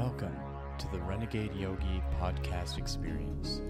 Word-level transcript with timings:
Welcome 0.00 0.34
to 0.78 0.90
the 0.92 0.98
Renegade 1.00 1.54
Yogi 1.54 2.02
podcast 2.18 2.78
experience. 2.78 3.60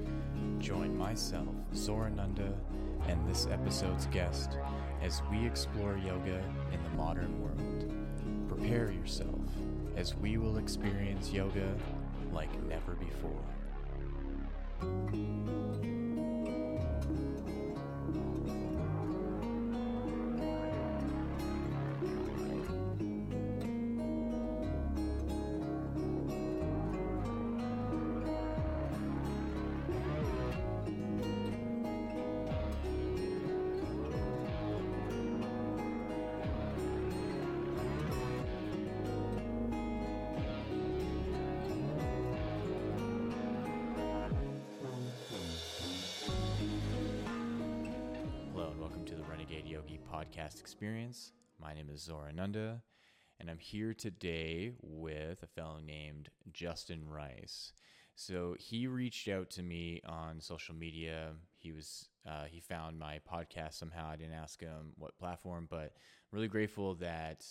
Join 0.60 0.96
myself, 0.96 1.56
Zorananda, 1.74 2.54
and 3.08 3.28
this 3.28 3.48
episode's 3.48 4.06
guest 4.06 4.56
as 5.02 5.22
we 5.28 5.44
explore 5.44 5.98
yoga 5.98 6.40
in 6.72 6.80
the 6.84 6.90
modern 6.90 7.42
world. 7.42 7.92
Prepare 8.48 8.92
yourself 8.92 9.40
as 9.96 10.14
we 10.14 10.36
will 10.36 10.58
experience 10.58 11.32
yoga 11.32 11.74
like 12.32 12.62
never 12.62 12.92
before. 12.94 13.42
Is 52.00 52.08
Zorananda, 52.08 52.80
and 53.38 53.50
I'm 53.50 53.58
here 53.58 53.94
today 53.94 54.72
with 54.82 55.42
a 55.42 55.46
fellow 55.46 55.78
named 55.84 56.28
Justin 56.52 57.06
Rice. 57.06 57.72
So 58.14 58.54
he 58.58 58.86
reached 58.86 59.28
out 59.28 59.50
to 59.50 59.62
me 59.62 60.00
on 60.06 60.40
social 60.40 60.74
media. 60.74 61.32
He 61.58 61.72
was 61.72 62.08
uh, 62.28 62.44
he 62.44 62.60
found 62.60 62.98
my 62.98 63.20
podcast 63.30 63.74
somehow. 63.74 64.08
I 64.10 64.16
didn't 64.16 64.34
ask 64.34 64.60
him 64.60 64.92
what 64.96 65.18
platform, 65.18 65.66
but 65.70 65.94
really 66.32 66.48
grateful 66.48 66.94
that 66.96 67.44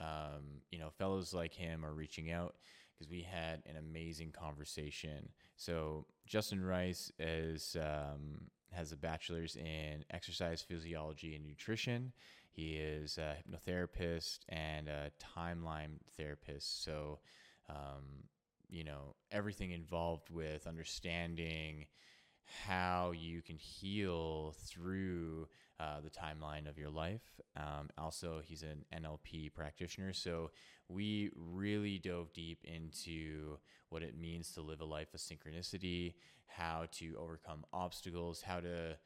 um, 0.00 0.62
you 0.70 0.78
know 0.78 0.90
fellows 0.90 1.34
like 1.34 1.52
him 1.52 1.84
are 1.84 1.94
reaching 1.94 2.30
out 2.30 2.54
because 2.94 3.10
we 3.10 3.22
had 3.22 3.62
an 3.66 3.76
amazing 3.76 4.32
conversation. 4.32 5.28
So 5.56 6.06
Justin 6.26 6.64
Rice 6.64 7.10
is 7.18 7.76
um, 7.80 8.48
has 8.72 8.92
a 8.92 8.96
bachelor's 8.96 9.56
in 9.56 10.04
exercise 10.10 10.62
physiology 10.62 11.34
and 11.34 11.44
nutrition. 11.44 12.12
He 12.54 12.76
is 12.76 13.18
a 13.18 13.36
hypnotherapist 13.36 14.40
and 14.48 14.88
a 14.88 15.10
timeline 15.36 15.98
therapist. 16.16 16.84
So, 16.84 17.20
um, 17.68 18.24
you 18.68 18.84
know, 18.84 19.16
everything 19.30 19.70
involved 19.70 20.28
with 20.30 20.66
understanding 20.66 21.86
how 22.66 23.12
you 23.16 23.40
can 23.40 23.56
heal 23.56 24.54
through 24.66 25.48
uh, 25.80 26.00
the 26.00 26.10
timeline 26.10 26.68
of 26.68 26.76
your 26.76 26.90
life. 26.90 27.40
Um, 27.56 27.88
also, 27.96 28.42
he's 28.44 28.62
an 28.62 28.84
NLP 28.94 29.54
practitioner. 29.54 30.12
So, 30.12 30.50
we 30.88 31.30
really 31.34 31.98
dove 31.98 32.34
deep 32.34 32.58
into 32.64 33.58
what 33.88 34.02
it 34.02 34.18
means 34.18 34.52
to 34.52 34.60
live 34.60 34.82
a 34.82 34.84
life 34.84 35.14
of 35.14 35.20
synchronicity, 35.20 36.14
how 36.46 36.84
to 36.92 37.16
overcome 37.18 37.64
obstacles, 37.72 38.42
how 38.42 38.60
to 38.60 38.96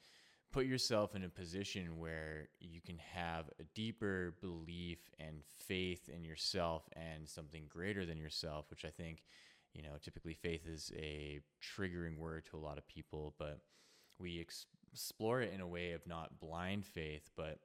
put 0.57 0.65
yourself 0.65 1.15
in 1.15 1.23
a 1.23 1.29
position 1.29 1.99
where 1.99 2.49
you 2.61 2.81
can 2.81 2.97
have 2.97 3.45
a 3.61 3.65
deeper 3.75 4.35
belief 4.41 4.97
and 5.21 5.43
faith 5.45 6.09
in 6.09 6.25
yourself 6.25 6.89
and 6.95 7.29
something 7.29 7.65
greater 7.69 8.07
than 8.07 8.17
yourself, 8.17 8.65
which 8.71 8.87
I 8.87 8.89
think 8.89 9.23
you 9.75 9.83
know, 9.83 9.91
typically 10.03 10.33
faith 10.33 10.67
is 10.67 10.91
a 10.97 11.41
triggering 11.63 12.17
word 12.17 12.47
to 12.47 12.57
a 12.57 12.65
lot 12.65 12.79
of 12.79 12.89
people, 12.89 13.35
but 13.39 13.61
we 14.19 14.41
ex- 14.41 14.65
explore 14.91 15.43
it 15.43 15.53
in 15.53 15.61
a 15.61 15.67
way 15.67 15.93
of 15.93 16.07
not 16.07 16.41
blind 16.41 16.87
faith, 16.87 17.29
but 17.37 17.59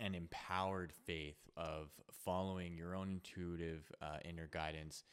an 0.00 0.16
empowered 0.16 0.92
faith 0.92 1.38
of 1.56 1.90
following 2.24 2.74
your 2.74 2.96
own 2.96 3.10
intuitive 3.10 3.92
uh, 4.02 4.16
inner 4.24 4.48
guidance, 4.50 5.04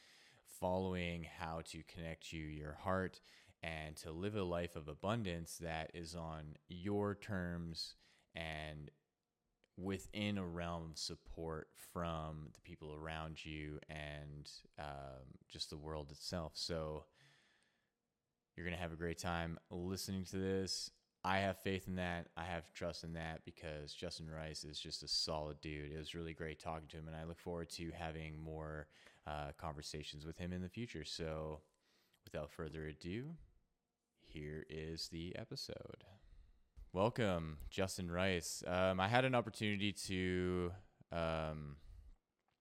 following 0.58 1.24
how 1.38 1.60
to 1.66 1.84
connect 1.84 2.32
you 2.32 2.42
your 2.42 2.76
heart 2.82 3.20
and 3.62 3.96
to 3.96 4.10
live 4.10 4.36
a 4.36 4.42
life 4.42 4.76
of 4.76 4.88
abundance 4.88 5.58
that 5.58 5.90
is 5.94 6.14
on 6.14 6.56
your 6.68 7.14
terms 7.14 7.94
and 8.34 8.90
within 9.76 10.38
a 10.38 10.46
realm 10.46 10.90
of 10.90 10.98
support 10.98 11.68
from 11.92 12.48
the 12.52 12.60
people 12.60 12.94
around 12.94 13.44
you 13.44 13.78
and 13.88 14.50
um, 14.78 15.24
just 15.48 15.70
the 15.70 15.76
world 15.76 16.10
itself. 16.10 16.52
So 16.54 17.04
you're 18.56 18.66
going 18.66 18.76
to 18.76 18.82
have 18.82 18.92
a 18.92 18.96
great 18.96 19.18
time 19.18 19.58
listening 19.70 20.24
to 20.26 20.36
this. 20.36 20.90
I 21.22 21.38
have 21.38 21.58
faith 21.58 21.86
in 21.86 21.96
that. 21.96 22.28
I 22.36 22.44
have 22.44 22.72
trust 22.72 23.04
in 23.04 23.12
that 23.14 23.44
because 23.44 23.92
Justin 23.92 24.30
Rice 24.30 24.64
is 24.64 24.80
just 24.80 25.02
a 25.02 25.08
solid 25.08 25.60
dude. 25.60 25.92
It 25.92 25.98
was 25.98 26.14
really 26.14 26.32
great 26.32 26.58
talking 26.58 26.88
to 26.88 26.96
him, 26.96 27.08
and 27.08 27.16
I 27.16 27.24
look 27.24 27.38
forward 27.38 27.68
to 27.70 27.90
having 27.94 28.38
more 28.42 28.86
uh, 29.26 29.48
conversations 29.58 30.24
with 30.24 30.38
him 30.38 30.52
in 30.52 30.62
the 30.62 30.68
future. 30.68 31.04
So, 31.04 31.60
without 32.24 32.50
further 32.50 32.86
ado, 32.86 33.26
here 34.32 34.64
is 34.68 35.08
the 35.10 35.34
episode. 35.36 36.04
Welcome, 36.92 37.58
Justin 37.68 38.10
Rice. 38.10 38.62
Um, 38.66 39.00
I 39.00 39.08
had 39.08 39.24
an 39.24 39.34
opportunity 39.34 39.92
to, 40.06 40.70
um, 41.12 41.76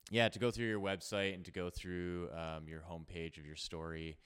yeah, 0.09 0.29
to 0.29 0.39
go 0.39 0.49
through 0.49 0.67
your 0.67 0.79
website 0.79 1.35
and 1.35 1.45
to 1.45 1.51
go 1.51 1.69
through 1.69 2.29
um, 2.31 2.67
your 2.67 2.81
homepage 2.81 3.37
of 3.37 3.45
your 3.45 3.55
story, 3.55 4.17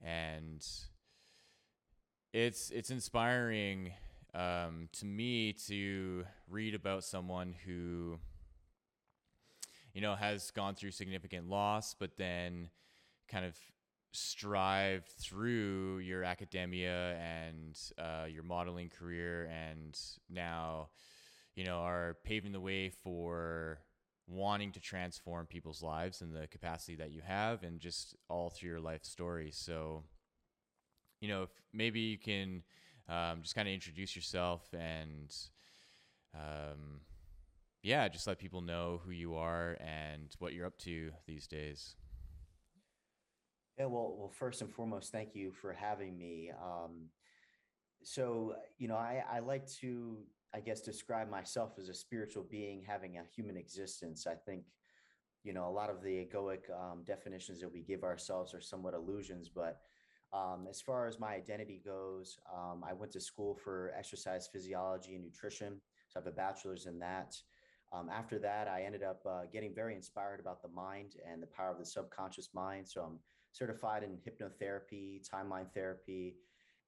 and 0.00 0.64
it's 2.32 2.70
it's 2.70 2.90
inspiring 2.90 3.92
um, 4.34 4.88
to 4.92 5.06
me 5.06 5.54
to 5.66 6.24
read 6.48 6.74
about 6.74 7.02
someone 7.02 7.54
who, 7.64 8.18
you 9.92 10.00
know, 10.00 10.14
has 10.14 10.52
gone 10.52 10.76
through 10.76 10.92
significant 10.92 11.48
loss, 11.48 11.94
but 11.94 12.16
then 12.16 12.68
kind 13.28 13.44
of 13.44 13.56
strive 14.16 15.04
through 15.20 15.98
your 15.98 16.24
academia 16.24 17.16
and 17.16 17.78
uh, 17.98 18.24
your 18.26 18.42
modeling 18.42 18.88
career 18.88 19.44
and 19.46 19.98
now 20.30 20.88
you 21.54 21.64
know 21.64 21.78
are 21.78 22.16
paving 22.24 22.52
the 22.52 22.60
way 22.60 22.90
for 22.90 23.80
wanting 24.28 24.72
to 24.72 24.80
transform 24.80 25.46
people's 25.46 25.82
lives 25.82 26.20
and 26.20 26.34
the 26.34 26.46
capacity 26.48 26.96
that 26.96 27.12
you 27.12 27.22
have 27.22 27.62
and 27.62 27.78
just 27.78 28.16
all 28.28 28.50
through 28.50 28.70
your 28.70 28.80
life 28.80 29.04
story. 29.04 29.50
So 29.52 30.02
you 31.20 31.28
know 31.28 31.48
maybe 31.72 32.00
you 32.00 32.18
can 32.18 32.62
um, 33.08 33.42
just 33.42 33.54
kind 33.54 33.68
of 33.68 33.74
introduce 33.74 34.16
yourself 34.16 34.62
and 34.72 35.34
um, 36.34 37.00
yeah 37.82 38.08
just 38.08 38.26
let 38.26 38.38
people 38.38 38.60
know 38.60 39.00
who 39.04 39.12
you 39.12 39.36
are 39.36 39.76
and 39.80 40.34
what 40.38 40.52
you're 40.52 40.66
up 40.66 40.76
to 40.78 41.10
these 41.26 41.46
days 41.46 41.94
Yeah, 43.78 43.86
well, 43.86 44.14
well, 44.18 44.30
first 44.30 44.62
and 44.62 44.72
foremost, 44.72 45.12
thank 45.12 45.34
you 45.34 45.52
for 45.52 45.72
having 45.72 46.16
me. 46.16 46.50
Um, 46.62 47.10
so, 48.02 48.54
you 48.78 48.88
know, 48.88 48.96
I, 48.96 49.22
I 49.30 49.40
like 49.40 49.66
to, 49.80 50.18
I 50.54 50.60
guess, 50.60 50.80
describe 50.80 51.28
myself 51.28 51.72
as 51.78 51.88
a 51.90 51.94
spiritual 51.94 52.46
being 52.50 52.82
having 52.86 53.18
a 53.18 53.22
human 53.34 53.56
existence. 53.56 54.26
I 54.26 54.34
think, 54.34 54.62
you 55.44 55.52
know, 55.52 55.68
a 55.68 55.70
lot 55.70 55.90
of 55.90 56.02
the 56.02 56.26
egoic 56.26 56.70
um, 56.72 57.02
definitions 57.04 57.60
that 57.60 57.72
we 57.72 57.82
give 57.82 58.02
ourselves 58.02 58.54
are 58.54 58.62
somewhat 58.62 58.94
illusions. 58.94 59.50
But 59.54 59.80
um, 60.32 60.66
as 60.70 60.80
far 60.80 61.06
as 61.06 61.20
my 61.20 61.34
identity 61.34 61.82
goes, 61.84 62.38
um, 62.54 62.82
I 62.88 62.94
went 62.94 63.12
to 63.12 63.20
school 63.20 63.58
for 63.62 63.92
exercise 63.98 64.48
physiology 64.50 65.16
and 65.16 65.24
nutrition. 65.24 65.80
So 66.08 66.18
I 66.18 66.22
have 66.22 66.32
a 66.32 66.36
bachelor's 66.36 66.86
in 66.86 66.98
that. 67.00 67.36
Um, 67.92 68.08
after 68.08 68.38
that, 68.38 68.68
I 68.68 68.82
ended 68.82 69.02
up 69.02 69.20
uh, 69.28 69.42
getting 69.52 69.74
very 69.74 69.94
inspired 69.94 70.40
about 70.40 70.62
the 70.62 70.68
mind 70.68 71.12
and 71.30 71.42
the 71.42 71.46
power 71.46 71.70
of 71.70 71.78
the 71.78 71.84
subconscious 71.84 72.48
mind. 72.54 72.88
So 72.88 73.02
I'm 73.02 73.18
certified 73.56 74.02
in 74.02 74.18
hypnotherapy, 74.18 75.20
timeline 75.28 75.70
therapy, 75.72 76.36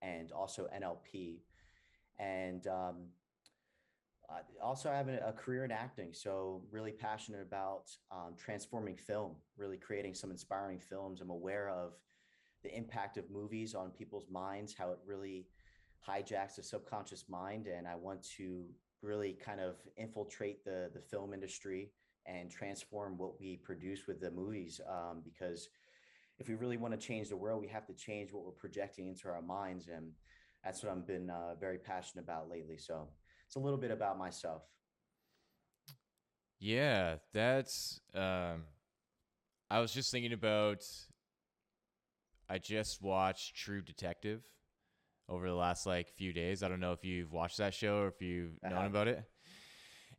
and 0.03 0.33
also 0.33 0.69
NLP. 0.77 1.39
And 2.19 2.67
um, 2.67 2.97
also, 4.63 4.91
I 4.91 4.97
have 4.97 5.09
a, 5.09 5.19
a 5.29 5.33
career 5.33 5.65
in 5.65 5.71
acting. 5.71 6.13
So, 6.13 6.63
really 6.71 6.93
passionate 6.93 7.43
about 7.43 7.85
um, 8.11 8.35
transforming 8.37 8.97
film, 8.97 9.37
really 9.57 9.79
creating 9.79 10.15
some 10.15 10.31
inspiring 10.31 10.79
films. 10.79 11.21
I'm 11.21 11.31
aware 11.31 11.71
of 11.71 11.93
the 12.63 12.77
impact 12.77 13.17
of 13.17 13.31
movies 13.31 13.75
on 13.75 13.91
people's 13.91 14.27
minds, 14.31 14.75
how 14.77 14.91
it 14.91 14.99
really 15.07 15.47
hijacks 16.07 16.57
the 16.57 16.63
subconscious 16.63 17.25
mind. 17.29 17.67
And 17.67 17.87
I 17.87 17.95
want 17.95 18.23
to 18.37 18.65
really 19.03 19.39
kind 19.45 19.61
of 19.61 19.77
infiltrate 19.97 20.65
the, 20.65 20.91
the 20.93 21.01
film 21.01 21.33
industry 21.33 21.93
and 22.27 22.51
transform 22.51 23.17
what 23.17 23.41
we 23.41 23.57
produce 23.57 24.07
with 24.07 24.21
the 24.21 24.31
movies 24.31 24.81
um, 24.89 25.23
because 25.25 25.69
if 26.39 26.49
we 26.49 26.55
really 26.55 26.77
want 26.77 26.99
to 26.99 26.99
change 26.99 27.29
the 27.29 27.37
world, 27.37 27.61
we 27.61 27.69
have 27.69 27.87
to 27.87 27.95
change 27.95 28.33
what 28.33 28.45
we're 28.45 28.53
projecting 28.53 29.09
into 29.09 29.29
our 29.29 29.43
minds. 29.43 29.89
And 29.89 30.13
that's 30.65 30.83
what 30.83 30.93
I've 30.93 31.07
been 31.07 31.31
uh, 31.31 31.55
very 31.61 31.79
passionate 31.79 32.23
about 32.23 32.49
lately. 32.49 32.79
So 32.79 33.09
it's 33.47 33.57
a 33.57 33.61
little 33.61 33.79
bit 33.79 33.91
about 33.91 34.19
myself. 34.19 34.63
Yeah, 36.61 37.17
that's. 37.33 38.01
Um, 38.15 38.65
I 39.71 39.81
was 39.81 39.93
just 39.93 40.11
thinking 40.11 40.33
about 40.33 40.83
I 42.49 42.59
just 42.59 43.03
watched 43.03 43.55
True 43.55 43.83
Detective 43.83 44.43
over 45.29 45.47
the 45.47 45.55
last 45.55 45.87
like 45.87 46.09
few 46.17 46.33
days. 46.33 46.63
I 46.63 46.69
don't 46.69 46.81
know 46.81 46.93
if 46.93 47.05
you've 47.05 47.33
watched 47.33 47.59
that 47.59 47.75
show 47.75 47.99
or 47.99 48.09
if 48.09 48.23
you've 48.23 48.59
I 48.65 48.71
known 48.71 48.87
about 48.87 49.09
it. 49.09 49.23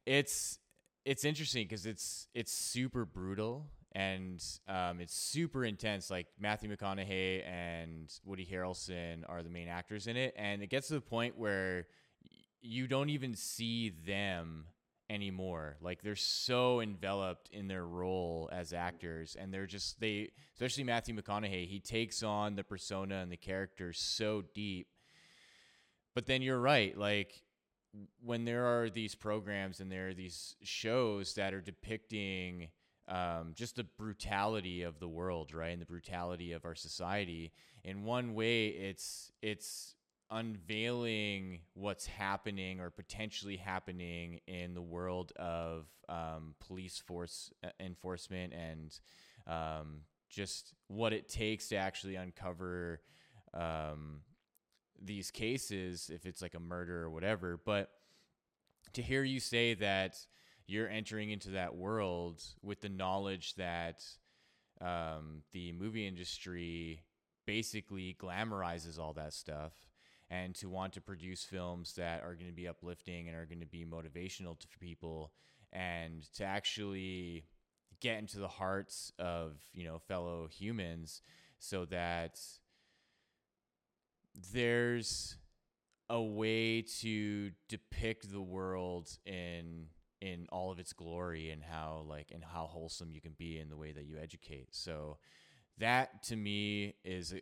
It's 0.06 0.60
it's 1.06 1.26
interesting 1.26 1.66
because 1.66 1.86
it's 1.86 2.28
it's 2.34 2.52
super 2.52 3.06
brutal 3.06 3.72
and 4.00 4.42
um, 4.70 5.02
it's 5.02 5.14
super 5.14 5.66
intense. 5.66 6.10
Like 6.10 6.28
Matthew 6.40 6.74
McConaughey 6.74 7.46
and 7.46 8.10
Woody 8.24 8.46
Harrelson 8.46 9.24
are 9.28 9.44
the 9.44 9.50
main 9.50 9.68
actors 9.68 10.08
in 10.08 10.16
it, 10.16 10.34
and 10.38 10.64
it 10.64 10.70
gets 10.70 10.88
to 10.88 10.94
the 10.94 11.02
point 11.02 11.38
where 11.38 11.86
you 12.62 12.88
don't 12.88 13.10
even 13.10 13.36
see 13.36 13.90
them 13.90 14.68
anymore. 15.10 15.76
Like 15.82 16.02
they're 16.02 16.16
so 16.16 16.80
enveloped 16.80 17.50
in 17.52 17.68
their 17.68 17.86
role 17.86 18.50
as 18.54 18.72
actors, 18.72 19.36
and 19.38 19.54
they're 19.54 19.68
just 19.68 20.00
they, 20.00 20.30
especially 20.54 20.86
Matthew 20.86 21.14
McConaughey, 21.14 21.68
he 21.68 21.82
takes 21.82 22.24
on 22.24 22.56
the 22.56 22.64
persona 22.64 23.16
and 23.16 23.30
the 23.30 23.38
character 23.38 23.92
so 23.92 24.44
deep. 24.54 24.88
But 26.16 26.26
then 26.26 26.42
you're 26.42 26.60
right, 26.60 26.98
like 26.98 27.44
when 28.24 28.46
there 28.46 28.66
are 28.66 28.90
these 28.90 29.14
programs 29.14 29.82
and 29.82 29.92
there 29.92 30.08
are 30.08 30.14
these 30.14 30.56
shows 30.62 31.34
that 31.34 31.54
are 31.54 31.62
depicting 31.62 32.70
um, 33.10 33.54
just 33.56 33.76
the 33.76 33.84
brutality 33.84 34.84
of 34.84 35.00
the 35.00 35.08
world, 35.08 35.54
right, 35.54 35.72
and 35.72 35.82
the 35.82 35.86
brutality 35.86 36.54
of 36.54 36.64
our 36.64 36.76
society. 36.76 37.52
In 37.84 38.04
one 38.04 38.36
way, 38.36 38.68
it's 38.68 39.32
it's 39.42 39.96
unveiling 40.32 41.60
what's 41.74 42.06
happening 42.06 42.80
or 42.80 42.92
potentially 42.92 43.58
happening 43.58 44.40
in 44.48 44.76
the 44.76 44.82
world 44.82 45.32
of 45.38 45.88
um, 46.08 46.54
police 46.60 47.00
force 47.00 47.52
uh, 47.64 47.70
enforcement 47.80 48.54
and 48.54 49.00
um, 49.48 50.02
just 50.30 50.76
what 50.88 51.14
it 51.14 51.28
takes 51.28 51.70
to 51.70 51.76
actually 51.76 52.16
uncover 52.16 53.02
um, 53.56 54.22
these 55.02 55.32
cases 55.32 56.12
if 56.14 56.28
it's 56.28 56.44
like 56.44 56.54
a 56.54 56.60
murder 56.60 57.02
or 57.04 57.10
whatever 57.10 57.60
but 57.66 57.90
to 58.94 59.02
hear 59.02 59.24
you 59.24 59.40
say 59.40 59.74
that 59.74 60.16
you're 60.70 60.90
entering 60.90 61.32
into 61.32 61.50
that 61.52 61.76
world 61.76 62.44
with 62.62 62.82
the 62.82 62.90
knowledge 62.90 63.56
that 63.56 64.04
um, 64.82 65.42
the 65.52 65.72
movie 65.72 66.08
industry 66.08 67.02
basically 67.46 68.16
glamorizes 68.22 69.00
all 69.00 69.14
that 69.14 69.34
stuff 69.34 69.74
and 70.30 70.54
to 70.54 70.70
want 70.70 70.94
to 70.94 71.02
produce 71.02 71.44
films 71.44 71.96
that 71.96 72.22
are 72.22 72.36
going 72.36 72.48
to 72.48 72.56
be 72.56 72.68
uplifting 72.68 73.28
and 73.28 73.36
are 73.36 73.48
going 73.48 73.60
to 73.60 73.66
be 73.66 73.84
motivational 73.84 74.58
to 74.60 74.68
people 74.80 75.32
and 75.74 76.32
to 76.36 76.44
actually 76.44 77.46
get 78.00 78.20
into 78.20 78.38
the 78.38 78.48
hearts 78.48 79.12
of 79.18 79.54
you 79.74 79.84
know 79.84 79.98
fellow 79.98 80.48
humans 80.48 81.22
so 81.58 81.86
that 81.86 82.40
there's 84.54 85.36
a 86.10 86.22
way 86.22 86.82
to 86.82 87.52
depict 87.68 88.32
the 88.32 88.42
world 88.42 89.10
in 89.26 89.88
in 90.22 90.48
all 90.52 90.72
of 90.72 90.80
its 90.80 90.94
glory 90.94 91.50
and 91.50 91.64
how 91.64 92.04
like 92.08 92.32
and 92.34 92.44
how 92.44 92.66
wholesome 92.66 93.12
you 93.12 93.22
can 93.22 93.34
be 93.38 93.60
in 93.60 93.70
the 93.70 93.78
way 93.78 93.92
that 93.92 94.06
you 94.06 94.18
educate. 94.22 94.68
So 94.72 95.18
that 95.78 96.24
to 96.24 96.36
me 96.36 96.96
is 97.04 97.34
a, 97.34 97.42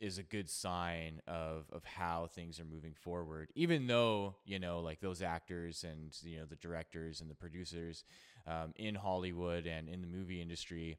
is 0.00 0.18
a 0.18 0.22
good 0.22 0.48
sign 0.48 1.20
of 1.26 1.66
of 1.72 1.84
how 1.84 2.28
things 2.32 2.60
are 2.60 2.64
moving 2.64 2.94
forward. 2.94 3.50
Even 3.54 3.86
though 3.86 4.36
you 4.44 4.58
know 4.58 4.80
like 4.80 5.00
those 5.00 5.22
actors 5.22 5.84
and 5.84 6.16
you 6.22 6.38
know 6.38 6.46
the 6.46 6.56
directors 6.56 7.20
and 7.20 7.30
the 7.30 7.34
producers 7.34 8.04
um, 8.46 8.72
in 8.76 8.94
hollywood 8.94 9.66
and 9.66 9.88
in 9.88 10.00
the 10.00 10.06
movie 10.06 10.40
industry 10.40 10.98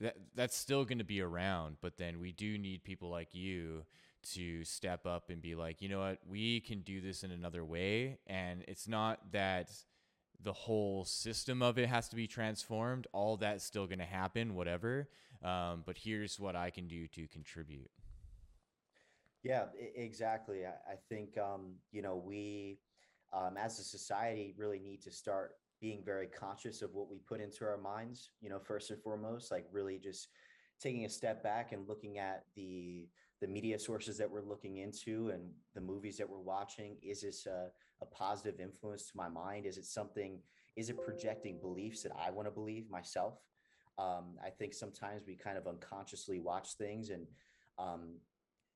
that 0.00 0.16
that's 0.34 0.56
still 0.56 0.84
going 0.84 0.98
to 0.98 1.04
be 1.04 1.20
around. 1.20 1.76
But 1.80 1.96
then 1.98 2.20
we 2.20 2.32
do 2.32 2.58
need 2.58 2.84
people 2.84 3.10
like 3.10 3.34
you 3.34 3.84
to 4.32 4.64
step 4.64 5.06
up 5.06 5.30
and 5.30 5.40
be 5.40 5.54
like 5.54 5.80
you 5.80 5.88
know 5.88 6.00
what? 6.00 6.18
We 6.28 6.60
can 6.60 6.80
do 6.80 7.00
this 7.00 7.22
in 7.22 7.30
another 7.30 7.64
way. 7.64 8.18
And 8.26 8.64
it's 8.66 8.88
not 8.88 9.32
that 9.32 9.70
the 10.42 10.52
whole 10.52 11.04
system 11.04 11.62
of 11.62 11.78
it 11.78 11.88
has 11.88 12.08
to 12.08 12.16
be 12.16 12.26
transformed 12.26 13.06
all 13.12 13.36
that's 13.36 13.64
still 13.64 13.86
going 13.86 13.98
to 13.98 14.04
happen 14.04 14.54
whatever 14.54 15.08
um, 15.42 15.82
but 15.86 15.96
here's 15.98 16.38
what 16.38 16.56
i 16.56 16.70
can 16.70 16.86
do 16.88 17.06
to 17.06 17.26
contribute 17.28 17.90
Yeah, 19.42 19.64
exactly. 19.94 20.66
I, 20.66 20.92
I 20.92 20.96
think 21.08 21.38
um, 21.38 21.74
you 21.92 22.02
know 22.02 22.16
we, 22.16 22.78
um, 23.32 23.56
as 23.56 23.78
a 23.78 23.84
society, 23.84 24.54
really 24.56 24.78
need 24.78 25.02
to 25.02 25.10
start 25.10 25.52
being 25.80 26.02
very 26.04 26.26
conscious 26.26 26.82
of 26.82 26.94
what 26.94 27.10
we 27.10 27.18
put 27.18 27.40
into 27.40 27.64
our 27.64 27.78
minds. 27.78 28.30
You 28.40 28.50
know, 28.50 28.58
first 28.58 28.90
and 28.90 29.02
foremost, 29.02 29.50
like 29.50 29.66
really 29.72 29.98
just 29.98 30.28
taking 30.78 31.04
a 31.04 31.08
step 31.08 31.42
back 31.42 31.72
and 31.72 31.88
looking 31.88 32.18
at 32.18 32.44
the 32.54 33.08
the 33.40 33.46
media 33.46 33.78
sources 33.78 34.18
that 34.18 34.30
we're 34.30 34.42
looking 34.42 34.76
into 34.76 35.30
and 35.30 35.50
the 35.74 35.80
movies 35.80 36.18
that 36.18 36.28
we're 36.28 36.38
watching. 36.38 36.96
Is 37.02 37.22
this 37.22 37.46
a, 37.46 37.68
a 38.02 38.06
positive 38.06 38.60
influence 38.60 39.10
to 39.10 39.16
my 39.16 39.28
mind? 39.28 39.66
Is 39.66 39.78
it 39.78 39.84
something? 39.84 40.40
Is 40.76 40.90
it 40.90 41.02
projecting 41.04 41.60
beliefs 41.60 42.02
that 42.02 42.12
I 42.18 42.30
want 42.30 42.46
to 42.46 42.52
believe 42.52 42.90
myself? 42.90 43.34
Um, 43.98 44.36
I 44.44 44.50
think 44.50 44.72
sometimes 44.72 45.22
we 45.26 45.34
kind 45.34 45.58
of 45.58 45.66
unconsciously 45.66 46.40
watch 46.40 46.74
things 46.74 47.10
and 47.10 47.26
um, 47.78 48.14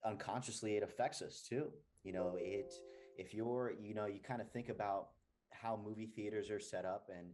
unconsciously 0.05 0.77
it 0.77 0.83
affects 0.83 1.23
us 1.23 1.43
too 1.49 1.71
you 2.05 2.13
know 2.13 2.37
it 2.39 2.73
if 3.17 3.35
you're 3.35 3.73
you 3.81 3.95
know 3.95 4.07
you 4.07 4.21
kind 4.21 4.41
of 4.41 4.51
think 4.53 4.69
about 4.69 5.09
how 5.51 5.81
movie 5.83 6.11
theaters 6.15 6.51
are 6.51 6.61
set 6.61 6.85
up 6.85 7.09
and 7.17 7.29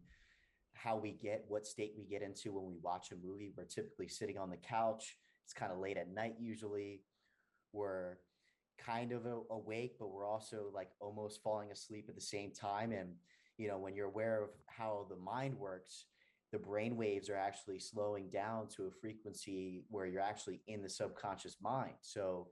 how 0.72 0.96
we 0.96 1.10
get 1.10 1.44
what 1.48 1.66
state 1.66 1.92
we 1.98 2.04
get 2.04 2.22
into 2.22 2.52
when 2.52 2.64
we 2.64 2.76
watch 2.80 3.10
a 3.10 3.26
movie 3.26 3.52
we're 3.56 3.64
typically 3.64 4.08
sitting 4.08 4.38
on 4.38 4.48
the 4.48 4.56
couch 4.56 5.16
it's 5.44 5.52
kind 5.52 5.72
of 5.72 5.78
late 5.78 5.96
at 5.96 6.12
night 6.14 6.34
usually 6.38 7.02
we're 7.72 8.14
kind 8.84 9.12
of 9.12 9.26
a- 9.26 9.42
awake 9.50 9.96
but 9.98 10.10
we're 10.10 10.26
also 10.26 10.70
like 10.74 10.90
almost 11.00 11.42
falling 11.42 11.70
asleep 11.70 12.06
at 12.08 12.14
the 12.14 12.20
same 12.20 12.50
time. 12.52 12.92
And 12.92 13.10
you 13.56 13.68
know 13.68 13.78
when 13.78 13.94
you're 13.94 14.06
aware 14.06 14.42
of 14.42 14.50
how 14.66 15.06
the 15.10 15.16
mind 15.16 15.54
works 15.58 16.06
the 16.52 16.58
brain 16.58 16.96
waves 16.96 17.30
are 17.30 17.36
actually 17.36 17.78
slowing 17.78 18.28
down 18.30 18.66
to 18.66 18.86
a 18.86 18.90
frequency 18.90 19.84
where 19.88 20.04
you're 20.06 20.20
actually 20.20 20.60
in 20.66 20.82
the 20.82 20.88
subconscious 20.88 21.56
mind. 21.62 21.94
So 22.00 22.48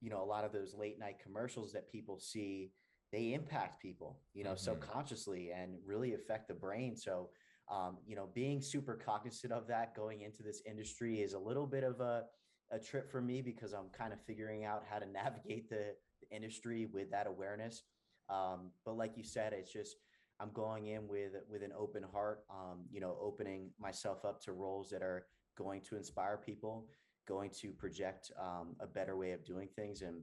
you 0.00 0.10
know 0.10 0.22
a 0.22 0.30
lot 0.34 0.44
of 0.44 0.52
those 0.52 0.74
late 0.74 0.98
night 0.98 1.16
commercials 1.22 1.72
that 1.72 1.90
people 1.90 2.18
see 2.20 2.72
they 3.10 3.32
impact 3.32 3.80
people 3.82 4.20
you 4.34 4.44
know 4.44 4.52
Mhm. 4.52 4.58
subconsciously 4.58 5.50
and 5.50 5.78
really 5.84 6.14
affect 6.14 6.46
the 6.48 6.54
brain. 6.54 6.96
So 6.96 7.30
um, 7.68 7.98
you 8.06 8.14
know 8.16 8.28
being 8.34 8.60
super 8.62 8.94
cognizant 8.96 9.52
of 9.52 9.66
that 9.66 9.94
going 9.96 10.20
into 10.22 10.42
this 10.42 10.62
industry 10.64 11.20
is 11.20 11.32
a 11.32 11.38
little 11.38 11.66
bit 11.66 11.84
of 11.84 12.00
a, 12.00 12.26
a 12.70 12.78
trip 12.78 13.10
for 13.10 13.20
me 13.20 13.40
because 13.42 13.72
i'm 13.72 13.88
kind 13.96 14.12
of 14.12 14.20
figuring 14.20 14.64
out 14.64 14.84
how 14.88 14.98
to 14.98 15.10
navigate 15.12 15.68
the, 15.68 15.94
the 16.20 16.36
industry 16.36 16.86
with 16.92 17.10
that 17.10 17.26
awareness. 17.26 17.82
Um, 18.28 18.72
but 18.84 18.96
like 18.96 19.16
you 19.16 19.24
said 19.24 19.52
it's 19.52 19.72
just 19.72 19.96
i'm 20.40 20.50
going 20.52 20.86
in 20.86 21.08
with 21.08 21.32
with 21.50 21.62
an 21.62 21.72
open 21.76 22.04
heart 22.12 22.44
um, 22.50 22.80
you 22.90 23.00
know 23.00 23.16
opening 23.20 23.70
myself 23.80 24.24
up 24.24 24.42
to 24.42 24.52
roles 24.52 24.90
that 24.90 25.02
are 25.02 25.26
going 25.56 25.80
to 25.88 25.96
inspire 25.96 26.36
people 26.36 26.88
going 27.26 27.50
to 27.50 27.70
project 27.72 28.30
um, 28.40 28.76
a 28.80 28.86
better 28.86 29.16
way 29.16 29.32
of 29.32 29.44
doing 29.44 29.68
things. 29.76 30.02
And 30.02 30.22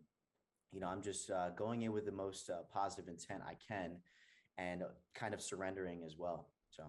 you 0.72 0.80
know 0.80 0.88
i'm 0.88 1.02
just 1.02 1.32
uh, 1.32 1.50
going 1.52 1.84
in 1.84 1.94
with 1.94 2.06
the 2.06 2.12
most 2.12 2.50
uh, 2.50 2.64
positive 2.72 3.08
intent 3.08 3.42
i 3.48 3.56
can 3.68 3.98
and 4.58 4.84
uh, 4.84 4.88
kind 5.14 5.34
of 5.34 5.42
surrendering 5.42 6.04
as 6.06 6.18
well. 6.18 6.50
So 6.70 6.84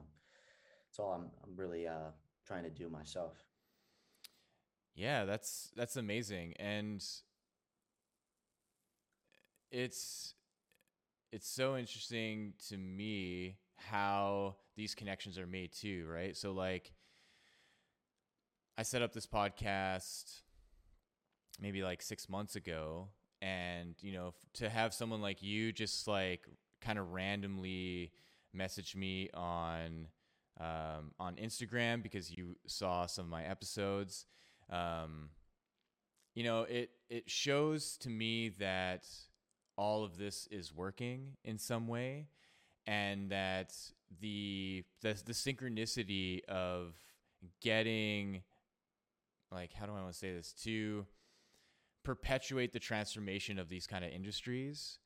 that's 0.89 0.99
all 0.99 1.13
i'm, 1.13 1.31
I'm 1.45 1.57
really 1.57 1.87
uh, 1.87 2.11
trying 2.47 2.65
to 2.65 2.71
do 2.71 2.89
myself 2.89 3.35
Yeah, 4.97 5.25
that's 5.27 5.71
that's 5.77 5.97
amazing, 5.97 6.55
and 6.59 7.05
it's 9.71 10.35
it's 11.33 11.49
so 11.49 11.77
interesting 11.77 12.55
to 12.69 12.77
me 12.77 13.57
how 13.77 14.57
these 14.77 14.95
connections 14.95 15.39
are 15.39 15.47
made 15.47 15.73
too, 15.73 16.07
right? 16.11 16.37
So 16.37 16.53
like, 16.53 16.93
I 18.79 18.83
set 18.83 19.03
up 19.03 19.13
this 19.13 19.27
podcast 19.27 20.43
maybe 21.61 21.83
like 21.83 22.03
six 22.03 22.29
months 22.29 22.57
ago, 22.57 23.09
and 23.43 23.95
you 24.01 24.13
know, 24.13 24.35
to 24.55 24.69
have 24.69 24.95
someone 24.95 25.21
like 25.23 25.43
you 25.43 25.73
just 25.73 26.07
like 26.09 26.47
kind 26.81 26.99
of 26.99 27.13
randomly 27.13 28.13
message 28.53 28.95
me 28.97 29.29
on 29.35 30.09
um, 30.61 31.13
on 31.19 31.37
Instagram 31.37 32.03
because 32.03 32.31
you 32.31 32.57
saw 32.67 33.07
some 33.07 33.25
of 33.27 33.31
my 33.31 33.45
episodes 33.45 34.27
um, 34.71 35.31
you 36.35 36.45
know 36.45 36.63
it 36.63 36.91
it 37.09 37.31
shows 37.31 37.97
to 37.99 38.11
me 38.11 38.51
that 38.59 39.07
all 39.77 40.05
of 40.05 40.17
this 40.17 40.49
is 40.51 40.75
working 40.75 41.37
in 41.45 41.59
some 41.59 41.87
way 41.87 42.29
and 42.87 43.31
that 43.31 43.75
the 44.21 44.85
the, 45.03 45.21
the 45.25 45.33
synchronicity 45.33 46.45
of 46.45 46.95
getting 47.61 48.43
like 49.53 49.73
how 49.73 49.87
do 49.87 49.93
i 49.93 50.01
want 50.01 50.13
to 50.13 50.19
say 50.19 50.33
this? 50.33 50.53
To 50.65 51.07
perpetuate 52.05 52.73
the 52.73 52.79
transformation 52.79 53.59
of 53.59 53.69
these 53.69 53.87
kind 53.87 54.05
of 54.05 54.11
industries 54.13 54.99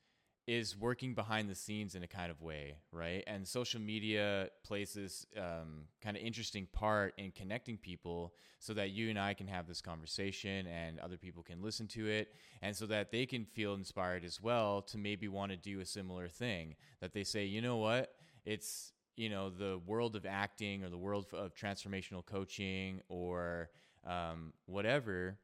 is 0.47 0.76
working 0.76 1.14
behind 1.14 1.49
the 1.49 1.54
scenes 1.54 1.94
in 1.94 2.02
a 2.02 2.06
kind 2.06 2.30
of 2.30 2.40
way, 2.40 2.75
right? 2.92 3.23
And 3.26 3.47
social 3.47 3.80
media 3.80 4.49
plays 4.64 4.94
this 4.94 5.26
um, 5.37 5.85
kind 6.02 6.16
of 6.16 6.23
interesting 6.23 6.66
part 6.73 7.14
in 7.18 7.30
connecting 7.30 7.76
people 7.76 8.35
so 8.59 8.75
that 8.75 8.90
you 8.90 9.11
and 9.11 9.18
I 9.18 9.35
can 9.35 9.47
have 9.47 9.66
this 9.66 9.80
conversation 9.80 10.66
and 10.66 10.99
other 10.99 11.16
people 11.16 11.42
can 11.42 11.62
listen 11.62 11.87
to 11.88 12.09
it 12.09 12.35
and 12.62 12.75
so 12.75 12.87
that 12.87 13.11
they 13.11 13.26
can 13.26 13.44
feel 13.44 13.75
inspired 13.75 14.25
as 14.25 14.40
well 14.42 14.82
to 14.82 14.99
maybe 14.99 15.28
want 15.28 15.52
to 15.52 15.56
do 15.56 15.80
a 15.80 15.87
similar 15.87 16.28
thing. 16.28 16.75
That 17.00 17.12
they 17.12 17.25
say, 17.25 17.44
you 17.44 17.62
know 17.62 17.76
what? 17.76 18.12
It's, 18.44 18.92
you 19.16 19.28
know, 19.28 19.50
the 19.50 19.80
world 19.87 20.16
of 20.16 20.26
acting 20.26 20.82
or 20.82 20.88
the 20.88 20.99
world 20.99 21.26
of 21.32 21.54
transformational 21.54 22.25
coaching 22.25 23.00
or 23.09 23.70
um, 24.06 24.52
whatever 24.66 25.38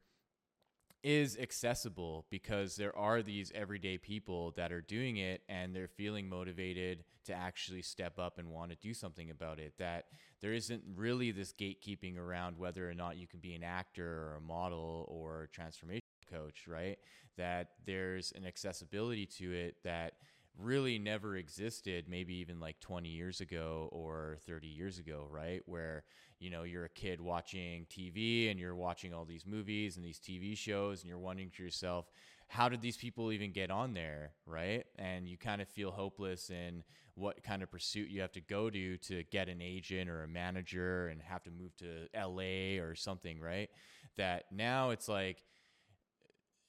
is 1.06 1.38
accessible 1.38 2.26
because 2.30 2.74
there 2.74 2.94
are 2.98 3.22
these 3.22 3.52
everyday 3.54 3.96
people 3.96 4.50
that 4.56 4.72
are 4.72 4.80
doing 4.80 5.18
it 5.18 5.40
and 5.48 5.72
they're 5.72 5.86
feeling 5.86 6.28
motivated 6.28 7.04
to 7.24 7.32
actually 7.32 7.80
step 7.80 8.18
up 8.18 8.38
and 8.40 8.50
want 8.50 8.72
to 8.72 8.76
do 8.78 8.92
something 8.92 9.30
about 9.30 9.60
it. 9.60 9.72
That 9.78 10.06
there 10.40 10.52
isn't 10.52 10.82
really 10.96 11.30
this 11.30 11.52
gatekeeping 11.52 12.18
around 12.18 12.58
whether 12.58 12.90
or 12.90 12.94
not 12.94 13.18
you 13.18 13.28
can 13.28 13.38
be 13.38 13.54
an 13.54 13.62
actor 13.62 14.04
or 14.04 14.34
a 14.38 14.40
model 14.40 15.04
or 15.06 15.44
a 15.44 15.48
transformation 15.48 16.02
coach, 16.28 16.66
right? 16.66 16.98
That 17.36 17.68
there's 17.84 18.32
an 18.32 18.44
accessibility 18.44 19.26
to 19.38 19.52
it 19.52 19.76
that 19.84 20.14
really 20.58 20.98
never 20.98 21.36
existed 21.36 22.06
maybe 22.08 22.34
even 22.34 22.58
like 22.58 22.80
20 22.80 23.08
years 23.08 23.40
ago 23.40 23.88
or 23.92 24.38
30 24.46 24.66
years 24.66 24.98
ago 24.98 25.26
right 25.30 25.60
where 25.66 26.02
you 26.38 26.50
know 26.50 26.62
you're 26.62 26.84
a 26.84 26.90
kid 26.90 27.20
watching 27.20 27.86
TV 27.86 28.50
and 28.50 28.58
you're 28.60 28.74
watching 28.74 29.14
all 29.14 29.24
these 29.24 29.46
movies 29.46 29.96
and 29.96 30.04
these 30.04 30.18
TV 30.18 30.56
shows 30.56 31.00
and 31.00 31.08
you're 31.08 31.18
wondering 31.18 31.50
to 31.56 31.62
yourself 31.62 32.06
how 32.48 32.68
did 32.68 32.80
these 32.80 32.96
people 32.96 33.32
even 33.32 33.52
get 33.52 33.70
on 33.70 33.94
there 33.94 34.32
right? 34.46 34.84
And 34.98 35.28
you 35.28 35.36
kind 35.36 35.60
of 35.60 35.68
feel 35.68 35.90
hopeless 35.90 36.50
in 36.50 36.84
what 37.14 37.42
kind 37.42 37.62
of 37.62 37.70
pursuit 37.70 38.10
you 38.10 38.20
have 38.20 38.32
to 38.32 38.40
go 38.40 38.70
to 38.70 38.96
to 38.98 39.24
get 39.24 39.48
an 39.48 39.60
agent 39.60 40.08
or 40.10 40.22
a 40.22 40.28
manager 40.28 41.08
and 41.08 41.20
have 41.22 41.42
to 41.44 41.50
move 41.50 41.74
to 41.76 42.08
LA 42.14 42.82
or 42.82 42.94
something 42.94 43.40
right? 43.40 43.70
That 44.16 44.44
now 44.52 44.90
it's 44.90 45.08
like 45.08 45.42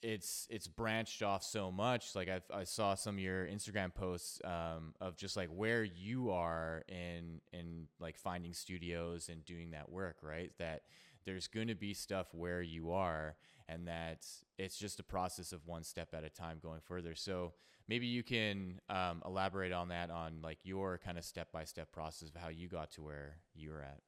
it's 0.02 0.48
it's 0.50 0.68
branched 0.68 1.24
off 1.24 1.44
so 1.44 1.72
much. 1.72 2.16
Like 2.16 2.30
I, 2.30 2.42
I 2.54 2.64
saw 2.64 2.96
some 2.96 3.16
of 3.16 3.20
your 3.20 3.46
Instagram 3.48 3.94
posts 3.94 4.40
um, 4.44 4.94
of 5.02 5.18
just 5.18 5.36
like 5.36 5.50
where 5.50 5.84
you 5.84 6.32
are 6.32 6.84
in 6.88 7.42
in 7.52 7.88
like 8.00 8.18
finding 8.18 8.54
studios 8.54 9.30
and 9.30 9.44
doing 9.46 9.72
that 9.72 9.90
work, 9.90 10.18
right? 10.22 10.52
That 10.60 10.84
there's 11.26 11.48
going 11.48 11.68
to 11.68 11.76
be 11.76 11.94
stuff 11.94 12.28
where 12.34 12.62
you 12.62 12.92
are, 12.92 13.36
and 13.68 13.88
that 13.88 14.26
it's 14.58 14.78
just 14.78 15.00
a 15.00 15.04
process 15.04 15.52
of 15.52 15.66
one 15.66 15.84
step 15.84 16.14
at 16.14 16.24
a 16.24 16.30
time 16.30 16.60
going 16.62 16.82
further. 16.82 17.16
So 17.16 17.54
maybe 17.88 18.08
you 18.08 18.24
can 18.24 18.80
um, 18.90 19.22
elaborate 19.26 19.72
on 19.72 19.90
that 19.90 20.10
on 20.10 20.42
like 20.44 20.60
your 20.64 21.00
kind 21.04 21.18
of 21.18 21.26
step 21.26 21.52
by 21.52 21.64
step 21.64 21.92
process 21.92 22.30
of 22.30 22.36
how 22.36 22.50
you 22.50 22.68
got 22.68 22.92
to 22.92 23.02
where 23.02 23.38
you're 23.56 23.82
at. 23.82 24.02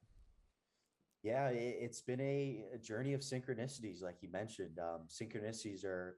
Yeah, 1.22 1.48
it, 1.48 1.82
has 1.82 2.00
been 2.00 2.20
a, 2.20 2.64
a, 2.74 2.78
journey 2.78 3.12
of 3.12 3.20
synchronicities, 3.20 4.02
like 4.02 4.16
you 4.22 4.30
mentioned. 4.30 4.78
Um, 4.78 5.02
synchronicities 5.08 5.84
are, 5.84 6.16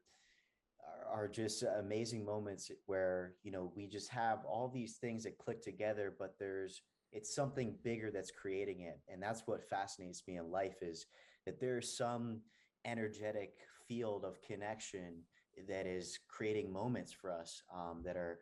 are 1.10 1.22
are 1.22 1.28
just 1.28 1.64
amazing 1.80 2.24
moments 2.24 2.70
where 2.86 3.34
you 3.42 3.50
know 3.50 3.72
we 3.74 3.88
just 3.88 4.08
have 4.10 4.44
all 4.44 4.68
these 4.68 4.98
things 4.98 5.24
that 5.24 5.38
click 5.38 5.60
together, 5.60 6.14
but 6.16 6.36
there's 6.38 6.82
it's 7.10 7.34
something 7.34 7.74
bigger 7.82 8.10
that's 8.12 8.30
creating 8.30 8.82
it, 8.82 9.00
and 9.12 9.20
that's 9.20 9.42
what 9.46 9.68
fascinates 9.68 10.22
me 10.28 10.36
in 10.36 10.50
life 10.50 10.76
is 10.82 11.06
that 11.46 11.60
there's 11.60 11.96
some 11.96 12.40
energetic 12.84 13.54
field 13.88 14.24
of 14.24 14.40
connection 14.42 15.22
that 15.68 15.86
is 15.86 16.18
creating 16.28 16.72
moments 16.72 17.12
for 17.12 17.30
us 17.30 17.62
um, 17.74 18.02
that 18.04 18.16
are 18.16 18.38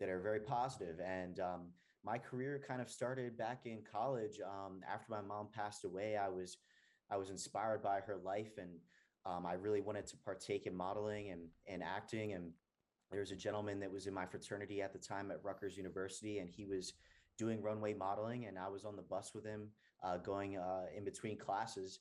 that 0.00 0.08
are 0.08 0.20
very 0.20 0.40
positive 0.40 0.98
and 1.00 1.38
um, 1.38 1.68
my 2.04 2.18
career 2.18 2.62
kind 2.66 2.80
of 2.80 2.90
started 2.90 3.36
back 3.36 3.62
in 3.64 3.82
college. 3.90 4.40
Um, 4.44 4.80
after 4.90 5.06
my 5.10 5.20
mom 5.20 5.48
passed 5.52 5.84
away, 5.84 6.16
I 6.16 6.28
was 6.28 6.58
I 7.10 7.16
was 7.16 7.30
inspired 7.30 7.82
by 7.82 8.00
her 8.00 8.16
life, 8.24 8.58
and 8.58 8.70
um, 9.26 9.46
I 9.46 9.54
really 9.54 9.80
wanted 9.80 10.06
to 10.08 10.16
partake 10.16 10.66
in 10.66 10.74
modeling 10.76 11.30
and 11.30 11.42
and 11.66 11.82
acting. 11.82 12.32
And 12.32 12.52
there 13.10 13.20
was 13.20 13.32
a 13.32 13.36
gentleman 13.36 13.80
that 13.80 13.92
was 13.92 14.06
in 14.06 14.14
my 14.14 14.26
fraternity 14.26 14.82
at 14.82 14.92
the 14.92 14.98
time 14.98 15.30
at 15.30 15.44
Rutgers 15.44 15.76
University, 15.76 16.38
and 16.38 16.48
he 16.48 16.64
was 16.64 16.94
doing 17.38 17.62
runway 17.62 17.94
modeling, 17.94 18.46
and 18.46 18.58
I 18.58 18.68
was 18.68 18.84
on 18.84 18.96
the 18.96 19.02
bus 19.02 19.32
with 19.34 19.44
him, 19.44 19.68
uh, 20.02 20.18
going 20.18 20.56
uh, 20.56 20.86
in 20.96 21.04
between 21.04 21.38
classes. 21.38 22.00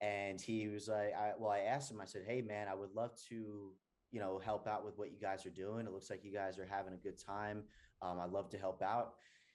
And 0.00 0.40
he 0.40 0.68
was 0.68 0.88
like, 0.88 1.14
I, 1.16 1.32
well, 1.38 1.52
I 1.52 1.60
asked 1.60 1.90
him, 1.90 2.00
I 2.00 2.06
said, 2.06 2.22
hey, 2.26 2.42
man, 2.42 2.66
I 2.68 2.74
would 2.74 2.92
love 2.92 3.12
to, 3.28 3.72
you 4.10 4.20
know, 4.20 4.40
help 4.44 4.66
out 4.66 4.84
with 4.84 4.98
what 4.98 5.12
you 5.12 5.18
guys 5.20 5.46
are 5.46 5.50
doing. 5.50 5.86
It 5.86 5.92
looks 5.92 6.10
like 6.10 6.24
you 6.24 6.32
guys 6.32 6.58
are 6.58 6.66
having 6.66 6.92
a 6.92 6.96
good 6.96 7.18
time. 7.24 7.62
Um, 8.02 8.20
I'd 8.20 8.30
love 8.30 8.50
to 8.50 8.58
help 8.58 8.82
out. 8.82 9.14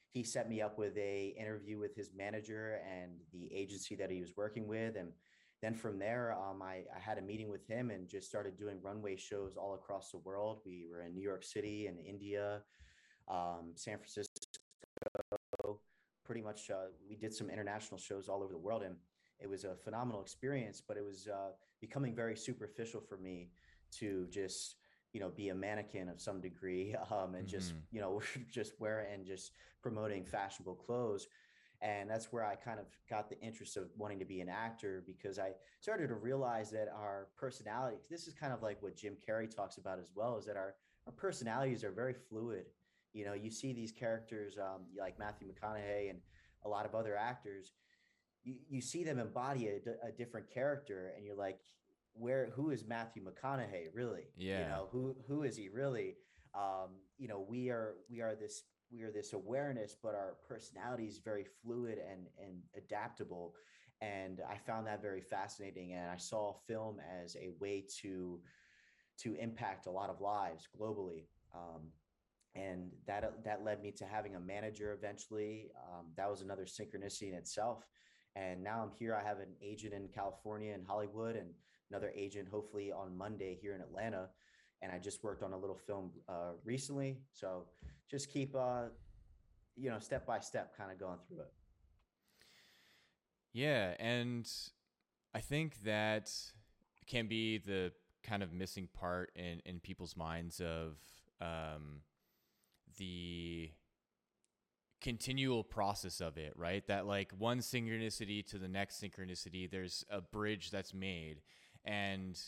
He 0.09 0.23
set 0.23 0.49
me 0.49 0.61
up 0.61 0.77
with 0.77 0.97
a 0.97 1.35
interview 1.39 1.77
with 1.77 1.95
his 1.95 2.11
manager 2.15 2.79
and 2.89 3.11
the 3.33 3.53
agency 3.53 3.95
that 3.95 4.09
he 4.09 4.21
was 4.21 4.35
working 4.35 4.67
with 4.67 4.95
and 4.95 5.11
then 5.61 5.73
from 5.73 5.99
there 5.99 6.33
um, 6.33 6.61
I, 6.61 6.83
I, 6.95 6.99
had 6.99 7.17
a 7.17 7.21
meeting 7.21 7.49
with 7.49 7.67
him 7.67 7.89
and 7.89 8.07
just 8.07 8.27
started 8.27 8.57
doing 8.57 8.77
runway 8.81 9.15
shows 9.15 9.57
all 9.57 9.73
across 9.73 10.11
the 10.11 10.19
world. 10.19 10.61
We 10.65 10.85
were 10.89 11.01
in 11.01 11.13
new 11.13 11.21
york 11.21 11.43
city 11.43 11.87
and 11.87 11.99
india 11.99 12.61
um, 13.27 13.73
san 13.75 13.97
francisco 13.97 14.29
pretty 16.25 16.41
much 16.41 16.69
uh, 16.69 16.87
we 17.09 17.15
did 17.15 17.33
some 17.33 17.49
international 17.49 17.97
shows 17.97 18.27
all 18.27 18.43
over 18.43 18.53
the 18.53 18.59
world 18.59 18.83
and 18.83 18.95
it 19.39 19.49
was 19.49 19.63
a 19.63 19.75
phenomenal 19.75 20.21
experience 20.21 20.81
but 20.85 20.97
it 20.97 21.03
was 21.03 21.27
uh, 21.27 21.51
becoming 21.79 22.15
very 22.15 22.35
superficial 22.35 23.01
for 23.01 23.17
me 23.17 23.49
to 23.91 24.27
just 24.29 24.75
you 25.13 25.19
know 25.19 25.29
be 25.29 25.49
a 25.49 25.55
mannequin 25.55 26.09
of 26.09 26.19
some 26.19 26.41
degree 26.41 26.95
um, 27.11 27.35
and 27.35 27.47
mm-hmm. 27.47 27.57
just 27.57 27.73
you 27.91 28.01
know 28.01 28.21
just 28.51 28.73
wear 28.79 29.07
and 29.11 29.25
just 29.25 29.51
promoting 29.81 30.25
fashionable 30.25 30.75
clothes 30.75 31.27
and 31.81 32.09
that's 32.09 32.31
where 32.33 32.43
i 32.43 32.55
kind 32.55 32.79
of 32.79 32.85
got 33.09 33.29
the 33.29 33.39
interest 33.39 33.77
of 33.77 33.89
wanting 33.97 34.19
to 34.19 34.25
be 34.25 34.41
an 34.41 34.49
actor 34.49 35.03
because 35.05 35.37
i 35.37 35.51
started 35.79 36.07
to 36.07 36.15
realize 36.15 36.71
that 36.71 36.87
our 36.95 37.27
personalities 37.37 37.99
this 38.09 38.27
is 38.27 38.33
kind 38.33 38.51
of 38.51 38.63
like 38.63 38.81
what 38.81 38.95
jim 38.95 39.15
carrey 39.27 39.53
talks 39.53 39.77
about 39.77 39.99
as 39.99 40.09
well 40.15 40.37
is 40.37 40.45
that 40.45 40.57
our 40.57 40.75
our 41.05 41.13
personalities 41.13 41.83
are 41.83 41.91
very 41.91 42.13
fluid 42.13 42.65
you 43.13 43.25
know 43.25 43.33
you 43.33 43.51
see 43.51 43.73
these 43.73 43.91
characters 43.91 44.57
um, 44.57 44.81
like 44.99 45.19
matthew 45.19 45.47
mcconaughey 45.47 46.09
and 46.09 46.19
a 46.65 46.69
lot 46.69 46.85
of 46.85 46.95
other 46.95 47.15
actors 47.15 47.73
you, 48.43 48.55
you 48.69 48.81
see 48.81 49.03
them 49.03 49.19
embody 49.19 49.67
a, 49.67 50.07
a 50.07 50.11
different 50.11 50.51
character 50.51 51.11
and 51.15 51.25
you're 51.25 51.35
like 51.35 51.59
where 52.19 52.49
who 52.55 52.71
is 52.71 52.85
Matthew 52.85 53.23
McConaughey 53.23 53.87
really? 53.93 54.27
Yeah. 54.37 54.59
You 54.59 54.69
know, 54.69 54.87
who 54.91 55.15
who 55.27 55.43
is 55.43 55.55
he 55.55 55.69
really? 55.69 56.15
Um, 56.55 56.95
you 57.17 57.27
know, 57.27 57.45
we 57.47 57.69
are 57.69 57.95
we 58.09 58.21
are 58.21 58.35
this 58.35 58.63
we 58.91 59.03
are 59.03 59.11
this 59.11 59.33
awareness, 59.33 59.95
but 60.01 60.15
our 60.15 60.35
personality 60.47 61.05
is 61.05 61.19
very 61.19 61.45
fluid 61.63 61.99
and 62.09 62.27
and 62.41 62.61
adaptable. 62.75 63.53
And 64.01 64.41
I 64.47 64.57
found 64.57 64.85
that 64.87 65.01
very 65.01 65.21
fascinating. 65.21 65.93
And 65.93 66.09
I 66.09 66.17
saw 66.17 66.53
film 66.67 66.97
as 67.23 67.35
a 67.35 67.49
way 67.59 67.85
to 68.01 68.39
to 69.19 69.35
impact 69.35 69.87
a 69.87 69.91
lot 69.91 70.09
of 70.09 70.21
lives 70.21 70.67
globally. 70.79 71.25
Um, 71.55 71.91
and 72.55 72.91
that 73.05 73.43
that 73.43 73.63
led 73.63 73.81
me 73.81 73.91
to 73.91 74.05
having 74.05 74.35
a 74.35 74.39
manager 74.39 74.93
eventually. 74.93 75.71
Um, 75.87 76.07
that 76.15 76.29
was 76.29 76.41
another 76.41 76.65
synchronicity 76.65 77.29
in 77.29 77.33
itself. 77.33 77.85
And 78.35 78.63
now 78.63 78.81
I'm 78.83 78.91
here. 78.91 79.15
I 79.15 79.27
have 79.27 79.39
an 79.39 79.55
agent 79.61 79.93
in 79.93 80.07
California 80.09 80.73
and 80.73 80.85
Hollywood, 80.85 81.35
and 81.35 81.49
another 81.89 82.11
agent 82.15 82.47
hopefully 82.49 82.91
on 82.91 83.15
Monday 83.17 83.57
here 83.61 83.73
in 83.73 83.81
Atlanta. 83.81 84.29
And 84.81 84.91
I 84.91 84.99
just 84.99 85.23
worked 85.23 85.43
on 85.43 85.53
a 85.53 85.57
little 85.57 85.75
film 85.75 86.11
uh, 86.29 86.51
recently. 86.63 87.17
So 87.33 87.65
just 88.09 88.31
keep, 88.31 88.55
uh, 88.55 88.85
you 89.75 89.89
know, 89.89 89.99
step 89.99 90.25
by 90.25 90.39
step 90.39 90.77
kind 90.77 90.91
of 90.91 90.99
going 90.99 91.17
through 91.27 91.39
it. 91.39 91.53
Yeah. 93.53 93.93
And 93.99 94.47
I 95.33 95.39
think 95.39 95.83
that 95.83 96.31
can 97.07 97.27
be 97.27 97.57
the 97.57 97.91
kind 98.23 98.43
of 98.43 98.53
missing 98.53 98.87
part 98.93 99.31
in, 99.35 99.61
in 99.65 99.79
people's 99.79 100.15
minds 100.15 100.59
of 100.59 100.97
um, 101.41 102.01
the 102.97 103.71
continual 105.01 105.63
process 105.63 106.21
of 106.21 106.37
it, 106.37 106.53
right? 106.55 106.85
That 106.87 107.05
like 107.05 107.31
one 107.37 107.59
synchronicity 107.59 108.45
to 108.47 108.57
the 108.57 108.67
next 108.67 109.01
synchronicity, 109.01 109.69
there's 109.69 110.03
a 110.09 110.21
bridge 110.21 110.71
that's 110.71 110.93
made 110.93 111.41
and 111.87 112.39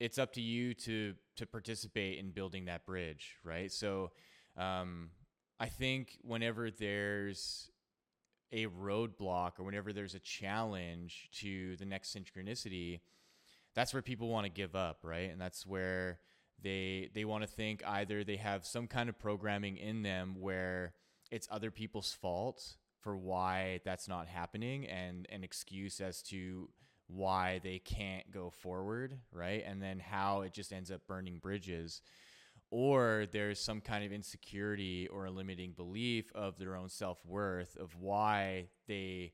it's 0.00 0.18
up 0.18 0.32
to 0.34 0.40
you 0.40 0.74
to 0.74 1.14
to 1.36 1.46
participate 1.46 2.18
in 2.18 2.30
building 2.32 2.66
that 2.66 2.84
bridge, 2.84 3.36
right? 3.44 3.70
So, 3.70 4.10
um, 4.56 5.10
I 5.58 5.66
think 5.66 6.18
whenever 6.22 6.70
there's 6.70 7.70
a 8.52 8.66
roadblock 8.66 9.52
or 9.58 9.64
whenever 9.64 9.92
there's 9.92 10.14
a 10.14 10.20
challenge 10.20 11.30
to 11.34 11.76
the 11.76 11.84
next 11.84 12.16
synchronicity, 12.16 13.00
that's 13.74 13.94
where 13.94 14.02
people 14.02 14.28
want 14.28 14.44
to 14.44 14.50
give 14.50 14.74
up, 14.74 14.98
right? 15.02 15.30
And 15.30 15.40
that's 15.40 15.64
where 15.64 16.18
they 16.62 17.10
they 17.14 17.24
want 17.24 17.42
to 17.42 17.48
think 17.48 17.82
either 17.86 18.24
they 18.24 18.36
have 18.36 18.66
some 18.66 18.86
kind 18.86 19.08
of 19.08 19.18
programming 19.18 19.76
in 19.76 20.02
them 20.02 20.34
where 20.38 20.94
it's 21.30 21.48
other 21.50 21.70
people's 21.70 22.12
fault 22.12 22.76
for 23.00 23.16
why 23.16 23.80
that's 23.84 24.08
not 24.08 24.26
happening 24.26 24.86
and 24.86 25.26
an 25.30 25.44
excuse 25.44 26.00
as 26.00 26.22
to 26.22 26.68
why 27.14 27.60
they 27.62 27.78
can't 27.78 28.30
go 28.30 28.50
forward, 28.50 29.18
right? 29.32 29.64
And 29.66 29.82
then 29.82 29.98
how 30.00 30.42
it 30.42 30.52
just 30.52 30.72
ends 30.72 30.90
up 30.90 31.06
burning 31.06 31.38
bridges. 31.38 32.02
or 32.70 33.26
there's 33.32 33.60
some 33.60 33.80
kind 33.80 34.04
of 34.04 34.12
insecurity 34.12 35.08
or 35.08 35.24
a 35.26 35.30
limiting 35.30 35.72
belief 35.72 36.30
of 36.34 36.58
their 36.58 36.76
own 36.76 36.88
self-worth 36.88 37.76
of 37.76 37.96
why 37.96 38.68
they 38.86 39.32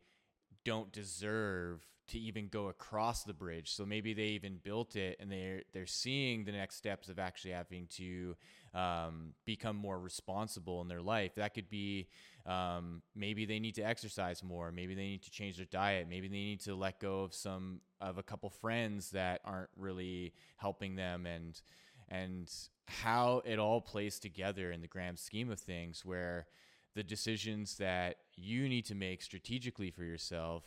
don't 0.65 0.93
deserve 0.93 1.87
to 2.09 2.19
even 2.19 2.49
go 2.49 2.69
across 2.69 3.25
the 3.25 3.35
bridge. 3.35 3.73
So 3.73 3.85
maybe 3.85 4.15
they 4.15 4.29
even 4.29 4.59
built 4.63 4.97
it 4.97 5.17
and 5.21 5.31
they're 5.31 5.63
they're 5.73 5.87
seeing 5.87 6.45
the 6.45 6.53
next 6.53 6.77
steps 6.77 7.09
of 7.09 7.19
actually 7.19 7.53
having 7.53 7.89
to 7.97 8.37
um, 8.75 9.35
become 9.45 9.77
more 9.77 9.99
responsible 9.99 10.81
in 10.83 10.89
their 10.89 11.03
life. 11.03 11.35
That 11.37 11.55
could 11.55 11.69
be 11.69 12.09
um, 12.47 13.03
maybe 13.15 13.45
they 13.45 13.59
need 13.59 13.75
to 13.75 13.83
exercise 13.83 14.43
more. 14.43 14.71
Maybe 14.71 14.95
they 14.95 15.07
need 15.07 15.23
to 15.25 15.31
change 15.31 15.57
their 15.57 15.67
diet. 15.67 16.07
Maybe 16.09 16.29
they 16.29 16.35
need 16.35 16.61
to 16.61 16.75
let 16.75 17.01
go 17.01 17.23
of 17.23 17.35
some 17.35 17.81
of 18.01 18.19
a 18.19 18.23
couple 18.23 18.49
friends 18.51 19.11
that 19.11 19.41
aren't 19.45 19.71
really 19.77 20.33
helping 20.57 20.97
them 20.97 21.27
and 21.27 21.61
and 22.09 22.49
how 22.87 23.43
it 23.45 23.59
all 23.59 23.81
plays 23.81 24.21
together 24.21 24.71
in 24.71 24.81
the 24.81 24.87
grand 24.87 25.19
scheme 25.19 25.51
of 25.51 25.59
things 25.59 26.05
where 26.05 26.47
the 26.95 27.03
decisions 27.03 27.77
that 27.79 28.19
you 28.37 28.69
need 28.69 28.85
to 28.87 28.95
make 28.95 29.23
strategically 29.23 29.91
for 29.91 30.05
yourself 30.05 30.65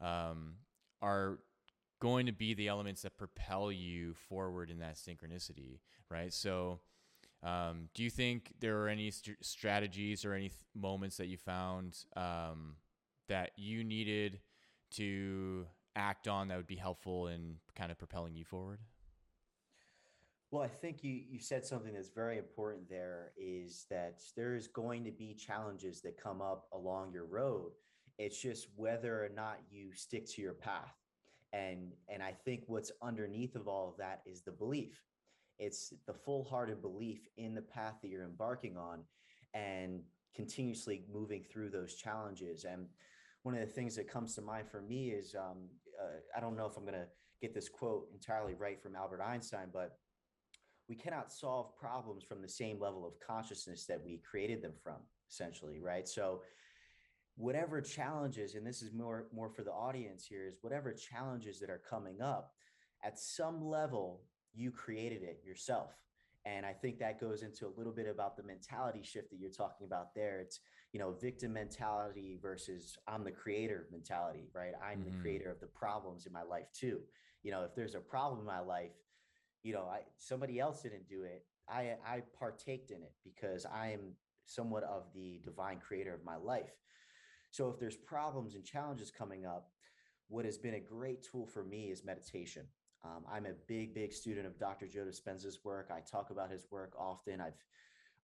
um, 0.00 0.54
are 1.02 1.40
going 2.00 2.26
to 2.26 2.32
be 2.32 2.54
the 2.54 2.68
elements 2.68 3.02
that 3.02 3.16
propel 3.18 3.72
you 3.72 4.14
forward 4.14 4.70
in 4.70 4.78
that 4.78 4.94
synchronicity, 4.94 5.80
right? 6.10 6.32
So, 6.32 6.80
um, 7.42 7.88
do 7.94 8.02
you 8.02 8.10
think 8.10 8.52
there 8.60 8.78
are 8.82 8.88
any 8.88 9.10
st- 9.10 9.44
strategies 9.44 10.24
or 10.24 10.32
any 10.32 10.48
th- 10.48 10.60
moments 10.74 11.16
that 11.18 11.26
you 11.26 11.36
found 11.36 11.96
um, 12.16 12.76
that 13.28 13.50
you 13.56 13.84
needed 13.84 14.40
to 14.92 15.66
act 15.94 16.28
on 16.28 16.48
that 16.48 16.56
would 16.56 16.66
be 16.66 16.76
helpful 16.76 17.28
in 17.28 17.56
kind 17.74 17.90
of 17.90 17.98
propelling 17.98 18.34
you 18.34 18.44
forward? 18.44 18.78
Well, 20.50 20.62
I 20.62 20.68
think 20.68 21.02
you 21.02 21.20
you 21.28 21.40
said 21.40 21.66
something 21.66 21.92
that's 21.92 22.08
very 22.08 22.38
important 22.38 22.88
there 22.88 23.32
is 23.36 23.86
that 23.90 24.22
there 24.36 24.54
is 24.54 24.68
going 24.68 25.04
to 25.04 25.10
be 25.10 25.34
challenges 25.34 26.00
that 26.02 26.22
come 26.22 26.40
up 26.40 26.68
along 26.72 27.12
your 27.12 27.26
road. 27.26 27.72
It's 28.18 28.40
just 28.40 28.68
whether 28.76 29.24
or 29.24 29.28
not 29.28 29.58
you 29.70 29.92
stick 29.92 30.26
to 30.30 30.42
your 30.42 30.54
path. 30.54 30.94
And 31.52 31.92
and 32.08 32.22
I 32.22 32.32
think 32.44 32.62
what's 32.68 32.92
underneath 33.02 33.56
of 33.56 33.66
all 33.66 33.88
of 33.88 33.96
that 33.98 34.22
is 34.24 34.42
the 34.42 34.52
belief. 34.52 35.02
It's 35.58 35.92
the 36.06 36.12
full-hearted 36.12 36.82
belief 36.82 37.28
in 37.36 37.54
the 37.54 37.62
path 37.62 37.94
that 38.02 38.08
you're 38.08 38.24
embarking 38.24 38.76
on 38.76 39.00
and 39.54 40.02
continuously 40.34 41.04
moving 41.12 41.42
through 41.50 41.70
those 41.70 41.94
challenges. 41.94 42.64
And 42.64 42.86
one 43.42 43.54
of 43.54 43.60
the 43.60 43.72
things 43.72 43.96
that 43.96 44.08
comes 44.08 44.34
to 44.34 44.42
mind 44.42 44.68
for 44.70 44.82
me 44.82 45.10
is 45.10 45.34
um, 45.34 45.68
uh, 46.02 46.18
I 46.36 46.40
don't 46.40 46.56
know 46.56 46.66
if 46.66 46.76
I'm 46.76 46.84
going 46.84 46.94
to 46.94 47.06
get 47.40 47.54
this 47.54 47.68
quote 47.68 48.08
entirely 48.12 48.54
right 48.54 48.80
from 48.82 48.96
Albert 48.96 49.22
Einstein, 49.22 49.68
but 49.72 49.98
we 50.88 50.94
cannot 50.94 51.32
solve 51.32 51.76
problems 51.76 52.22
from 52.22 52.42
the 52.42 52.48
same 52.48 52.80
level 52.80 53.06
of 53.06 53.14
consciousness 53.26 53.86
that 53.86 54.02
we 54.04 54.18
created 54.18 54.62
them 54.62 54.72
from 54.82 54.96
essentially 55.28 55.80
right 55.80 56.06
so 56.06 56.42
whatever 57.36 57.80
challenges 57.80 58.54
and 58.54 58.66
this 58.66 58.82
is 58.82 58.92
more 58.92 59.26
more 59.34 59.48
for 59.48 59.62
the 59.62 59.72
audience 59.72 60.24
here 60.24 60.46
is 60.46 60.58
whatever 60.62 60.92
challenges 60.92 61.58
that 61.58 61.70
are 61.70 61.82
coming 61.88 62.20
up 62.20 62.52
at 63.04 63.18
some 63.18 63.64
level 63.64 64.22
you 64.56 64.70
created 64.70 65.22
it 65.22 65.40
yourself 65.44 65.92
and 66.44 66.64
i 66.66 66.72
think 66.72 66.98
that 66.98 67.20
goes 67.20 67.42
into 67.42 67.66
a 67.66 67.76
little 67.76 67.92
bit 67.92 68.08
about 68.08 68.36
the 68.36 68.42
mentality 68.42 69.02
shift 69.02 69.30
that 69.30 69.38
you're 69.38 69.50
talking 69.50 69.86
about 69.86 70.14
there 70.14 70.40
it's 70.40 70.60
you 70.92 70.98
know 70.98 71.12
victim 71.12 71.52
mentality 71.52 72.38
versus 72.40 72.96
i'm 73.06 73.22
the 73.22 73.30
creator 73.30 73.86
mentality 73.92 74.48
right 74.54 74.72
i'm 74.82 75.00
mm-hmm. 75.00 75.16
the 75.16 75.22
creator 75.22 75.50
of 75.50 75.60
the 75.60 75.66
problems 75.66 76.26
in 76.26 76.32
my 76.32 76.42
life 76.42 76.66
too 76.72 77.00
you 77.42 77.50
know 77.50 77.62
if 77.62 77.74
there's 77.74 77.94
a 77.94 78.00
problem 78.00 78.40
in 78.40 78.46
my 78.46 78.60
life 78.60 78.92
you 79.66 79.72
know, 79.72 79.88
I 79.90 80.02
somebody 80.16 80.60
else 80.60 80.82
didn't 80.82 81.08
do 81.08 81.24
it. 81.24 81.44
I 81.68 81.96
I 82.06 82.22
partaked 82.38 82.92
in 82.92 83.02
it 83.02 83.12
because 83.24 83.66
I 83.66 83.88
am 83.88 84.12
somewhat 84.44 84.84
of 84.84 85.06
the 85.12 85.40
divine 85.42 85.80
creator 85.80 86.14
of 86.14 86.24
my 86.24 86.36
life. 86.36 86.70
So 87.50 87.68
if 87.68 87.80
there's 87.80 87.96
problems 87.96 88.54
and 88.54 88.64
challenges 88.64 89.10
coming 89.10 89.44
up, 89.44 89.70
what 90.28 90.44
has 90.44 90.56
been 90.56 90.74
a 90.74 90.80
great 90.80 91.24
tool 91.24 91.46
for 91.46 91.64
me 91.64 91.90
is 91.90 92.04
meditation. 92.04 92.62
Um, 93.06 93.24
I'm 93.30 93.46
a 93.46 93.52
big, 93.68 93.94
big 93.94 94.12
student 94.12 94.46
of 94.46 94.58
Dr. 94.58 94.86
Joe 94.86 95.04
Dispenza's 95.04 95.60
work. 95.64 95.90
I 95.94 96.00
talk 96.00 96.30
about 96.30 96.50
his 96.50 96.66
work 96.70 96.94
often. 96.98 97.40
I've 97.40 97.62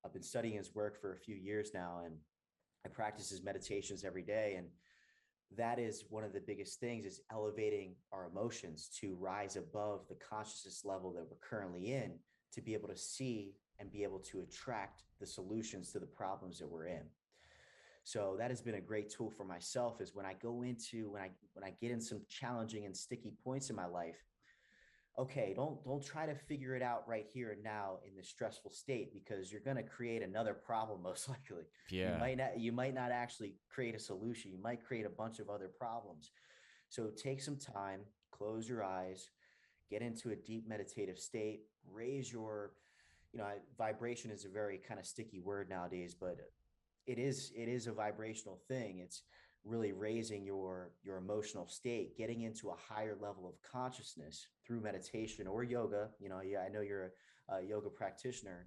I've 0.05 0.13
been 0.13 0.23
studying 0.23 0.57
his 0.57 0.75
work 0.75 1.01
for 1.01 1.13
a 1.13 1.17
few 1.17 1.37
years 1.37 1.71
now, 1.73 2.03
and 2.05 2.17
I 2.85 2.89
practice 2.89 3.31
his 3.31 3.45
meditations 3.45 4.05
every 4.05 4.23
day. 4.23 4.57
And 4.59 4.67
that 5.57 5.79
is 5.79 6.07
one 6.09 6.25
of 6.25 6.33
the 6.33 6.41
biggest 6.41 6.81
things 6.81 7.05
is 7.05 7.21
elevating 7.31 7.95
our 8.11 8.27
emotions 8.27 8.91
to 9.01 9.15
rise 9.15 9.55
above 9.55 10.09
the 10.09 10.17
consciousness 10.17 10.85
level 10.85 11.13
that 11.13 11.25
we're 11.31 11.37
currently 11.49 11.93
in 11.93 12.15
to 12.53 12.61
be 12.61 12.75
able 12.75 12.89
to 12.89 12.97
see 12.97 13.55
and 13.79 13.93
be 13.93 14.03
able 14.03 14.19
to 14.19 14.41
attract 14.41 15.03
the 15.21 15.27
solutions 15.27 15.93
to 15.93 16.01
the 16.01 16.07
problems 16.07 16.59
that 16.59 16.69
we're 16.69 16.87
in 16.87 17.03
so 18.05 18.35
that 18.39 18.51
has 18.51 18.61
been 18.61 18.75
a 18.75 18.81
great 18.81 19.11
tool 19.11 19.31
for 19.31 19.45
myself 19.45 20.01
is 20.01 20.15
when 20.15 20.27
i 20.27 20.35
go 20.43 20.63
into 20.63 21.11
when 21.11 21.23
i 21.23 21.31
when 21.55 21.65
i 21.65 21.73
get 21.81 21.91
in 21.91 22.01
some 22.01 22.21
challenging 22.29 22.85
and 22.85 22.97
sticky 22.97 23.33
points 23.45 23.71
in 23.71 23.77
my 23.77 23.87
life 23.87 24.25
okay 25.19 25.53
don't 25.55 25.85
don't 25.85 26.05
try 26.05 26.25
to 26.25 26.35
figure 26.35 26.75
it 26.75 26.83
out 26.83 27.07
right 27.07 27.27
here 27.33 27.53
and 27.53 27.63
now 27.63 27.99
in 28.09 28.17
this 28.17 28.29
stressful 28.29 28.71
state 28.71 29.13
because 29.13 29.53
you're 29.53 29.61
going 29.61 29.77
to 29.77 29.83
create 29.83 30.23
another 30.23 30.55
problem 30.55 31.03
most 31.11 31.29
likely. 31.29 31.65
Yeah. 31.91 32.15
you 32.15 32.21
might 32.21 32.37
not 32.39 32.61
you 32.61 32.73
might 32.73 32.95
not 32.95 33.11
actually 33.11 33.55
create 33.69 33.95
a 33.95 33.99
solution. 33.99 34.53
You 34.53 34.61
might 34.63 34.85
create 34.85 35.07
a 35.07 35.11
bunch 35.11 35.39
of 35.39 35.51
other 35.51 35.69
problems. 35.69 36.31
So 36.89 37.11
take 37.17 37.41
some 37.41 37.57
time 37.57 38.01
close 38.31 38.69
your 38.69 38.83
eyes 38.83 39.31
get 39.91 40.03
into 40.03 40.31
a 40.31 40.37
deep 40.37 40.67
meditative 40.67 41.19
state 41.19 41.61
raise 41.93 42.33
your 42.33 42.73
you 43.33 43.39
know 43.39 43.47
vibration 43.77 44.31
is 44.31 44.45
a 44.47 44.49
very 44.49 44.79
kind 44.79 44.99
of 44.99 45.05
sticky 45.07 45.39
word 45.39 45.69
nowadays 45.69 46.15
but 46.19 46.39
it 47.07 47.19
is 47.19 47.53
it 47.57 47.69
is 47.69 47.87
a 47.87 47.93
vibrational 47.93 48.61
thing. 48.69 49.01
It's 49.01 49.23
really 49.65 49.93
raising 49.93 50.45
your 50.45 50.91
your 51.05 51.19
emotional 51.19 51.67
state 51.67 52.17
getting 52.17 52.43
into 52.43 52.71
a 52.71 52.77
higher 52.77 53.17
level 53.21 53.47
of 53.47 53.55
consciousness 53.63 54.49
through 54.67 54.81
meditation 54.81 55.47
or 55.47 55.63
yoga 55.63 56.09
you 56.19 56.29
know 56.29 56.41
yeah 56.41 56.61
i 56.61 56.69
know 56.69 56.81
you're 56.81 57.13
a, 57.49 57.55
a 57.55 57.63
yoga 57.63 57.89
practitioner 57.89 58.67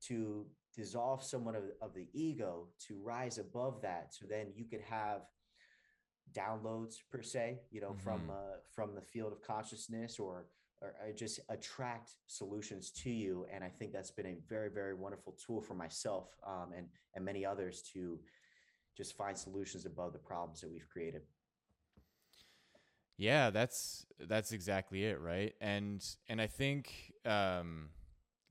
to 0.00 0.44
dissolve 0.74 1.22
someone 1.22 1.56
of, 1.56 1.64
of 1.80 1.94
the 1.94 2.08
ego 2.12 2.68
to 2.86 3.00
rise 3.02 3.38
above 3.38 3.80
that 3.80 4.12
so 4.12 4.26
then 4.28 4.48
you 4.54 4.66
could 4.66 4.82
have 4.82 5.22
downloads 6.34 6.96
per 7.10 7.22
se 7.22 7.58
you 7.70 7.80
know 7.80 7.90
mm-hmm. 7.90 8.00
from 8.00 8.30
uh, 8.30 8.58
from 8.74 8.94
the 8.94 9.00
field 9.00 9.32
of 9.32 9.42
consciousness 9.42 10.18
or, 10.18 10.46
or 10.82 10.94
or 11.02 11.12
just 11.12 11.40
attract 11.48 12.10
solutions 12.26 12.90
to 12.90 13.10
you 13.10 13.46
and 13.50 13.64
i 13.64 13.68
think 13.68 13.90
that's 13.90 14.10
been 14.10 14.26
a 14.26 14.36
very 14.46 14.68
very 14.68 14.92
wonderful 14.92 15.34
tool 15.44 15.62
for 15.62 15.72
myself 15.72 16.36
um, 16.46 16.72
and 16.76 16.88
and 17.14 17.24
many 17.24 17.46
others 17.46 17.82
to 17.94 18.18
just 18.96 19.16
find 19.16 19.36
solutions 19.36 19.84
above 19.84 20.12
the 20.12 20.18
problems 20.18 20.60
that 20.60 20.70
we've 20.70 20.88
created. 20.88 21.22
Yeah, 23.18 23.50
that's 23.50 24.06
that's 24.20 24.52
exactly 24.52 25.04
it, 25.04 25.20
right? 25.20 25.54
And 25.60 26.04
and 26.28 26.40
I 26.40 26.46
think 26.46 27.12
um, 27.24 27.88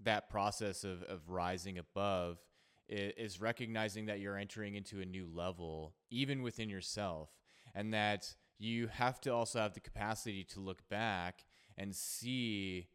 that 0.03 0.29
process 0.29 0.83
of 0.83 1.03
of 1.03 1.29
rising 1.29 1.77
above 1.77 2.39
is, 2.87 3.41
recognizing 3.41 4.05
that 4.07 4.19
you're 4.19 4.37
entering 4.37 4.75
into 4.75 5.01
a 5.01 5.05
new 5.05 5.27
level, 5.31 5.95
even 6.11 6.43
within 6.43 6.69
yourself, 6.69 7.29
and 7.73 7.93
that 7.93 8.35
you 8.59 8.87
have 8.87 9.19
to 9.21 9.33
also 9.33 9.59
have 9.59 9.73
the 9.73 9.79
capacity 9.79 10.43
to 10.43 10.59
look 10.59 10.87
back 10.89 11.45
and 11.77 11.95
see 11.95 12.87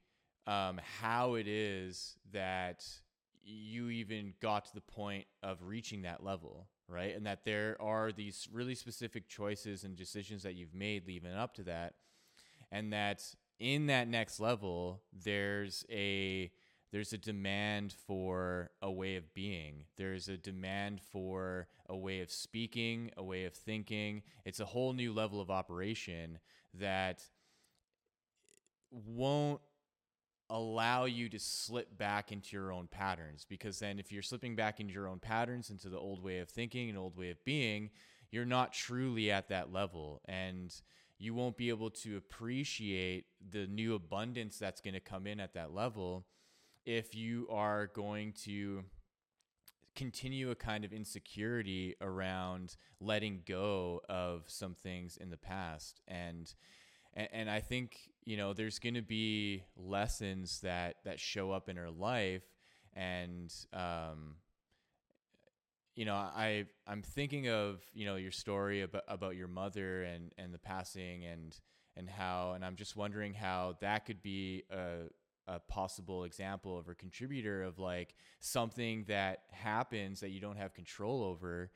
um, 0.47 0.81
how 1.01 1.35
it 1.35 1.47
is 1.47 2.17
that 2.33 2.85
you 3.43 3.91
even 3.91 4.35
got 4.41 4.65
to 4.67 4.75
the 4.75 4.81
point 4.81 5.27
of 5.43 5.59
reaching 5.63 6.03
that 6.03 6.23
level 6.23 6.69
right? 6.91 7.15
And 7.15 7.27
that 7.27 7.45
there 7.45 7.77
are 7.81 8.13
these 8.13 8.49
really 8.53 8.75
specific 8.75 9.29
choices 9.29 9.85
and 9.85 9.97
decisions 9.97 10.43
that 10.43 10.55
you've 10.55 10.75
made 10.75 11.07
leading 11.07 11.33
up 11.33 11.55
to 11.55 11.63
that. 11.65 11.95
And 12.73 12.93
that 12.93 13.25
in 13.59 13.87
that 13.87 14.09
next 14.09 14.41
level, 14.41 15.03
there's 15.13 15.85
a 15.91 16.51
there's 16.93 17.13
a 17.13 17.19
demand 17.19 17.95
for 18.07 18.71
a 18.83 18.91
way 18.91 19.15
of 19.15 19.33
being. 19.33 19.85
There's 19.97 20.29
a 20.29 20.37
demand 20.37 21.01
for 21.01 21.69
a 21.89 21.97
way 21.97 22.21
of 22.21 22.33
speaking, 22.33 23.13
a 23.17 23.23
way 23.23 23.45
of 23.45 23.55
thinking. 23.55 24.23
It's 24.45 24.59
a 24.59 24.65
whole 24.65 24.93
new 24.93 25.13
level 25.13 25.41
of 25.41 25.51
operation 25.51 26.41
that 26.75 27.23
won't 28.91 29.61
allow 30.51 31.05
you 31.05 31.29
to 31.29 31.39
slip 31.39 31.97
back 31.97 32.33
into 32.33 32.57
your 32.57 32.73
own 32.73 32.89
patterns 32.89 33.47
because 33.49 33.79
then 33.79 33.99
if 33.99 34.13
you're 34.13 34.23
slipping 34.23 34.57
back 34.57 34.81
into 34.81 34.93
your 34.93 35.09
own 35.09 35.19
patterns 35.19 35.71
into 35.71 35.89
the 35.89 35.99
old 35.99 36.23
way 36.23 36.41
of 36.41 36.49
thinking 36.49 36.89
and 36.89 36.99
old 36.99 37.17
way 37.17 37.31
of 37.31 37.43
being 37.45 37.89
you're 38.31 38.45
not 38.45 38.73
truly 38.73 39.31
at 39.31 39.49
that 39.49 39.73
level 39.73 40.21
and 40.27 40.83
you 41.19 41.35
won't 41.35 41.57
be 41.57 41.69
able 41.69 41.91
to 41.91 42.17
appreciate 42.17 43.27
the 43.51 43.67
new 43.67 43.95
abundance 43.95 44.59
that's 44.59 44.81
going 44.81 44.95
to 44.95 45.01
come 45.01 45.27
in 45.27 45.39
at 45.39 45.55
that 45.55 45.73
level 45.73 46.27
if 46.85 47.15
you 47.15 47.47
are 47.51 47.87
going 47.89 48.33
to 48.33 48.83
continue 49.95 50.51
a 50.51 50.55
kind 50.55 50.85
of 50.85 50.93
insecurity 50.93 51.95
around 52.01 52.77
letting 53.01 53.43
go 53.47 54.01
of 54.09 54.45
some 54.47 54.75
things 54.75 55.17
in 55.17 55.31
the 55.31 55.37
past. 55.37 56.01
And 56.09 56.53
and, 57.15 57.29
and 57.33 57.51
I 57.51 57.61
think 57.61 57.97
you 58.25 58.37
know 58.37 58.53
there's 58.53 58.79
going 58.79 58.95
to 58.95 59.03
be 59.03 59.65
lessons 59.77 60.61
that 60.61 60.97
that 61.05 61.21
show 61.21 61.51
up 61.53 61.69
in 61.69 61.77
her 61.77 61.91
life 61.91 62.45
and 62.95 63.53
um, 63.73 64.37
you 65.95 66.05
know, 66.05 66.15
I 66.15 66.67
I'm 66.87 67.03
thinking 67.03 67.49
of 67.49 67.83
you 67.93 68.07
know 68.07 68.17
your 68.17 68.31
story 68.31 68.83
about 68.83 69.03
about 69.09 69.37
your 69.37 69.49
mother 69.49 70.03
and 70.05 70.33
and 70.39 70.55
the 70.55 70.59
passing 70.59 71.25
and 71.25 71.55
and 71.97 72.09
how 72.09 72.53
and 72.55 72.65
I'm 72.65 72.77
just 72.77 72.97
wondering 72.97 73.35
how 73.35 73.77
that 73.81 74.07
could 74.07 74.23
be 74.23 74.65
a 74.71 75.09
a 75.47 75.59
possible 75.59 76.25
example 76.25 76.79
of 76.79 76.89
a 76.89 76.95
contributor 76.95 77.63
of 77.63 77.79
like 77.79 78.15
something 78.39 79.05
that 79.09 79.43
happens 79.51 80.21
that 80.21 80.31
you 80.31 80.41
don't 80.41 80.57
have 80.57 80.73
control 80.73 81.25
over 81.25 81.71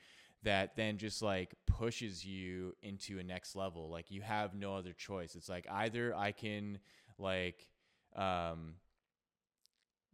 that 0.44 0.76
then 0.76 0.96
just 0.96 1.22
like 1.22 1.54
pushes 1.66 2.24
you 2.24 2.74
into 2.83 3.18
a 3.18 3.22
next 3.22 3.57
level. 3.57 3.90
Like 3.90 4.11
you 4.11 4.22
have 4.22 4.54
no 4.54 4.76
other 4.76 4.92
choice. 4.92 5.35
It's 5.35 5.48
like 5.48 5.66
either 5.70 6.14
i 6.14 6.33
can 6.33 6.78
like 7.18 7.68
um 8.16 8.74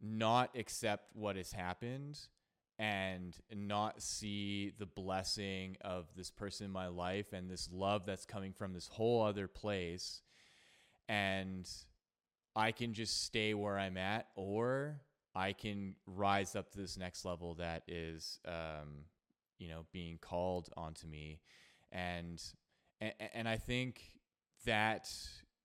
not 0.03 0.51
accept 0.57 1.11
what 1.15 1.37
has 1.37 1.53
happened 1.53 2.19
and 2.79 3.37
not 3.55 4.01
see 4.03 4.73
the 4.79 4.87
blessing 4.87 5.77
of 5.83 6.07
this 6.17 6.31
person 6.31 6.65
in 6.65 6.73
my 6.73 6.87
life 6.87 7.35
and 7.35 7.51
this 7.51 7.69
love 7.71 8.07
that's 8.07 8.25
coming 8.25 8.55
from 8.55 8.73
this 8.73 8.89
whole 8.89 9.23
other 9.23 9.47
place 9.47 10.23
and 11.09 11.69
I 12.57 12.73
can 12.73 12.95
just 12.95 13.25
stay 13.25 13.53
where 13.53 13.79
I'm 13.79 13.99
at 13.99 14.29
or 14.35 15.03
I 15.35 15.53
can 15.53 15.95
rise 16.07 16.57
up 16.57 16.71
to 16.73 16.79
this 16.79 16.97
next 16.97 17.25
level 17.27 17.55
that 17.57 17.83
is 17.87 18.41
um, 18.47 19.05
you 19.61 19.69
know 19.69 19.87
being 19.93 20.19
called 20.21 20.69
onto 20.77 21.07
me. 21.07 21.39
And 21.93 22.43
and, 23.01 23.13
and 23.35 23.49
I 23.49 23.57
think 23.57 24.03
that 24.67 25.09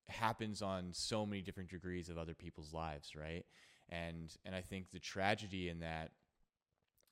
happens 0.07 0.61
on 0.61 0.89
so 0.93 1.25
many 1.25 1.41
different 1.41 1.71
degrees 1.71 2.09
of 2.09 2.17
other 2.19 2.35
people's 2.35 2.73
lives 2.73 3.15
right? 3.15 3.45
And 3.89 4.31
and 4.45 4.53
I 4.53 4.61
think 4.61 4.91
the 4.91 4.99
tragedy 4.99 5.69
in 5.69 5.79
that 5.79 6.11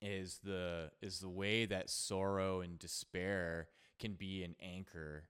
is 0.01 0.39
the 0.43 0.91
is 1.01 1.19
the 1.19 1.29
way 1.29 1.65
that 1.65 1.89
sorrow 1.89 2.61
and 2.61 2.77
despair 2.77 3.69
can 3.99 4.13
be 4.13 4.43
an 4.43 4.55
anchor 4.61 5.23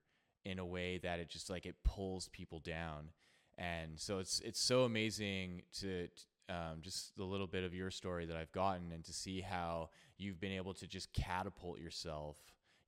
in 0.44 0.58
a 0.58 0.66
way 0.66 0.98
that 0.98 1.20
it 1.20 1.28
just 1.28 1.48
like 1.48 1.64
it 1.64 1.76
pulls 1.84 2.28
people 2.28 2.60
down. 2.60 3.10
And 3.56 3.98
so 4.00 4.18
it's 4.18 4.40
it's 4.40 4.60
so 4.60 4.82
amazing 4.82 5.62
to 5.80 6.08
um, 6.48 6.80
just 6.80 7.16
the 7.16 7.24
little 7.24 7.46
bit 7.46 7.64
of 7.64 7.74
your 7.74 7.90
story 7.90 8.26
that 8.26 8.36
I've 8.36 8.52
gotten 8.52 8.92
and 8.92 9.04
to 9.04 9.12
see 9.12 9.40
how 9.40 9.90
you've 10.18 10.40
been 10.40 10.52
able 10.52 10.74
to 10.74 10.86
just 10.86 11.12
catapult 11.12 11.78
yourself 11.78 12.38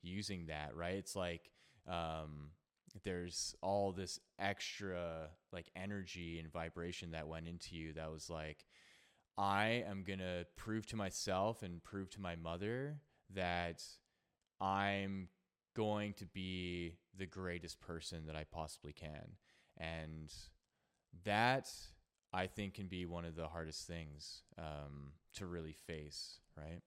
using 0.03 0.47
that 0.47 0.77
right 0.77 0.95
it's 0.95 1.17
like 1.17 1.51
um, 1.89 2.51
there's 3.03 3.55
all 3.63 3.93
this 3.93 4.21
extra 4.39 5.29
like 5.53 5.71
energy 5.75 6.39
and 6.39 6.53
vibration 6.53 7.13
that 7.13 7.29
went 7.29 7.49
into 7.49 7.75
you 7.75 7.93
that 7.95 8.13
was 8.13 8.31
like 8.31 8.65
I 9.39 9.85
am 9.87 10.03
going 10.03 10.21
to 10.21 10.47
prove 10.57 10.87
to 10.87 10.97
myself 10.97 11.63
and 11.63 11.83
prove 11.83 12.09
to 12.11 12.21
my 12.21 12.37
mother 12.37 12.97
that 13.35 13.83
I'm 14.61 15.29
going 15.75 16.15
to 16.15 16.27
be 16.27 16.95
the 17.17 17.27
greatest 17.27 17.81
person 17.81 18.27
that 18.27 18.37
I 18.37 18.45
possibly 18.45 18.93
can. 18.93 19.37
And 19.77 20.33
that 21.25 21.69
I 22.33 22.47
think 22.47 22.75
can 22.75 22.87
be 22.87 23.07
one 23.07 23.25
of 23.25 23.37
the 23.37 23.49
hardest 23.49 23.87
things 23.87 24.43
um, 24.59 25.13
to 25.35 25.47
really 25.47 25.73
face, 25.73 26.41
right? 26.57 26.83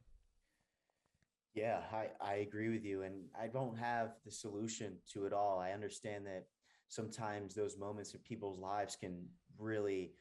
Yeah, 1.55 1.79
I, 1.91 2.09
I 2.21 2.33
agree 2.35 2.69
with 2.69 2.85
you. 2.85 3.01
And 3.03 3.25
I 3.39 3.47
don't 3.47 3.77
have 3.77 4.11
the 4.25 4.31
solution 4.31 4.97
to 5.13 5.25
it 5.25 5.33
all. 5.33 5.59
I 5.59 5.71
understand 5.71 6.25
that 6.27 6.45
sometimes 6.87 7.55
those 7.55 7.77
moments 7.77 8.13
in 8.13 8.19
people's 8.19 8.59
lives 8.59 8.95
can 8.95 9.25
really 9.57 10.11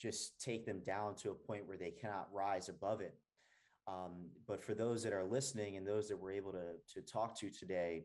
just 0.00 0.40
take 0.40 0.64
them 0.64 0.80
down 0.86 1.14
to 1.16 1.30
a 1.30 1.34
point 1.34 1.66
where 1.66 1.76
they 1.76 1.90
cannot 1.90 2.28
rise 2.32 2.68
above 2.68 3.00
it. 3.00 3.14
Um, 3.88 4.30
but 4.46 4.62
for 4.62 4.74
those 4.74 5.02
that 5.02 5.12
are 5.12 5.24
listening 5.24 5.76
and 5.76 5.86
those 5.86 6.08
that 6.08 6.16
we're 6.16 6.32
able 6.32 6.52
to, 6.52 6.74
to 6.94 7.02
talk 7.02 7.38
to 7.40 7.50
today, 7.50 8.04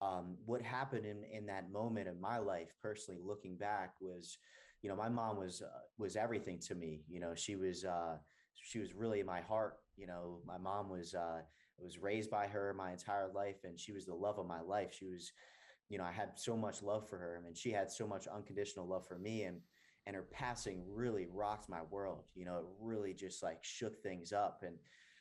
um, 0.00 0.36
what 0.44 0.62
happened 0.62 1.06
in, 1.06 1.24
in 1.32 1.46
that 1.46 1.72
moment 1.72 2.08
of 2.08 2.20
my 2.20 2.38
life, 2.38 2.68
personally 2.80 3.20
looking 3.24 3.56
back, 3.56 3.94
was, 4.00 4.38
you 4.82 4.88
know, 4.88 4.96
my 4.96 5.08
mom 5.08 5.36
was 5.36 5.62
uh, 5.62 5.80
was 5.98 6.16
everything 6.16 6.58
to 6.60 6.74
me. 6.74 7.02
You 7.08 7.20
know, 7.20 7.34
she 7.34 7.56
was 7.56 7.84
uh, 7.84 8.16
she 8.54 8.78
was 8.78 8.94
really 8.94 9.22
my 9.22 9.40
heart. 9.40 9.78
You 9.96 10.06
know, 10.06 10.40
my 10.46 10.58
mom 10.58 10.88
was 10.88 11.14
uh, 11.14 11.40
was 11.78 11.98
raised 11.98 12.30
by 12.30 12.46
her 12.46 12.74
my 12.74 12.92
entire 12.92 13.30
life, 13.34 13.64
and 13.64 13.78
she 13.78 13.92
was 13.92 14.06
the 14.06 14.14
love 14.14 14.38
of 14.38 14.46
my 14.46 14.60
life. 14.60 14.94
She 14.96 15.06
was, 15.06 15.32
you 15.88 15.98
know, 15.98 16.04
I 16.04 16.12
had 16.12 16.30
so 16.36 16.56
much 16.56 16.82
love 16.82 17.08
for 17.08 17.18
her, 17.18 17.42
and 17.44 17.56
she 17.56 17.70
had 17.70 17.90
so 17.90 18.06
much 18.06 18.26
unconditional 18.26 18.86
love 18.86 19.06
for 19.06 19.18
me, 19.18 19.42
and 19.42 19.60
and 20.06 20.16
her 20.16 20.26
passing 20.32 20.82
really 20.88 21.26
rocked 21.26 21.68
my 21.68 21.82
world. 21.90 22.24
You 22.34 22.46
know, 22.46 22.56
it 22.56 22.64
really 22.80 23.12
just 23.12 23.42
like 23.42 23.58
shook 23.62 24.02
things 24.02 24.32
up. 24.32 24.62
And 24.64 24.76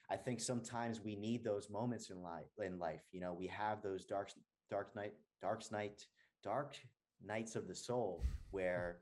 I 0.09 0.15
think 0.15 0.39
sometimes 0.39 1.01
we 1.03 1.15
need 1.15 1.43
those 1.43 1.69
moments 1.69 2.09
in 2.09 2.21
life. 2.21 2.45
In 2.63 2.79
life, 2.79 3.01
you 3.11 3.19
know, 3.19 3.33
we 3.33 3.47
have 3.47 3.81
those 3.81 4.05
dark, 4.05 4.29
dark 4.69 4.95
night, 4.95 5.13
dark 5.41 5.69
night, 5.71 6.05
dark 6.41 6.77
nights 7.25 7.55
of 7.57 7.67
the 7.67 7.75
soul 7.75 8.23
where 8.51 8.99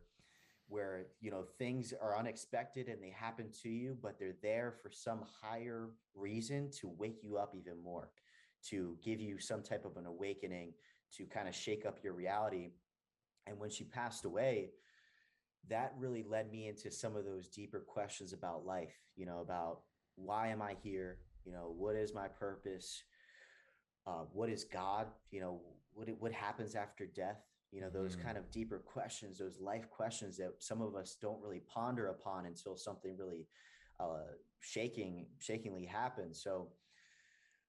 where 0.68 1.06
you 1.22 1.30
know 1.30 1.44
things 1.58 1.94
are 2.02 2.18
unexpected 2.18 2.88
and 2.88 3.02
they 3.02 3.10
happen 3.10 3.50
to 3.62 3.70
you 3.70 3.98
but 4.02 4.18
they're 4.18 4.36
there 4.42 4.74
for 4.82 4.90
some 4.90 5.24
higher 5.42 5.90
reason 6.16 6.70
to 6.72 6.88
wake 6.98 7.20
you 7.22 7.38
up 7.38 7.54
even 7.56 7.82
more 7.84 8.10
to 8.64 8.98
give 9.04 9.20
you 9.20 9.38
some 9.38 9.62
type 9.62 9.86
of 9.86 9.96
an 9.98 10.06
awakening 10.08 10.74
to 11.16 11.26
kind 11.26 11.48
of 11.48 11.54
shake 11.54 11.86
up 11.86 12.00
your 12.04 12.14
reality 12.14 12.70
and 13.46 13.60
when 13.60 13.70
she 13.70 13.84
passed 13.84 14.26
away 14.26 14.70
that 15.70 15.94
really 15.98 16.24
led 16.24 16.52
me 16.52 16.68
into 16.68 16.92
some 16.92 17.16
of 17.16 17.26
those 17.26 17.48
deeper 17.48 17.80
questions 17.80 18.34
about 18.34 18.66
life, 18.66 18.94
you 19.16 19.26
know, 19.26 19.40
about 19.40 19.82
why 20.16 20.48
am 20.48 20.62
I 20.62 20.76
here? 20.84 21.18
You 21.44 21.52
know, 21.52 21.74
what 21.76 21.96
is 21.96 22.14
my 22.14 22.28
purpose? 22.28 23.04
Uh, 24.06 24.26
what 24.32 24.50
is 24.50 24.64
God? 24.64 25.08
You 25.32 25.42
know, 25.42 25.62
what 25.94 26.10
what 26.20 26.32
happens 26.32 26.76
after 26.76 27.06
death? 27.06 27.42
You 27.76 27.82
know, 27.82 27.90
those 27.90 28.16
mm. 28.16 28.24
kind 28.24 28.38
of 28.38 28.50
deeper 28.52 28.80
questions, 28.80 29.38
those 29.38 29.60
life 29.60 29.90
questions 29.90 30.38
that 30.38 30.54
some 30.60 30.82
of 30.82 30.96
us 30.96 31.18
don't 31.22 31.42
really 31.42 31.62
ponder 31.68 32.08
upon 32.08 32.46
until 32.46 32.78
something 32.78 33.18
really 33.18 33.48
uh, 34.00 34.32
shaking, 34.62 35.26
shakingly 35.40 35.86
happens. 35.86 36.42
So 36.42 36.70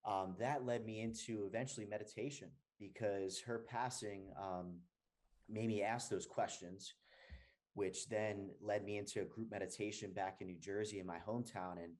um, 0.04 0.36
that 0.38 0.64
led 0.64 0.86
me 0.86 1.00
into 1.00 1.44
eventually 1.46 1.86
meditation 1.86 2.48
because 2.78 3.40
her 3.40 3.64
passing 3.68 4.30
um, 4.40 4.76
made 5.48 5.66
me 5.66 5.82
ask 5.82 6.08
those 6.08 6.26
questions 6.26 6.94
which 7.76 8.08
then 8.08 8.48
led 8.62 8.84
me 8.86 8.96
into 8.96 9.20
a 9.20 9.24
group 9.26 9.50
meditation 9.50 10.10
back 10.10 10.38
in 10.40 10.46
New 10.46 10.58
Jersey 10.58 10.98
in 10.98 11.06
my 11.06 11.18
hometown. 11.28 11.72
And 11.72 11.92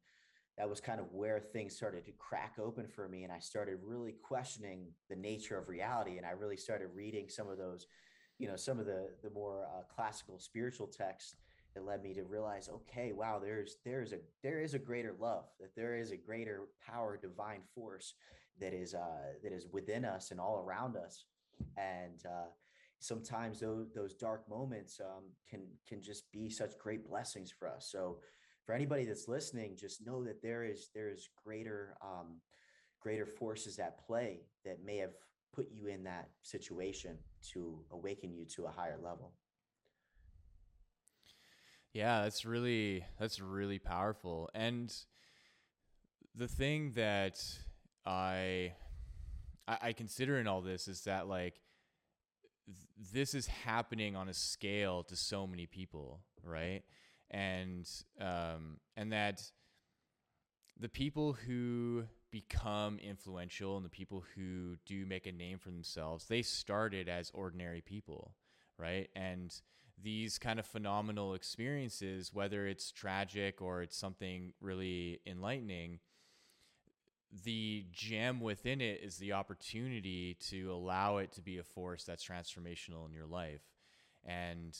that 0.59 0.69
was 0.69 0.81
kind 0.81 1.01
of 1.01 1.13
where 1.13 1.39
things 1.39 1.77
started 1.77 2.05
to 2.07 2.13
crack 2.13 2.55
open 2.59 2.87
for 2.89 3.09
me. 3.09 3.25
And 3.25 3.33
I 3.33 3.39
started 3.39 3.79
really 3.85 4.15
questioning 4.23 4.87
the 5.11 5.17
nature 5.17 5.59
of 5.59 5.69
reality. 5.69 6.17
And 6.17 6.27
I 6.27 6.31
really 6.31 6.57
started 6.57 6.89
reading 6.95 7.29
some 7.29 7.49
of 7.49 7.59
those, 7.59 7.87
you 8.39 8.49
know, 8.49 8.57
some 8.57 8.81
of 8.81 8.87
the, 8.87 9.11
the 9.23 9.31
more 9.31 9.65
uh, 9.65 9.83
classical 9.95 10.39
spiritual 10.39 10.87
texts 10.87 11.37
that 11.75 11.85
led 11.85 12.03
me 12.03 12.15
to 12.15 12.23
realize, 12.23 12.71
okay, 12.73 13.13
wow, 13.13 13.39
there's, 13.39 13.77
there's 13.85 14.13
a, 14.13 14.19
there 14.43 14.63
is 14.63 14.73
a 14.73 14.79
greater 14.79 15.15
love, 15.21 15.45
that 15.61 15.77
there 15.77 15.95
is 15.95 16.11
a 16.11 16.17
greater 16.17 16.63
power, 16.87 17.19
divine 17.21 17.61
force 17.75 18.15
that 18.59 18.73
is, 18.73 18.95
uh, 18.95 19.35
that 19.43 19.53
is 19.53 19.67
within 19.73 20.07
us 20.07 20.31
and 20.31 20.41
all 20.41 20.65
around 20.67 20.97
us. 20.97 21.25
And, 21.77 22.25
uh, 22.25 22.49
sometimes 22.99 23.61
those 23.61 23.89
those 23.95 24.15
dark 24.15 24.49
moments 24.49 25.01
um, 25.01 25.25
can 25.49 25.61
can 25.87 26.03
just 26.03 26.33
be 26.33 26.49
such 26.49 26.79
great 26.79 27.07
blessings 27.07 27.51
for 27.51 27.69
us. 27.69 27.89
So 27.91 28.19
for 28.67 28.75
anybody 28.75 29.05
that's 29.05 29.29
listening, 29.29 29.77
just 29.77 30.05
know 30.05 30.25
that 30.25 30.43
there 30.43 30.65
is 30.65 30.91
there 30.93 31.09
is 31.09 31.29
greater 31.45 31.97
um, 32.03 32.41
greater 33.01 33.25
forces 33.25 33.79
at 33.79 34.05
play 34.05 34.41
that 34.65 34.85
may 34.85 34.97
have 34.97 35.13
put 35.55 35.69
you 35.71 35.87
in 35.87 36.03
that 36.05 36.29
situation 36.43 37.17
to 37.53 37.79
awaken 37.93 38.35
you 38.35 38.45
to 38.45 38.65
a 38.67 38.71
higher 38.71 38.99
level. 39.03 39.33
Yeah, 41.93 42.25
that's 42.25 42.45
really 42.45 43.05
that's 43.19 43.41
really 43.41 43.79
powerful. 43.79 44.51
And 44.55 44.93
the 46.35 46.49
thing 46.49 46.93
that 46.97 47.39
I 48.05 48.73
I, 49.69 49.79
I 49.81 49.93
consider 49.93 50.39
in 50.39 50.49
all 50.49 50.61
this 50.61 50.89
is 50.89 51.03
that 51.05 51.29
like 51.29 51.61
this 53.13 53.33
is 53.33 53.47
happening 53.47 54.17
on 54.17 54.29
a 54.29 54.35
scale 54.35 55.05
to 55.05 55.15
so 55.15 55.47
many 55.47 55.67
people, 55.67 56.21
right? 56.43 56.83
And 57.31 57.89
um, 58.21 58.79
and 58.97 59.13
that 59.13 59.43
the 60.79 60.89
people 60.89 61.33
who 61.33 62.05
become 62.31 62.99
influential 62.99 63.77
and 63.77 63.85
the 63.85 63.91
people 63.91 64.25
who 64.35 64.77
do 64.85 65.07
make 65.07 65.27
a 65.27 65.33
name 65.33 65.59
for 65.59 65.71
themselves, 65.71 66.27
they 66.27 66.43
started 66.43 67.09
as 67.09 67.31
ordinary 67.35 67.81
people, 67.81 68.35
right? 68.79 69.09
And 69.17 69.55
these 70.03 70.39
kind 70.39 70.59
of 70.59 70.67
phenomenal 70.67 71.35
experiences, 71.35 72.33
whether 72.33 72.67
it's 72.67 72.93
tragic 72.93 73.63
or 73.63 73.83
it's 73.83 73.97
something 73.97 74.53
really 74.61 75.21
enlightening, 75.27 76.01
the 77.45 77.87
gem 77.93 78.41
within 78.41 78.81
it 78.81 79.01
is 79.03 79.17
the 79.17 79.33
opportunity 79.33 80.35
to 80.49 80.71
allow 80.73 81.17
it 81.19 81.33
to 81.33 81.41
be 81.41 81.59
a 81.59 81.65
force 81.65 82.05
that's 82.05 82.25
transformational 82.25 83.07
in 83.07 83.13
your 83.13 83.27
life 83.27 83.63
and 84.25 84.77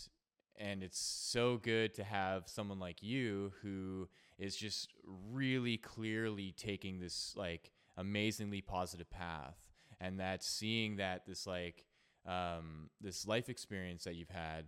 and 0.59 0.83
it's 0.83 0.99
so 0.99 1.59
good 1.59 1.95
to 1.95 2.05
have 2.05 2.49
someone 2.49 2.79
like 2.79 3.03
you 3.03 3.53
who 3.63 4.09
is 4.39 4.57
just 4.57 4.93
really 5.33 5.77
clearly 5.77 6.55
taking 6.57 7.01
this 7.01 7.35
like 7.37 7.73
amazingly 7.97 8.61
positive 8.61 9.11
path. 9.11 9.57
And 10.01 10.21
that 10.21 10.45
seeing 10.45 10.97
that 10.97 11.27
this 11.27 11.47
like 11.47 11.85
um, 12.27 12.91
this 13.01 13.27
life 13.27 13.49
experience 13.49 14.05
that 14.05 14.15
you've 14.15 14.29
had 14.29 14.67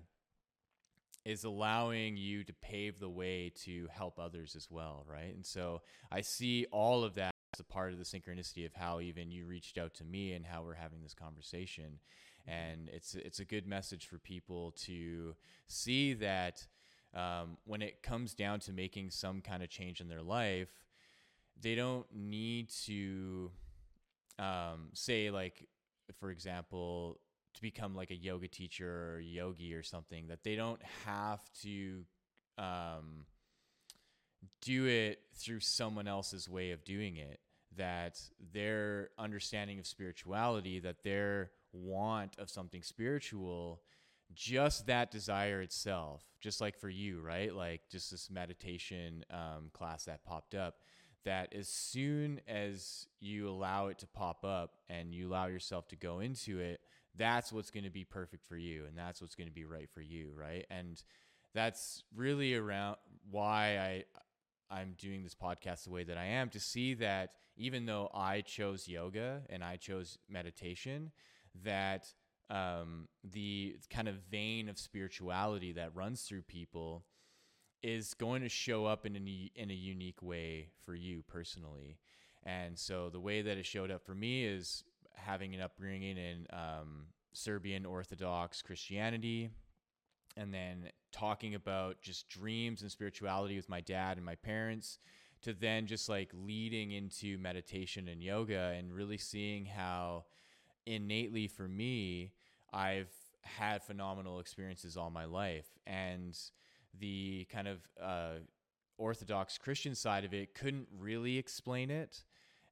is 1.24 1.44
allowing 1.44 2.16
you 2.16 2.44
to 2.44 2.53
pave 2.55 2.98
the 2.98 3.09
way 3.09 3.53
to 3.64 3.88
help 3.92 4.18
others 4.18 4.55
as 4.57 4.70
well 4.70 5.05
right? 5.07 5.35
And 5.35 5.44
so 5.44 5.83
i 6.11 6.20
see 6.22 6.64
all 6.70 7.05
of 7.05 7.14
that 7.16 7.33
as 7.55 7.61
a 7.61 7.64
part 7.64 7.92
of 7.92 7.98
the 7.98 8.05
synchronicity 8.05 8.64
of 8.66 8.74
how 8.74 9.01
even 9.01 9.31
you 9.31 9.46
reached 9.46 9.79
out 9.79 9.94
to 9.94 10.05
me 10.05 10.33
and 10.33 10.46
how 10.46 10.62
we're 10.62 10.74
having 10.74 11.03
this 11.03 11.14
conversation 11.14 11.98
and 12.49 12.89
it's 12.89 13.15
it's 13.15 13.41
a 13.41 13.45
good 13.45 13.67
message 13.67 14.07
for 14.07 14.19
people 14.19 14.73
to 14.73 15.35
see 15.67 16.15
that 16.15 16.67
um, 17.15 17.59
when 17.65 17.83
it 17.83 18.03
comes 18.03 18.35
down 18.35 18.61
to 18.61 18.73
making 18.73 19.11
some 19.11 19.41
kind 19.41 19.63
of 19.63 19.69
change 19.69 20.01
in 20.01 20.09
their 20.09 20.23
life, 20.23 20.69
they 21.61 21.75
don't 21.75 22.07
need 22.15 22.71
to 22.87 23.51
um, 24.39 24.91
say 24.95 25.31
like, 25.31 25.67
for 26.19 26.31
example, 26.31 27.21
to 27.55 27.63
become 27.63 27.95
like 27.95 28.11
a 28.11 28.17
yoga 28.17 28.49
teacher 28.49 29.15
or 29.15 29.21
yogi 29.21 29.75
or 29.75 29.83
something. 29.83 30.29
That 30.29 30.45
they 30.45 30.57
don't 30.57 30.83
have 31.05 31.41
to 31.63 32.05
um, 32.57 33.27
do 34.63 34.87
it 34.87 35.21
through 35.35 35.61
someone 35.61 36.09
else's 36.09 36.49
way 36.49 36.71
of 36.71 36.85
doing 36.85 37.17
it. 37.17 37.41
That 37.77 38.21
their 38.53 39.11
understanding 39.19 39.79
of 39.79 39.87
spirituality, 39.87 40.79
that 40.81 41.03
their 41.05 41.51
want 41.79 42.38
of 42.38 42.51
something 42.51 42.83
spiritual 42.83 43.83
just 44.35 44.87
that 44.87 45.11
desire 45.11 45.62
itself 45.62 46.23
just 46.41 46.61
like 46.61 46.77
for 46.77 46.88
you 46.88 47.21
right? 47.21 47.55
Like 47.55 47.83
just 47.91 48.11
this 48.11 48.31
meditation 48.31 49.25
um, 49.31 49.71
class 49.73 50.05
that 50.05 50.25
popped 50.25 50.55
up 50.55 50.77
that 51.25 51.53
as 51.55 51.69
soon 51.69 52.41
as 52.47 53.07
you 53.21 53.49
allow 53.49 53.88
it 53.88 53.99
to 53.99 54.07
pop 54.07 54.45
up 54.45 54.77
and 54.88 55.12
you 55.12 55.29
allow 55.29 55.47
yourself 55.47 55.88
to 55.88 55.97
go 55.97 56.21
into 56.21 56.61
it 56.61 56.81
that's 57.17 57.53
what's 57.53 57.71
going 57.71 57.85
to 57.85 57.91
be 57.91 58.05
perfect 58.05 58.47
for 58.47 58.57
you 58.57 58.85
and 58.87 58.97
that's 58.97 59.21
what's 59.21 59.35
going 59.35 59.49
to 59.49 59.53
be 59.53 59.64
right 59.64 59.88
for 59.93 60.01
you 60.01 60.31
right? 60.37 60.67
And 60.71 61.03
that's 61.55 62.05
really 62.14 62.55
around 62.55 62.97
why 63.31 63.79
i 63.79 64.05
i'm 64.71 64.95
doing 64.99 65.23
this 65.23 65.35
podcast 65.35 65.85
the 65.85 65.91
way 65.91 66.05
that 66.05 66.17
i 66.19 66.25
am 66.25 66.49
to 66.49 66.61
see 66.61 66.95
that 66.95 67.33
even 67.57 67.87
though 67.87 68.11
i 68.14 68.41
chose 68.41 68.87
yoga 68.87 69.43
and 69.49 69.64
i 69.64 69.77
chose 69.77 70.19
meditation 70.29 71.11
that 71.65 72.13
um, 72.51 73.09
the 73.25 73.77
kind 73.91 74.09
of 74.09 74.17
vein 74.31 74.69
of 74.69 74.79
spirituality 74.79 75.73
that 75.73 75.95
runs 75.95 76.23
through 76.23 76.43
people 76.43 77.05
is 77.83 78.15
going 78.15 78.43
to 78.43 78.49
show 78.49 78.87
up 78.87 79.07
in 79.07 79.17
a, 79.17 79.51
in 79.55 79.71
a 79.71 79.75
unique 79.75 80.23
way 80.23 80.69
for 80.85 80.95
you 80.95 81.23
personally. 81.29 81.99
And 82.45 82.79
so 82.79 83.11
the 83.11 83.21
way 83.21 83.43
that 83.43 83.59
it 83.59 83.67
showed 83.67 83.91
up 83.91 84.05
for 84.05 84.15
me 84.15 84.45
is 84.45 84.85
having 85.15 85.55
an 85.55 85.61
upbringing 85.61 86.17
in 86.17 86.47
um, 86.53 87.07
Serbian 87.33 87.85
Orthodox 87.85 88.63
Christianity, 88.63 89.51
and 90.37 90.55
then 90.55 90.91
talking 91.13 91.55
about 91.55 92.01
just 92.01 92.29
dreams 92.29 92.83
and 92.83 92.91
spirituality 92.91 93.57
with 93.57 93.69
my 93.69 93.81
dad 93.81 94.17
and 94.17 94.25
my 94.25 94.37
parents, 94.37 94.99
to 95.43 95.53
then 95.53 95.87
just 95.87 96.09
like 96.09 96.31
leading 96.33 96.93
into 96.93 97.39
meditation 97.39 98.09
and 98.09 98.23
yoga 98.23 98.75
and 98.77 98.93
really 98.93 99.19
seeing 99.19 99.67
how 99.67 100.25
innately 100.88 101.46
for 101.46 101.68
me, 101.68 102.33
I've 102.72 103.12
had 103.42 103.83
phenomenal 103.83 104.40
experiences 104.40 104.96
all 104.96 105.11
my 105.11 105.24
life. 105.24 105.66
And 105.87 106.37
the 106.98 107.46
kind 107.53 107.68
of 107.68 107.79
uh, 108.03 108.38
Orthodox 108.96 109.59
Christian 109.59 109.94
side 109.94 110.24
of 110.24 110.35
it 110.35 110.55
couldn't 110.55 110.88
really 110.98 111.38
explain 111.38 111.90
it. 111.90 112.24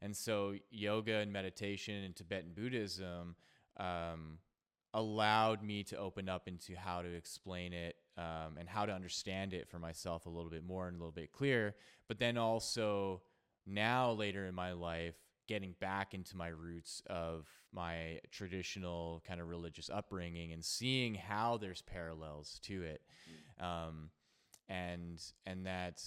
And 0.02 0.16
so 0.16 0.55
yoga 0.70 1.16
and 1.16 1.33
meditation 1.33 2.02
and 2.05 2.14
Tibetan 2.14 2.52
Buddhism 2.55 3.37
um, 3.79 4.38
allowed 4.92 5.62
me 5.62 5.85
to 5.85 5.96
open 5.96 6.29
up 6.29 6.48
into 6.48 6.76
how 6.76 7.02
to 7.02 7.14
explain 7.14 7.72
it 7.72 7.96
um, 8.18 8.57
and 8.59 8.68
how 8.68 8.87
to 8.87 8.92
understand 8.92 9.52
it 9.52 9.68
for 9.68 9.79
myself 9.79 10.26
a 10.26 10.31
little 10.31 10.50
bit 10.50 10.64
more 10.64 10.88
and 10.88 10.96
a 10.96 10.98
little 10.98 11.12
bit 11.12 11.33
clearer. 11.33 11.74
But 12.09 12.18
then 12.18 12.37
also 12.37 13.22
now 13.66 14.12
later 14.12 14.46
in 14.46 14.55
my 14.55 14.72
life, 14.72 15.16
getting 15.47 15.75
back 15.81 16.15
into 16.15 16.37
my 16.37 16.49
roots 16.49 17.03
of 17.07 17.47
my 17.73 18.21
traditional 18.31 19.23
kind 19.27 19.41
of 19.41 19.49
religious 19.49 19.91
upbringing 19.91 20.53
and 20.53 20.65
seeing 20.65 21.15
how 21.15 21.57
there's 21.57 21.83
parallels 21.83 22.59
to 22.65 22.83
it. 22.83 23.03
Um, 23.61 24.11
and 24.69 25.23
and 25.47 25.67
that 25.67 26.03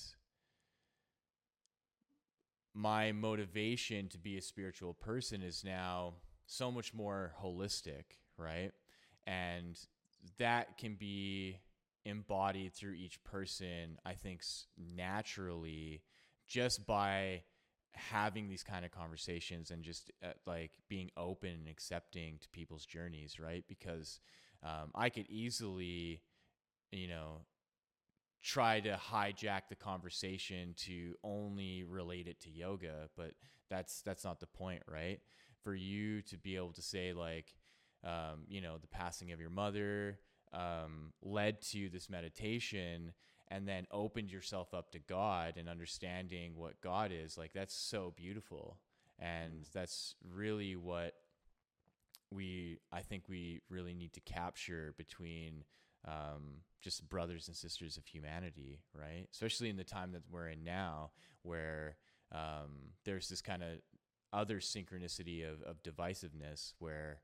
my 2.74 3.12
motivation 3.12 4.10
to 4.10 4.18
be 4.18 4.38
a 4.38 4.42
spiritual 4.42 4.94
person 4.94 5.42
is 5.42 5.64
now 5.64 6.14
so 6.46 6.72
much 6.72 6.94
more 6.94 7.34
holistic 7.42 8.04
right? 8.38 8.72
And 9.28 9.78
that 10.38 10.78
can 10.78 10.96
be 10.96 11.60
embodied 12.06 12.74
through 12.74 12.94
each 12.94 13.22
person 13.26 14.00
i 14.06 14.14
think 14.14 14.42
naturally 14.78 16.02
just 16.48 16.88
by 16.88 17.42
having 17.94 18.48
these 18.48 18.64
kind 18.64 18.86
of 18.86 18.92
conversations 18.92 19.72
and 19.72 19.84
just 19.84 20.12
uh, 20.24 20.30
like 20.46 20.72
being 20.88 21.10
open 21.18 21.50
and 21.50 21.68
accepting 21.68 22.38
to 22.40 22.50
people's 22.50 22.86
journeys, 22.86 23.40
right? 23.40 23.64
Because 23.68 24.20
um, 24.64 24.92
I 24.96 25.10
could 25.10 25.28
easily, 25.30 26.22
you 26.92 27.08
know, 27.08 27.46
try 28.42 28.80
to 28.80 28.98
hijack 29.12 29.64
the 29.70 29.76
conversation 29.76 30.74
to 30.78 31.16
only 31.24 31.84
relate 31.84 32.28
it 32.28 32.40
to 32.42 32.50
yoga, 32.50 33.10
but 33.18 33.32
that's 33.70 34.02
that's 34.02 34.24
not 34.24 34.40
the 34.40 34.48
point, 34.48 34.84
right? 34.88 35.20
For 35.64 35.76
you 35.76 36.22
to 36.24 36.38
be 36.38 36.56
able 36.56 36.74
to 36.74 36.82
say 36.82 37.14
like, 37.14 37.54
um, 38.04 38.46
you 38.48 38.62
know, 38.62 38.78
the 38.78 38.88
passing 38.88 39.32
of 39.32 39.40
your 39.40 39.50
mother 39.50 40.20
um, 40.54 41.14
led 41.22 41.62
to 41.62 41.90
this 41.90 42.10
meditation 42.10 43.14
and 43.52 43.68
then 43.68 43.88
opened 43.92 44.32
yourself 44.32 44.74
up 44.74 44.92
to 44.92 45.00
God 45.00 45.56
and 45.58 45.68
understanding 45.68 46.54
what 46.56 46.82
God 46.82 47.12
is, 47.14 47.38
like 47.38 47.54
that's 47.54 47.76
so 47.76 48.14
beautiful. 48.16 48.78
And 49.18 49.66
that's 49.74 50.16
really 50.24 50.76
what 50.76 51.14
we, 52.32 52.78
I 52.92 53.02
think 53.02 53.24
we 53.28 53.62
really 53.70 53.94
need 53.94 54.14
to 54.14 54.22
capture 54.22 54.94
between 54.98 55.64
um, 56.08 56.62
just 56.82 57.10
brothers 57.10 57.48
and 57.48 57.58
sisters 57.58 57.98
of 57.98 58.06
humanity, 58.06 58.80
right? 58.94 59.28
Especially 59.32 59.70
in 59.70 59.78
the 59.78 59.84
time 59.84 60.12
that 60.14 60.24
we're 60.32 60.48
in 60.48 60.64
now, 60.64 61.12
where 61.42 61.98
um, 62.32 62.94
there's 63.04 63.30
this 63.30 63.42
kind 63.42 63.64
of 63.64 63.80
other 64.32 64.60
synchronicity 64.60 65.44
of, 65.44 65.62
of 65.64 65.82
divisiveness 65.84 66.74
where 66.80 67.20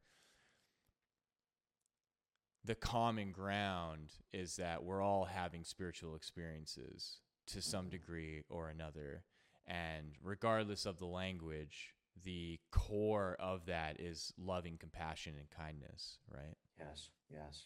the 2.66 2.76
common 2.76 3.32
ground 3.32 4.14
is 4.34 4.56
that 4.56 4.84
we're 4.84 5.02
all 5.02 5.26
having 5.26 5.64
spiritual 5.64 6.16
experiences 6.16 7.20
to 7.48 7.62
some 7.62 7.86
mm-hmm. 7.86 7.92
degree 7.92 8.44
or 8.50 8.70
another. 8.70 9.24
And 9.68 10.14
regardless 10.24 10.86
of 10.86 10.98
the 10.98 11.06
language, 11.06 11.94
the 12.24 12.60
core 12.72 13.36
of 13.40 13.66
that 13.68 14.00
is 14.00 14.34
loving 14.38 14.78
compassion 14.78 15.36
and 15.38 15.50
kindness, 15.50 16.18
right? 16.32 16.56
Yes, 16.80 17.10
yes. 17.32 17.66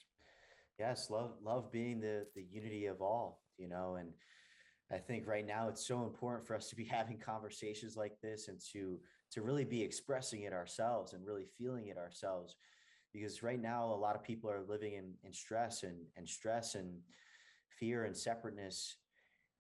Yes, 0.78 1.10
love 1.10 1.32
love 1.44 1.72
being 1.72 2.00
the 2.00 2.26
the 2.36 2.46
unity 2.50 2.86
of 2.86 3.02
all, 3.02 3.42
you 3.58 3.68
know, 3.68 3.96
and 3.96 4.12
I 4.92 4.98
think 4.98 5.28
right 5.28 5.46
now 5.46 5.68
it's 5.68 5.86
so 5.86 6.04
important 6.04 6.48
for 6.48 6.56
us 6.56 6.70
to 6.70 6.76
be 6.76 6.86
having 6.92 7.20
conversations 7.20 7.96
like 7.96 8.20
this 8.22 8.48
and 8.48 8.60
to 8.74 9.00
to 9.32 9.42
really 9.42 9.66
be 9.66 9.82
expressing 9.82 10.44
it 10.44 10.54
ourselves 10.54 11.14
and 11.14 11.26
really 11.26 11.46
feeling 11.58 11.88
it 11.88 11.98
ourselves 11.98 12.56
because 13.14 13.44
right 13.44 13.62
now 13.62 13.86
a 13.86 13.96
lot 13.96 14.16
of 14.16 14.24
people 14.24 14.50
are 14.50 14.64
living 14.68 14.94
in, 14.94 15.14
in 15.24 15.34
stress 15.34 15.84
and, 15.84 15.98
and 16.18 16.28
stress 16.28 16.76
and 16.76 17.00
fear 17.80 18.06
and 18.06 18.16
separateness 18.16 18.98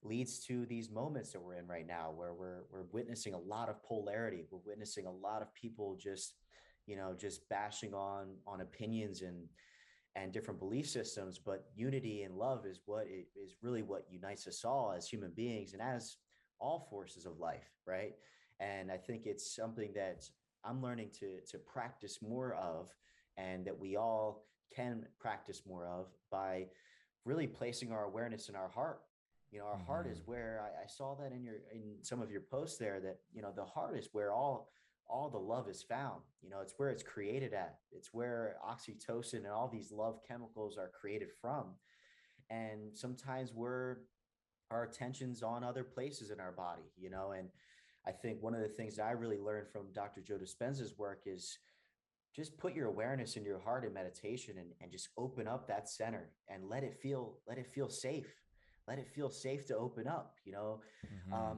leads 0.03 0.39
to 0.39 0.65
these 0.65 0.89
moments 0.89 1.31
that 1.33 1.41
we're 1.41 1.55
in 1.55 1.67
right 1.67 1.88
now 1.88 2.12
where 2.15 2.33
we're 2.33 2.63
we're 2.71 2.85
witnessing 2.91 3.33
a 3.33 3.39
lot 3.39 3.69
of 3.69 3.83
polarity. 3.83 4.45
We're 4.49 4.59
witnessing 4.65 5.05
a 5.05 5.12
lot 5.12 5.41
of 5.41 5.53
people 5.53 5.97
just 6.01 6.35
you 6.85 6.95
know 6.95 7.13
just 7.17 7.47
bashing 7.49 7.93
on 7.93 8.35
on 8.47 8.62
opinions 8.62 9.21
and 9.21 9.47
and 10.15 10.33
different 10.33 10.59
belief 10.59 10.88
systems 10.88 11.38
but 11.38 11.69
unity 11.75 12.23
and 12.23 12.35
love 12.35 12.65
is 12.65 12.81
what 12.85 13.05
it 13.07 13.27
is 13.35 13.55
really 13.62 13.83
what 13.83 14.07
unites 14.09 14.47
us 14.47 14.65
all 14.65 14.91
as 14.95 15.07
human 15.07 15.31
beings 15.31 15.73
and 15.73 15.81
as 15.81 16.17
all 16.59 16.88
forces 16.89 17.25
of 17.25 17.38
life 17.38 17.69
right? 17.85 18.13
And 18.59 18.91
i 18.91 18.97
think 18.97 19.25
it's 19.25 19.55
something 19.55 19.91
that 19.93 20.23
i'm 20.65 20.81
learning 20.81 21.12
to 21.19 21.39
to 21.51 21.59
practice 21.59 22.19
more 22.21 22.55
of 22.55 22.89
and 23.37 23.65
that 23.65 23.79
we 23.79 23.95
all 23.95 24.45
can 24.75 25.05
practice 25.19 25.63
more 25.67 25.87
of 25.87 26.07
by 26.31 26.67
really 27.25 27.47
placing 27.47 27.91
our 27.91 28.03
awareness 28.03 28.49
in 28.49 28.55
our 28.55 28.69
heart 28.69 29.01
you 29.51 29.59
know 29.59 29.65
our 29.65 29.75
mm-hmm. 29.75 29.85
heart 29.85 30.07
is 30.07 30.19
mm-hmm. 30.19 30.31
where 30.31 30.61
I, 30.63 30.83
I, 30.83 30.87
saw 30.87 31.15
that 31.15 31.31
in 31.31 31.43
your 31.43 31.55
in 31.71 31.95
some 32.01 32.21
of 32.21 32.31
your 32.31 32.41
posts 32.41 32.77
there 32.77 32.99
that 32.99 33.17
you 33.33 33.41
know 33.41 33.51
the 33.55 33.65
heart 33.65 33.97
is 33.97 34.09
where 34.11 34.31
all 34.31 34.69
all 35.07 35.29
the 35.29 35.39
love 35.39 35.67
is 35.67 35.81
found 35.81 36.21
you 36.41 36.49
know 36.49 36.59
it's 36.61 36.73
where 36.77 36.89
it's 36.89 37.03
created 37.03 37.53
at 37.53 37.79
it's 37.91 38.13
where 38.13 38.55
oxytocin 38.67 39.35
and 39.35 39.47
all 39.47 39.67
these 39.67 39.91
love 39.91 40.19
chemicals 40.27 40.77
are 40.77 40.89
created 40.89 41.29
from 41.41 41.65
and 42.49 42.95
sometimes 42.95 43.53
we're 43.53 43.97
our 44.71 44.83
attention's 44.83 45.41
on 45.41 45.63
other 45.63 45.83
places 45.83 46.29
in 46.29 46.39
our 46.39 46.51
body 46.51 46.91
you 46.97 47.09
know 47.09 47.31
and 47.31 47.49
i 48.05 48.11
think 48.11 48.41
one 48.41 48.53
of 48.53 48.61
the 48.61 48.67
things 48.67 48.95
that 48.97 49.05
i 49.05 49.11
really 49.11 49.39
learned 49.39 49.67
from 49.67 49.87
dr 49.93 50.21
joe 50.21 50.37
dispenza's 50.37 50.97
work 50.97 51.21
is 51.25 51.57
just 52.35 52.57
put 52.57 52.75
your 52.75 52.87
awareness 52.87 53.35
in 53.35 53.43
your 53.43 53.59
heart 53.59 53.83
in 53.85 53.93
meditation 53.93 54.55
and, 54.57 54.69
and 54.81 54.91
just 54.91 55.09
open 55.17 55.47
up 55.47 55.67
that 55.67 55.89
center 55.89 56.29
and 56.47 56.67
let 56.69 56.83
it 56.83 56.95
feel 56.95 57.37
let 57.47 57.57
it 57.57 57.67
feel 57.67 57.89
safe. 57.89 58.33
Let 58.87 58.99
it 58.99 59.07
feel 59.07 59.29
safe 59.29 59.65
to 59.67 59.77
open 59.77 60.07
up 60.07 60.35
you 60.45 60.51
know? 60.51 60.81
Mm-hmm. 61.05 61.33
um, 61.33 61.57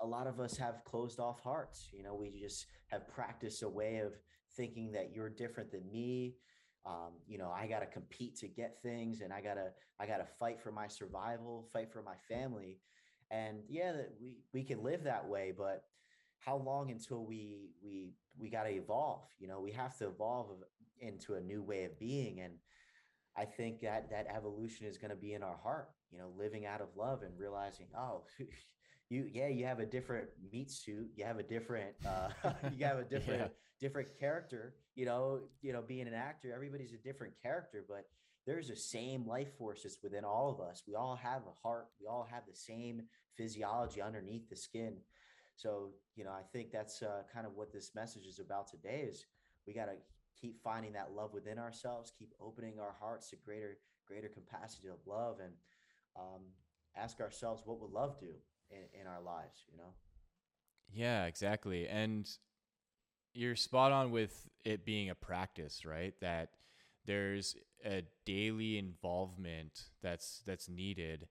a 0.00 0.06
lot 0.06 0.26
of 0.26 0.38
us 0.38 0.56
have 0.56 0.84
closed 0.84 1.18
off 1.18 1.40
hearts 1.40 1.88
you 1.92 2.02
know? 2.02 2.14
We 2.14 2.30
just 2.40 2.66
have 2.88 3.08
practiced 3.08 3.62
a 3.62 3.68
way 3.68 3.98
of 3.98 4.12
thinking 4.56 4.92
that 4.92 5.12
you're 5.14 5.30
different 5.30 5.70
than 5.70 5.90
me. 5.90 6.36
Um, 6.86 7.14
you 7.26 7.38
know 7.38 7.50
i 7.50 7.66
got 7.66 7.80
to 7.80 7.86
compete 7.86 8.36
to 8.36 8.48
get 8.48 8.80
things 8.82 9.20
and 9.20 9.30
i 9.32 9.42
got 9.42 9.54
to 9.54 9.66
i 10.00 10.06
got 10.06 10.18
to 10.18 10.26
fight 10.38 10.58
for 10.60 10.72
my 10.72 10.88
survival 10.88 11.68
fight 11.72 11.92
for 11.92 12.02
my 12.02 12.14
family. 12.28 12.78
And 13.30 13.58
yeah 13.68 13.92
we 14.20 14.38
we 14.54 14.62
can 14.64 14.82
live 14.82 15.04
that 15.04 15.28
way 15.28 15.52
but 15.56 15.84
how 16.38 16.56
long 16.56 16.90
until 16.90 17.24
we 17.24 17.70
we 17.82 18.12
we 18.38 18.48
got 18.48 18.64
to 18.64 18.70
evolve 18.70 19.22
you 19.38 19.48
know 19.48 19.60
we 19.60 19.72
have 19.72 19.96
to 19.98 20.06
evolve 20.06 20.48
into 21.00 21.34
a 21.34 21.40
new 21.40 21.62
way 21.62 21.84
of 21.84 21.98
being 21.98 22.40
and 22.40 22.54
i 23.36 23.44
think 23.44 23.80
that 23.80 24.10
that 24.10 24.26
evolution 24.34 24.86
is 24.86 24.98
going 24.98 25.10
to 25.10 25.16
be 25.16 25.34
in 25.34 25.42
our 25.42 25.56
heart 25.62 25.90
you 26.10 26.18
know 26.18 26.30
living 26.36 26.66
out 26.66 26.80
of 26.80 26.88
love 26.96 27.22
and 27.22 27.38
realizing 27.38 27.86
oh 27.96 28.22
you 29.08 29.28
yeah 29.32 29.48
you 29.48 29.64
have 29.64 29.80
a 29.80 29.86
different 29.86 30.28
meat 30.52 30.70
suit 30.70 31.08
you 31.16 31.24
have 31.24 31.38
a 31.38 31.42
different 31.42 31.94
uh 32.06 32.28
you 32.76 32.84
have 32.84 32.98
a 32.98 33.04
different 33.10 33.40
yeah. 33.40 33.48
different 33.80 34.08
character 34.18 34.74
you 34.94 35.04
know 35.04 35.40
you 35.62 35.72
know 35.72 35.82
being 35.86 36.06
an 36.06 36.14
actor 36.14 36.52
everybody's 36.54 36.92
a 36.92 36.98
different 36.98 37.32
character 37.40 37.84
but 37.88 38.06
there's 38.46 38.68
the 38.68 38.76
same 38.76 39.26
life 39.26 39.56
forces 39.58 39.98
within 40.02 40.24
all 40.24 40.50
of 40.50 40.60
us 40.66 40.82
we 40.86 40.94
all 40.94 41.16
have 41.16 41.42
a 41.42 41.68
heart 41.68 41.88
we 42.00 42.06
all 42.06 42.26
have 42.30 42.42
the 42.48 42.56
same 42.56 43.02
physiology 43.36 44.00
underneath 44.02 44.48
the 44.48 44.56
skin 44.56 44.96
so, 45.58 45.90
you 46.14 46.22
know, 46.22 46.30
I 46.30 46.42
think 46.52 46.70
that's 46.70 47.02
uh, 47.02 47.22
kind 47.34 47.44
of 47.44 47.56
what 47.56 47.72
this 47.72 47.90
message 47.92 48.26
is 48.26 48.38
about 48.38 48.68
today 48.68 49.04
is 49.08 49.26
we 49.66 49.74
got 49.74 49.86
to 49.86 49.96
keep 50.40 50.62
finding 50.62 50.92
that 50.92 51.10
love 51.16 51.34
within 51.34 51.58
ourselves, 51.58 52.12
keep 52.16 52.32
opening 52.40 52.78
our 52.78 52.94
hearts 53.00 53.30
to 53.30 53.36
greater, 53.44 53.78
greater 54.06 54.28
capacity 54.28 54.86
of 54.86 55.04
love 55.04 55.40
and 55.42 55.52
um, 56.16 56.42
ask 56.96 57.20
ourselves, 57.20 57.62
what 57.64 57.80
would 57.80 57.90
love 57.90 58.20
do 58.20 58.30
in, 58.70 59.00
in 59.00 59.08
our 59.08 59.20
lives, 59.20 59.64
you 59.68 59.76
know? 59.76 59.90
Yeah, 60.94 61.26
exactly. 61.26 61.88
And 61.88 62.30
you're 63.34 63.56
spot 63.56 63.90
on 63.90 64.12
with 64.12 64.48
it 64.64 64.84
being 64.84 65.10
a 65.10 65.14
practice, 65.16 65.84
right? 65.84 66.14
That 66.20 66.50
there's 67.04 67.56
a 67.84 68.04
daily 68.24 68.78
involvement 68.78 69.86
that's 70.02 70.40
that's 70.46 70.68
needed 70.68 71.26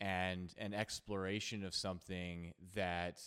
and 0.00 0.54
an 0.58 0.74
exploration 0.74 1.64
of 1.64 1.74
something 1.74 2.52
that 2.74 3.20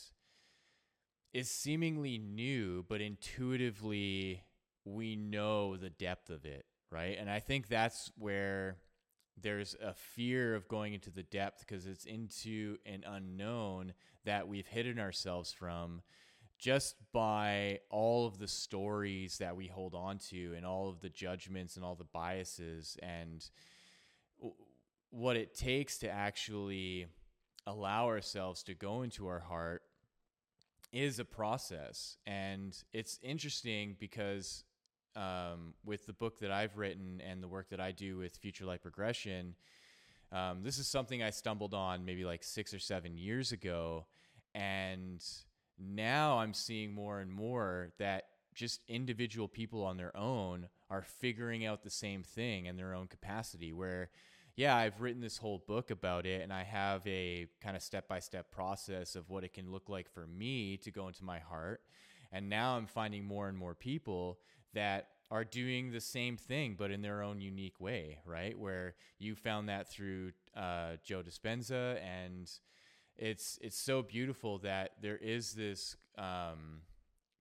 is 1.33 1.49
seemingly 1.49 2.17
new, 2.17 2.85
but 2.87 3.01
intuitively 3.01 4.43
we 4.85 5.15
know 5.15 5.75
the 5.77 5.89
depth 5.89 6.29
of 6.29 6.45
it, 6.45 6.65
right? 6.91 7.17
And 7.19 7.29
I 7.29 7.39
think 7.39 7.67
that's 7.67 8.11
where 8.17 8.77
there's 9.41 9.75
a 9.83 9.93
fear 9.93 10.55
of 10.55 10.67
going 10.67 10.93
into 10.93 11.09
the 11.09 11.23
depth 11.23 11.65
because 11.65 11.87
it's 11.87 12.05
into 12.05 12.77
an 12.85 13.03
unknown 13.05 13.93
that 14.25 14.47
we've 14.47 14.67
hidden 14.67 14.99
ourselves 14.99 15.51
from 15.51 16.01
just 16.59 16.95
by 17.11 17.79
all 17.89 18.27
of 18.27 18.37
the 18.37 18.47
stories 18.47 19.39
that 19.39 19.55
we 19.55 19.67
hold 19.67 19.95
on 19.95 20.17
to 20.17 20.53
and 20.55 20.65
all 20.65 20.87
of 20.87 21.01
the 21.01 21.09
judgments 21.09 21.75
and 21.75 21.83
all 21.83 21.95
the 21.95 22.05
biases 22.05 22.95
and 23.01 23.49
what 25.09 25.35
it 25.35 25.55
takes 25.55 25.97
to 25.97 26.09
actually 26.09 27.07
allow 27.65 28.05
ourselves 28.07 28.63
to 28.63 28.73
go 28.73 29.01
into 29.01 29.27
our 29.27 29.39
heart 29.39 29.81
is 30.93 31.19
a 31.19 31.25
process. 31.25 32.17
And 32.25 32.77
it's 32.93 33.19
interesting 33.23 33.97
because 33.99 34.63
um, 35.15 35.73
with 35.83 36.05
the 36.05 36.13
book 36.13 36.39
that 36.39 36.51
I've 36.51 36.77
written 36.77 37.21
and 37.27 37.41
the 37.41 37.47
work 37.47 37.69
that 37.71 37.81
I 37.81 37.91
do 37.91 38.17
with 38.17 38.37
Future 38.37 38.65
Life 38.65 38.83
Progression, 38.83 39.55
um, 40.31 40.63
this 40.63 40.77
is 40.77 40.87
something 40.87 41.21
I 41.21 41.31
stumbled 41.31 41.73
on 41.73 42.05
maybe 42.05 42.23
like 42.23 42.43
six 42.43 42.73
or 42.73 42.79
seven 42.79 43.17
years 43.17 43.51
ago. 43.51 44.05
And 44.55 45.23
now 45.79 46.37
I'm 46.37 46.53
seeing 46.53 46.93
more 46.93 47.19
and 47.19 47.31
more 47.31 47.91
that 47.97 48.25
just 48.53 48.81
individual 48.87 49.47
people 49.47 49.83
on 49.83 49.97
their 49.97 50.15
own 50.15 50.69
are 50.89 51.01
figuring 51.01 51.65
out 51.65 51.83
the 51.83 51.89
same 51.89 52.21
thing 52.23 52.67
in 52.67 52.77
their 52.77 52.93
own 52.93 53.07
capacity 53.07 53.73
where 53.73 54.11
yeah, 54.55 54.75
I've 54.75 55.01
written 55.01 55.21
this 55.21 55.37
whole 55.37 55.63
book 55.65 55.89
about 55.89 56.25
it 56.25 56.41
and 56.41 56.53
I 56.53 56.63
have 56.63 57.05
a 57.07 57.47
kind 57.61 57.75
of 57.75 57.81
step 57.81 58.07
by 58.07 58.19
step 58.19 58.51
process 58.51 59.15
of 59.15 59.29
what 59.29 59.43
it 59.43 59.53
can 59.53 59.71
look 59.71 59.89
like 59.89 60.11
for 60.11 60.27
me 60.27 60.77
to 60.77 60.91
go 60.91 61.07
into 61.07 61.23
my 61.23 61.39
heart. 61.39 61.81
And 62.31 62.49
now 62.49 62.77
I'm 62.77 62.85
finding 62.85 63.25
more 63.25 63.47
and 63.47 63.57
more 63.57 63.75
people 63.75 64.39
that 64.73 65.07
are 65.31 65.43
doing 65.43 65.91
the 65.91 65.99
same 65.99 66.37
thing, 66.37 66.75
but 66.77 66.91
in 66.91 67.01
their 67.01 67.23
own 67.23 67.41
unique 67.41 67.79
way, 67.79 68.19
right? 68.25 68.57
Where 68.57 68.93
you 69.17 69.33
found 69.33 69.69
that 69.69 69.89
through 69.89 70.31
uh, 70.55 70.97
Joe 71.03 71.23
Dispenza, 71.23 71.99
and 72.03 72.51
it's 73.15 73.57
it's 73.61 73.77
so 73.77 74.03
beautiful 74.03 74.59
that 74.59 74.91
there 75.01 75.17
is 75.17 75.53
this 75.53 75.95
um, 76.17 76.81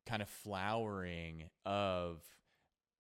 kind 0.07 0.23
of 0.23 0.29
flowering 0.29 1.45
of 1.67 2.23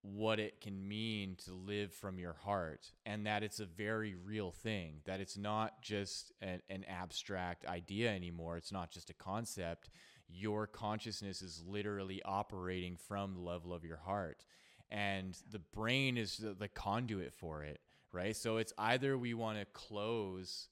what 0.02 0.40
it 0.40 0.60
can 0.60 0.88
mean 0.88 1.36
to 1.36 1.54
live 1.54 1.92
from 1.92 2.18
your 2.18 2.32
heart 2.32 2.90
and 3.06 3.26
that 3.26 3.42
it's 3.42 3.60
a 3.60 3.64
very 3.64 4.14
real 4.14 4.50
thing 4.50 4.96
that 5.04 5.20
it's 5.20 5.36
not 5.36 5.80
just 5.80 6.32
an, 6.42 6.60
an, 6.68 6.84
abstract 6.88 7.64
idea 7.66 8.10
anymore 8.10 8.56
it's 8.56 8.72
not 8.72 8.90
just 8.90 9.10
a 9.10 9.14
concept. 9.14 9.90
Your 10.28 10.66
consciousness 10.66 11.40
is 11.40 11.62
literally 11.64 12.20
operating 12.24 12.96
from 12.96 13.34
the 13.34 13.40
level 13.40 13.72
of 13.72 13.84
your 13.84 13.98
heart 13.98 14.44
and 14.90 15.38
the 15.52 15.60
brain 15.60 16.16
is 16.16 16.36
the, 16.38 16.52
the 16.52 16.68
conduit 16.68 17.32
for 17.32 17.62
it 17.62 17.80
right? 18.12 18.36
So 18.36 18.58
it's 18.58 18.72
either 18.78 19.16
we 19.16 19.34
want 19.34 19.58
to 19.58 19.64
close 19.72 20.68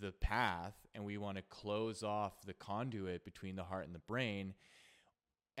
the 0.00 0.12
path 0.12 0.74
and 0.94 1.04
we 1.04 1.18
want 1.18 1.36
to 1.36 1.42
close 1.42 2.02
off 2.02 2.42
the 2.46 2.54
conduit 2.54 3.24
between 3.24 3.56
the 3.56 3.64
heart 3.64 3.86
and 3.86 3.94
the 3.94 4.00
brain 4.00 4.54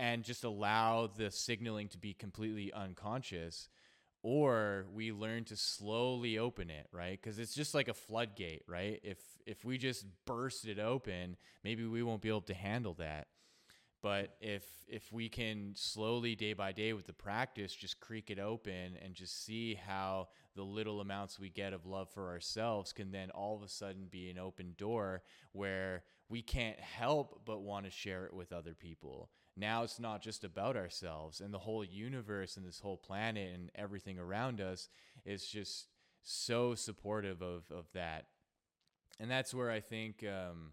and 0.00 0.24
just 0.24 0.44
allow 0.44 1.06
the 1.06 1.30
signaling 1.30 1.86
to 1.86 1.98
be 1.98 2.14
completely 2.14 2.72
unconscious 2.72 3.68
or 4.22 4.86
we 4.94 5.12
learn 5.12 5.44
to 5.44 5.56
slowly 5.56 6.38
open 6.38 6.70
it 6.70 6.88
right? 6.90 7.20
Because 7.22 7.38
it's 7.38 7.54
just 7.54 7.74
like 7.74 7.86
a 7.86 7.94
floodgate 7.94 8.62
right? 8.66 8.98
If 9.04 9.18
if 9.46 9.62
we 9.62 9.76
just 9.76 10.06
burst 10.26 10.66
it 10.66 10.78
open 10.78 11.36
maybe 11.62 11.84
we 11.84 12.02
won't 12.02 12.22
be 12.22 12.30
able 12.30 12.40
to 12.42 12.54
handle 12.54 12.94
that. 12.94 13.26
But 14.02 14.36
if 14.40 14.64
if 14.88 15.12
we 15.12 15.28
can 15.28 15.74
slowly 15.76 16.34
day 16.34 16.54
by 16.54 16.72
day 16.72 16.94
with 16.94 17.06
the 17.06 17.12
practice 17.12 17.74
just 17.74 18.00
creak 18.00 18.30
it 18.30 18.38
open 18.38 18.96
and 19.04 19.12
just 19.12 19.44
see 19.44 19.74
how 19.74 20.28
the 20.56 20.62
little 20.62 21.02
amounts 21.02 21.38
we 21.38 21.50
get 21.50 21.74
of 21.74 21.84
love 21.84 22.08
for 22.08 22.30
ourselves 22.30 22.94
can 22.94 23.12
then 23.12 23.28
all 23.32 23.54
of 23.54 23.62
a 23.62 23.68
sudden 23.68 24.06
be 24.10 24.30
an 24.30 24.38
open 24.38 24.72
door 24.78 25.20
where 25.52 26.04
we 26.30 26.40
can't 26.40 26.80
help 26.80 27.42
but 27.44 27.60
want 27.60 27.84
to 27.84 27.90
share 27.90 28.24
it 28.24 28.32
with 28.32 28.50
other 28.50 28.72
people 28.72 29.28
now 29.56 29.82
it's 29.82 30.00
not 30.00 30.22
just 30.22 30.44
about 30.44 30.76
ourselves 30.76 31.40
and 31.40 31.52
the 31.52 31.58
whole 31.58 31.84
universe 31.84 32.56
and 32.56 32.66
this 32.66 32.80
whole 32.80 32.96
planet 32.96 33.52
and 33.52 33.70
everything 33.74 34.18
around 34.18 34.60
us 34.60 34.88
is 35.24 35.46
just 35.46 35.88
so 36.22 36.74
supportive 36.74 37.42
of 37.42 37.64
of 37.70 37.86
that. 37.94 38.26
And 39.18 39.30
that's 39.30 39.52
where 39.52 39.70
i 39.70 39.80
think 39.80 40.24
um, 40.24 40.72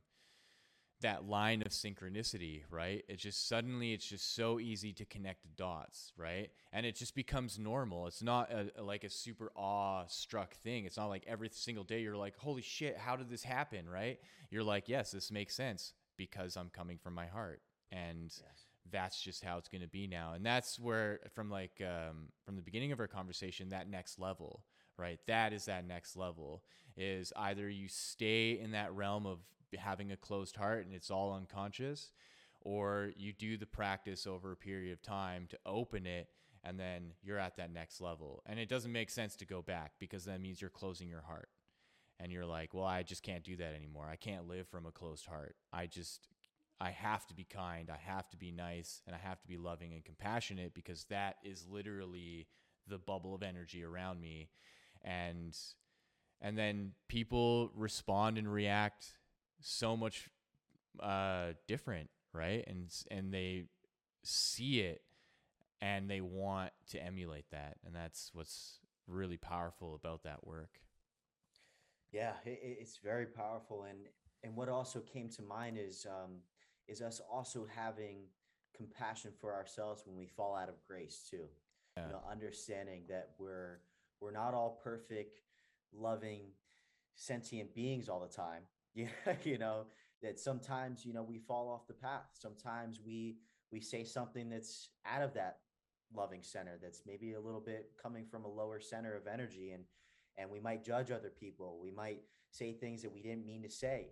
that 1.01 1.27
line 1.27 1.61
of 1.61 1.71
synchronicity 1.71 2.63
right? 2.71 3.03
It 3.07 3.17
just 3.17 3.47
suddenly 3.47 3.93
it's 3.93 4.07
just 4.07 4.35
so 4.35 4.59
easy 4.59 4.93
to 4.93 5.05
connect 5.05 5.55
dots 5.55 6.13
right? 6.17 6.49
And 6.71 6.85
it 6.85 6.95
just 6.95 7.15
becomes 7.15 7.59
normal. 7.59 8.07
It's 8.07 8.23
not 8.23 8.51
a, 8.51 8.71
a, 8.77 8.83
like 8.83 9.03
a 9.03 9.09
super 9.09 9.51
awe-struck 9.55 10.55
thing. 10.55 10.85
It's 10.85 10.97
not 10.97 11.07
like 11.07 11.23
every 11.27 11.49
single 11.51 11.83
day 11.83 12.01
you're 12.01 12.15
like 12.15 12.37
holy 12.37 12.61
shit 12.61 12.97
how 12.97 13.15
did 13.15 13.29
this 13.29 13.43
happen? 13.43 13.89
Right? 13.89 14.19
You're 14.49 14.63
like 14.63 14.87
yes 14.87 15.11
this 15.11 15.31
makes 15.31 15.55
sense 15.55 15.93
because 16.15 16.55
i'm 16.57 16.69
coming 16.69 16.97
from 16.97 17.15
my 17.15 17.27
heart. 17.27 17.61
And 17.91 18.31
yes 18.31 18.66
that's 18.91 19.21
just 19.21 19.43
how 19.43 19.57
it's 19.57 19.69
going 19.69 19.81
to 19.81 19.87
be 19.87 20.07
now. 20.07 20.33
And 20.33 20.45
that's 20.45 20.79
where 20.79 21.19
from 21.33 21.49
like 21.49 21.81
um, 21.81 22.29
from 22.45 22.55
the 22.55 22.61
beginning 22.61 22.91
of 22.91 22.99
our 22.99 23.07
conversation 23.07 23.69
that 23.69 23.89
next 23.89 24.19
level 24.19 24.63
right? 24.97 25.19
That 25.27 25.53
is 25.53 25.65
that 25.65 25.87
next 25.87 26.15
level 26.15 26.63
is 26.95 27.31
either 27.35 27.69
you 27.69 27.87
stay 27.87 28.59
in 28.59 28.71
that 28.71 28.93
realm 28.93 29.25
of 29.25 29.39
having 29.77 30.11
a 30.11 30.17
closed 30.17 30.55
heart 30.55 30.85
and 30.85 30.93
it's 30.93 31.11
all 31.11 31.33
unconscious 31.33 32.11
or 32.61 33.11
you 33.15 33.33
do 33.33 33.57
the 33.57 33.65
practice 33.65 34.25
over 34.25 34.51
a 34.51 34.57
period 34.57 34.91
of 34.91 35.01
time 35.01 35.45
to 35.49 35.57
open 35.65 36.05
it 36.05 36.29
and 36.63 36.79
then 36.79 37.13
you're 37.21 37.37
at 37.37 37.55
that 37.57 37.71
next 37.71 38.01
level. 38.01 38.41
And 38.45 38.59
it 38.59 38.67
doesn't 38.67 38.91
make 38.91 39.09
sense 39.09 39.35
to 39.37 39.45
go 39.45 39.61
back 39.61 39.93
because 39.99 40.25
that 40.25 40.41
means 40.41 40.59
you're 40.59 40.69
closing 40.69 41.07
your 41.07 41.21
heart. 41.21 41.49
And 42.19 42.31
you're 42.31 42.47
like 42.47 42.73
well 42.73 42.83
i 42.83 43.03
just 43.03 43.21
can't 43.21 43.43
do 43.43 43.55
that 43.57 43.75
anymore. 43.75 44.07
I 44.11 44.15
can't 44.15 44.47
live 44.47 44.67
from 44.67 44.87
a 44.87 44.91
closed 44.91 45.27
heart. 45.27 45.55
I 45.71 45.85
just 45.85 46.27
I 46.79 46.91
have 46.91 47.25
to 47.27 47.33
be 47.33 47.43
kind, 47.43 47.89
I 47.89 47.97
have 47.97 48.29
to 48.29 48.37
be 48.37 48.51
nice, 48.51 49.01
and 49.07 49.15
I 49.15 49.19
have 49.19 49.41
to 49.41 49.47
be 49.47 49.57
loving 49.57 49.93
and 49.93 50.05
compassionate 50.05 50.73
because 50.73 51.05
that 51.05 51.37
is 51.43 51.65
literally 51.69 52.47
the 52.87 52.97
bubble 52.99 53.33
of 53.33 53.43
energy 53.43 53.83
around 53.83 54.21
me. 54.21 54.49
And 55.03 55.57
and 56.39 56.57
then 56.57 56.91
people 57.07 57.71
respond 57.75 58.37
and 58.37 58.51
react 58.51 59.13
so 59.59 59.97
much 59.97 60.29
uh, 61.01 61.53
different, 61.67 62.09
right? 62.33 62.63
And 62.67 62.93
and 63.09 63.33
they 63.33 63.65
see 64.23 64.81
it 64.81 65.01
and 65.81 66.09
they 66.09 66.21
want 66.21 66.71
to 66.89 67.03
emulate 67.03 67.49
that, 67.51 67.77
and 67.85 67.95
that's 67.95 68.31
what's 68.33 68.79
really 69.07 69.37
powerful 69.37 69.95
about 69.95 70.23
that 70.23 70.45
work. 70.45 70.81
Yeah, 72.11 72.33
it, 72.45 72.59
it's 72.61 72.97
very 72.97 73.25
powerful, 73.25 73.83
and 73.83 73.99
and 74.43 74.55
what 74.55 74.69
also 74.69 74.99
came 74.99 75.29
to 75.29 75.41
mind 75.41 75.77
is 75.77 76.05
um, 76.09 76.37
is 76.87 77.01
us 77.01 77.21
also 77.31 77.67
having 77.73 78.23
compassion 78.75 79.31
for 79.39 79.53
ourselves 79.53 80.03
when 80.05 80.15
we 80.15 80.27
fall 80.27 80.55
out 80.55 80.69
of 80.69 80.75
grace 80.87 81.27
too. 81.29 81.45
Yeah. 81.95 82.07
You 82.07 82.13
know, 82.13 82.21
understanding 82.29 83.03
that 83.09 83.31
we're 83.39 83.79
we're 84.19 84.31
not 84.31 84.53
all 84.53 84.79
perfect, 84.83 85.41
loving, 85.93 86.41
sentient 87.15 87.73
beings 87.73 88.09
all 88.09 88.19
the 88.19 88.33
time. 88.33 88.63
Yeah, 88.95 89.35
you 89.43 89.59
know 89.59 89.85
that 90.23 90.39
sometimes 90.39 91.05
you 91.05 91.13
know 91.13 91.21
we 91.21 91.37
fall 91.37 91.69
off 91.69 91.85
the 91.85 91.93
path. 91.93 92.29
Sometimes 92.33 92.99
we 93.05 93.37
we 93.71 93.79
say 93.79 94.03
something 94.03 94.49
that's 94.49 94.89
out 95.05 95.21
of 95.21 95.35
that 95.35 95.57
loving 96.15 96.41
center 96.41 96.79
that's 96.81 97.03
maybe 97.05 97.33
a 97.33 97.39
little 97.39 97.59
bit 97.59 97.91
coming 98.01 98.25
from 98.25 98.45
a 98.45 98.47
lower 98.47 98.79
center 98.79 99.15
of 99.15 99.27
energy 99.27 99.71
and 99.71 99.83
and 100.37 100.49
we 100.49 100.59
might 100.59 100.83
judge 100.83 101.11
other 101.11 101.29
people 101.29 101.79
we 101.81 101.91
might 101.91 102.21
say 102.49 102.71
things 102.71 103.01
that 103.01 103.13
we 103.13 103.21
didn't 103.21 103.45
mean 103.45 103.61
to 103.61 103.69
say 103.69 104.07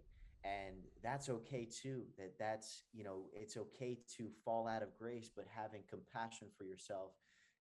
and 0.46 0.76
that's 1.04 1.28
okay 1.30 1.66
too 1.66 2.04
that 2.18 2.38
that's 2.38 2.84
you 2.93 3.04
know 3.04 3.24
it's 3.34 3.58
okay 3.58 3.98
to 4.18 4.30
fall 4.43 4.68
out 4.68 4.84
of 4.84 4.96
grace 4.98 5.30
but 5.36 5.46
having 5.50 5.82
compassion 5.89 6.48
for 6.58 6.64
yourself 6.64 7.12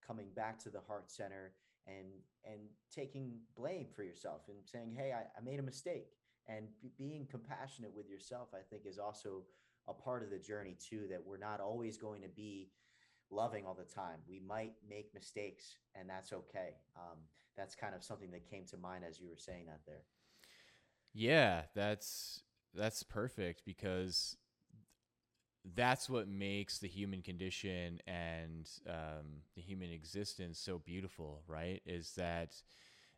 coming 0.07 0.26
back 0.37 0.59
to 0.59 0.68
the 0.68 0.80
heart 0.87 1.11
center 1.11 1.53
and 1.87 2.07
and 2.45 2.61
taking 2.95 3.32
blame 3.57 3.87
for 3.95 4.03
yourself 4.03 4.43
and 4.49 4.59
saying 4.64 4.95
hey 4.97 5.12
i, 5.12 5.22
I 5.39 5.43
made 5.43 5.59
a 5.59 5.62
mistake. 5.62 6.07
And 6.47 6.66
b- 6.82 6.91
being 6.99 7.26
compassionate 7.30 7.95
with 7.97 8.11
yourself 8.11 8.49
i 8.53 8.61
think 8.68 8.82
is 8.85 8.99
also 8.99 9.45
a 9.89 9.95
part 9.95 10.22
of 10.22 10.30
the 10.30 10.39
journey 10.39 10.76
too 10.78 11.07
that 11.11 11.24
we're 11.24 11.39
not 11.39 11.61
always 11.61 11.97
going 11.97 12.22
to 12.22 12.28
be 12.28 12.70
loving 13.30 13.64
all 13.66 13.74
the 13.74 13.85
time. 13.85 14.18
We 14.28 14.41
might 14.47 14.72
make 14.89 15.12
mistakes 15.14 15.76
and 15.95 16.09
that's 16.09 16.32
okay. 16.32 16.76
Um, 16.97 17.18
that's 17.57 17.74
kind 17.74 17.95
of 17.95 18.03
something 18.03 18.30
that 18.32 18.49
came 18.49 18.64
to 18.66 18.76
mind 18.76 19.05
as 19.09 19.20
you 19.20 19.28
were 19.28 19.37
saying 19.37 19.66
that 19.66 19.80
there. 19.87 20.03
Yeah 21.12 21.62
that's 21.74 22.43
that's 22.74 23.02
perfect 23.02 23.64
because 23.64 24.36
that's 25.74 26.10
what 26.10 26.28
makes 26.28 26.78
the 26.78 26.88
human 26.88 27.22
condition 27.22 27.98
and 28.06 28.68
um, 28.88 29.42
the 29.56 29.62
human 29.62 29.90
existence 29.90 30.58
so 30.58 30.78
beautiful, 30.78 31.42
right? 31.46 31.80
Is 31.86 32.12
that 32.16 32.54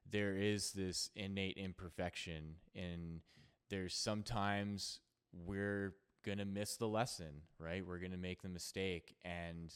there 0.09 0.37
is 0.37 0.73
this 0.73 1.11
innate 1.17 1.57
imperfection, 1.57 2.57
and 2.75 3.21
there's 3.69 3.95
sometimes 3.95 5.01
we're 5.33 5.95
going 6.25 6.39
to 6.39 6.45
miss 6.45 6.77
the 6.77 6.89
lesson, 6.89 7.43
right? 7.59 7.85
We're 7.87 7.99
going 7.99 8.13
to 8.13 8.17
make 8.17 8.43
the 8.43 8.49
mistake. 8.49 9.17
And 9.25 9.73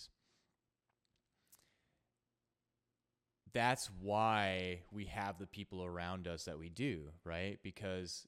that's 3.52 3.90
why 4.00 4.82
we 4.92 5.06
have 5.06 5.38
the 5.38 5.46
people 5.46 5.84
around 5.84 6.28
us 6.28 6.44
that 6.44 6.58
we 6.58 6.68
do, 6.68 7.10
right? 7.24 7.58
Because 7.62 8.26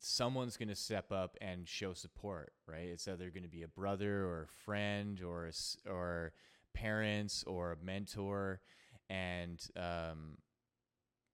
someone's 0.00 0.56
going 0.56 0.68
to 0.68 0.74
step 0.74 1.10
up 1.12 1.36
and 1.40 1.68
show 1.68 1.92
support, 1.92 2.52
right? 2.66 2.88
It's 2.88 3.08
either 3.08 3.30
going 3.30 3.42
to 3.42 3.48
be 3.48 3.62
a 3.62 3.68
brother 3.68 4.24
or 4.24 4.44
a 4.44 4.62
friend 4.64 5.20
or 5.22 5.46
a, 5.46 5.90
or 5.90 6.32
parents 6.74 7.44
or 7.46 7.72
a 7.72 7.84
mentor, 7.84 8.60
and 9.10 9.60
um, 9.76 10.38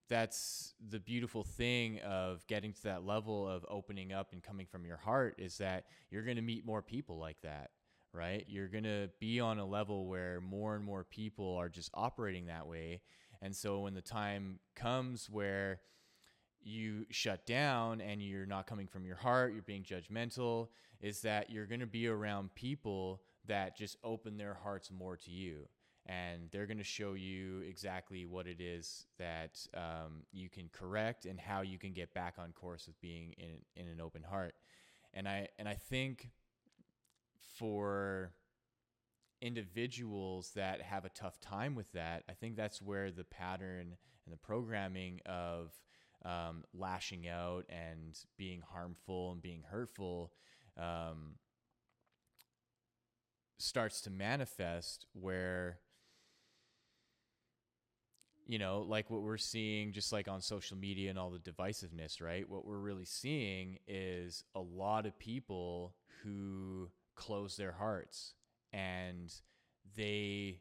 that's 0.08 0.74
the 0.88 1.00
beautiful 1.00 1.44
thing 1.44 1.98
of 2.00 2.46
getting 2.46 2.72
to 2.72 2.82
that 2.84 3.04
level 3.04 3.48
of 3.48 3.64
opening 3.68 4.12
up 4.12 4.32
and 4.32 4.42
coming 4.42 4.66
from 4.66 4.84
your 4.84 4.98
heart 4.98 5.34
is 5.38 5.58
that 5.58 5.84
you're 6.10 6.24
going 6.24 6.36
to 6.36 6.42
meet 6.42 6.64
more 6.64 6.82
people 6.82 7.18
like 7.18 7.40
that 7.42 7.70
right? 8.14 8.44
You're 8.48 8.68
going 8.68 8.84
to 8.84 9.10
be 9.20 9.40
on 9.40 9.58
a 9.58 9.66
level 9.66 10.06
where 10.06 10.40
more 10.40 10.76
and 10.76 10.84
more 10.84 11.04
people 11.04 11.56
are 11.56 11.68
just 11.68 11.90
operating 11.94 12.46
that 12.46 12.66
way. 12.66 13.02
And 13.42 13.54
so 13.54 13.80
when 13.80 13.94
the 13.94 14.00
time 14.00 14.60
comes 14.76 15.28
where 15.28 15.80
you 16.64 17.06
shut 17.10 17.46
down 17.46 18.00
and 18.00 18.22
you're 18.22 18.46
not 18.46 18.66
coming 18.66 18.86
from 18.86 19.04
your 19.04 19.16
heart, 19.16 19.52
you're 19.52 19.62
being 19.62 19.82
judgmental, 19.82 20.68
is 21.00 21.20
that 21.22 21.50
you're 21.50 21.66
going 21.66 21.80
to 21.80 21.86
be 21.86 22.06
around 22.06 22.54
people 22.54 23.22
that 23.46 23.76
just 23.76 23.96
open 24.02 24.36
their 24.36 24.54
hearts 24.54 24.90
more 24.90 25.16
to 25.16 25.30
you. 25.30 25.68
And 26.06 26.50
they're 26.50 26.66
going 26.66 26.78
to 26.78 26.84
show 26.84 27.14
you 27.14 27.60
exactly 27.60 28.26
what 28.26 28.46
it 28.46 28.60
is 28.60 29.06
that 29.18 29.58
um, 29.74 30.24
you 30.32 30.50
can 30.50 30.68
correct 30.70 31.24
and 31.24 31.40
how 31.40 31.62
you 31.62 31.78
can 31.78 31.92
get 31.92 32.12
back 32.12 32.34
on 32.38 32.52
course 32.52 32.86
with 32.86 33.00
being 33.00 33.34
in, 33.38 33.82
in 33.82 33.88
an 33.88 34.00
open 34.00 34.22
heart. 34.22 34.54
And 35.14 35.26
I, 35.26 35.48
and 35.58 35.66
I 35.66 35.74
think 35.74 36.30
for 37.56 38.32
individuals 39.40 40.52
that 40.56 40.82
have 40.82 41.04
a 41.04 41.10
tough 41.10 41.40
time 41.40 41.74
with 41.74 41.90
that, 41.92 42.24
I 42.28 42.32
think 42.32 42.56
that's 42.56 42.82
where 42.82 43.10
the 43.10 43.24
pattern 43.24 43.96
and 44.26 44.32
the 44.32 44.38
programming 44.38 45.20
of 45.26 45.72
um, 46.24 46.64
lashing 46.72 47.28
out 47.28 47.64
and 47.68 48.18
being 48.36 48.62
harmful 48.72 49.32
and 49.32 49.42
being 49.42 49.62
hurtful 49.70 50.32
um, 50.78 51.34
starts 53.58 54.00
to 54.02 54.10
manifest 54.10 55.06
where 55.12 55.78
you 58.46 58.58
know 58.58 58.84
like 58.86 59.10
what 59.10 59.22
we're 59.22 59.38
seeing 59.38 59.92
just 59.92 60.12
like 60.12 60.28
on 60.28 60.40
social 60.40 60.76
media 60.76 61.08
and 61.10 61.18
all 61.18 61.30
the 61.30 61.38
divisiveness 61.38 62.20
right? 62.20 62.48
What 62.48 62.66
we're 62.66 62.78
really 62.78 63.04
seeing 63.04 63.78
is 63.86 64.44
a 64.54 64.60
lot 64.60 65.06
of 65.06 65.18
people 65.18 65.94
who 66.22 66.90
close 67.14 67.56
their 67.56 67.72
hearts 67.72 68.34
and 68.72 69.32
they 69.96 70.60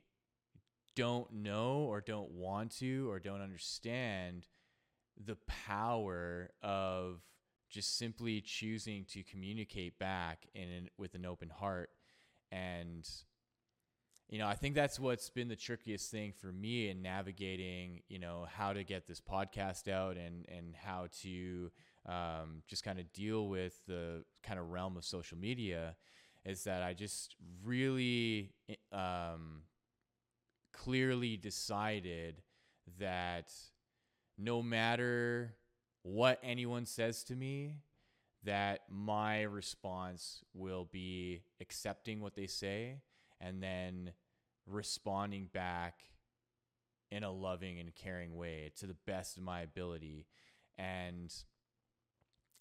don't 0.96 1.32
know 1.34 1.78
or 1.90 2.02
don't 2.02 2.32
want 2.32 2.78
to 2.78 3.10
or 3.10 3.20
don't 3.20 3.42
understand 3.42 4.48
the 5.24 5.38
power 5.48 6.50
of 6.62 7.22
just 7.70 7.98
simply 7.98 8.42
choosing 8.42 9.06
to 9.06 9.24
communicate 9.24 9.98
back 9.98 10.48
in 10.54 10.90
with 10.98 11.16
an 11.16 11.26
open 11.26 11.50
heart. 11.50 11.90
And 12.52 13.08
you 14.30 14.40
know 14.40 14.48
i 14.48 14.56
think 14.56 14.74
that's 14.74 15.00
what's 15.00 15.30
been 15.30 15.48
the 15.48 15.56
trickiest 15.56 16.10
thing 16.10 16.34
for 16.34 16.52
me 16.52 16.90
in 16.90 17.02
navigating 17.02 18.02
you 18.10 18.18
know 18.18 18.48
how 18.52 18.74
to 18.74 18.84
get 18.84 19.08
this 19.08 19.22
podcast 19.22 19.88
out 19.88 20.18
and 20.18 20.46
and 20.50 20.76
how 20.76 21.08
to 21.22 21.72
um, 22.06 22.64
just 22.68 22.84
kind 22.84 23.00
of 23.00 23.14
deal 23.14 23.48
with 23.48 23.80
the 23.88 24.26
kind 24.44 24.60
of 24.60 24.70
realm 24.72 24.98
of 24.98 25.06
social 25.06 25.38
media 25.38 25.96
is 26.46 26.64
that 26.64 26.82
i 26.82 26.94
just 26.94 27.36
really 27.64 28.52
um, 28.92 29.62
clearly 30.74 31.38
decided 31.38 32.42
that 33.00 33.54
no 34.38 34.62
matter 34.62 35.56
what 36.04 36.40
anyone 36.44 36.86
says 36.86 37.24
to 37.26 37.36
me, 37.36 37.76
that 38.44 38.82
my 38.90 39.44
response 39.44 40.44
will 40.54 40.88
be 40.92 41.44
accepting 41.62 42.20
what 42.20 42.36
they 42.36 42.48
say 42.48 42.98
and 43.40 43.64
then 43.64 44.12
responding 44.68 45.50
back 45.54 46.00
in 47.12 47.24
a 47.24 47.32
loving 47.32 47.80
and 47.80 47.94
caring 47.96 48.36
way 48.36 48.72
to 48.78 48.88
the 48.88 48.96
best 49.06 49.38
of 49.38 49.44
my 49.44 49.62
ability. 49.62 50.26
And 50.78 51.34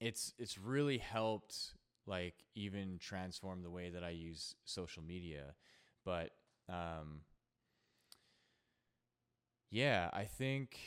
it's 0.01 0.35
it's 0.39 0.59
really 0.59 0.99
helped 0.99 1.75
like 2.07 2.35
even 2.55 2.99
transform 2.99 3.62
the 3.62 3.70
way 3.70 3.91
that 3.91 4.05
I 4.05 4.11
use 4.11 4.55
social 4.64 5.03
media. 5.03 5.55
But 6.05 6.31
um 6.68 7.23
yeah 9.70 10.11
I 10.12 10.25
think 10.25 10.79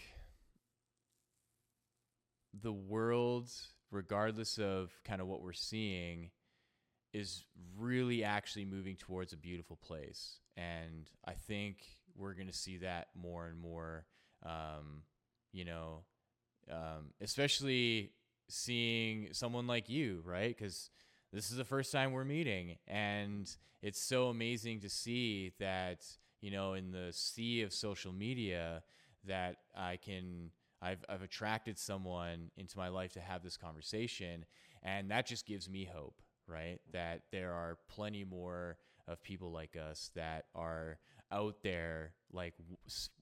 the 2.61 2.73
world, 2.73 3.49
regardless 3.91 4.57
of 4.57 4.91
kind 5.03 5.21
of 5.21 5.27
what 5.27 5.41
we're 5.41 5.53
seeing, 5.53 6.31
is 7.13 7.45
really 7.77 8.23
actually 8.23 8.65
moving 8.65 8.95
towards 8.95 9.33
a 9.33 9.37
beautiful 9.37 9.77
place. 9.77 10.39
And 10.57 11.09
I 11.25 11.33
think 11.33 11.77
we're 12.15 12.33
going 12.33 12.47
to 12.47 12.53
see 12.53 12.77
that 12.77 13.07
more 13.15 13.47
and 13.47 13.59
more, 13.59 14.05
um, 14.45 15.03
you 15.51 15.65
know, 15.65 16.03
um, 16.71 17.13
especially 17.21 18.11
seeing 18.47 19.29
someone 19.31 19.67
like 19.67 19.89
you, 19.89 20.21
right? 20.25 20.55
Because 20.55 20.89
this 21.31 21.51
is 21.51 21.57
the 21.57 21.65
first 21.65 21.91
time 21.91 22.11
we're 22.11 22.25
meeting. 22.25 22.77
And 22.87 23.49
it's 23.81 24.01
so 24.01 24.27
amazing 24.27 24.81
to 24.81 24.89
see 24.89 25.53
that, 25.59 26.05
you 26.41 26.51
know, 26.51 26.73
in 26.73 26.91
the 26.91 27.11
sea 27.11 27.61
of 27.61 27.73
social 27.73 28.11
media, 28.11 28.83
that 29.25 29.57
I 29.75 29.97
can 29.97 30.51
I've, 30.81 31.03
I've 31.09 31.21
attracted 31.21 31.77
someone 31.77 32.51
into 32.57 32.77
my 32.77 32.89
life 32.89 33.13
to 33.13 33.19
have 33.19 33.43
this 33.43 33.57
conversation. 33.57 34.45
And 34.83 35.09
that 35.11 35.25
just 35.25 35.45
gives 35.45 35.69
me 35.69 35.89
hope, 35.91 36.21
right? 36.47 36.79
That 36.91 37.23
there 37.31 37.53
are 37.53 37.77
plenty 37.89 38.23
more 38.23 38.77
of 39.07 39.21
people 39.23 39.51
like 39.51 39.75
us 39.75 40.11
that 40.15 40.45
are 40.53 40.99
out 41.31 41.57
there, 41.63 42.13
like 42.31 42.53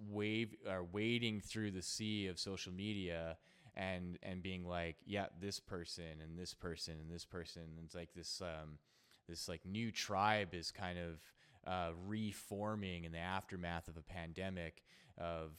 wave, 0.10 0.56
are 0.70 0.84
wading 0.84 1.42
through 1.42 1.72
the 1.72 1.82
sea 1.82 2.28
of 2.28 2.40
social 2.40 2.74
media 2.74 3.38
and 3.76 4.20
and 4.22 4.44
being 4.44 4.68
like 4.68 4.98
yeah 5.04 5.26
this 5.42 5.60
person 5.60 6.22
and 6.22 6.38
this 6.38 6.54
person 6.54 6.94
and 7.02 7.10
this 7.10 7.26
person 7.26 7.64
and 7.64 7.84
it's 7.84 7.96
like 7.96 8.14
this 8.16 8.40
um 8.40 8.78
this 9.28 9.50
like 9.50 9.66
new 9.66 9.92
tribe 9.92 10.54
is 10.54 10.70
kind 10.70 11.00
of 11.00 11.20
uh, 11.66 11.92
reforming 12.08 13.06
in 13.06 13.12
the 13.12 13.18
aftermath 13.18 13.88
of 13.88 13.98
a 13.98 14.02
pandemic 14.02 14.84
of 15.18 15.52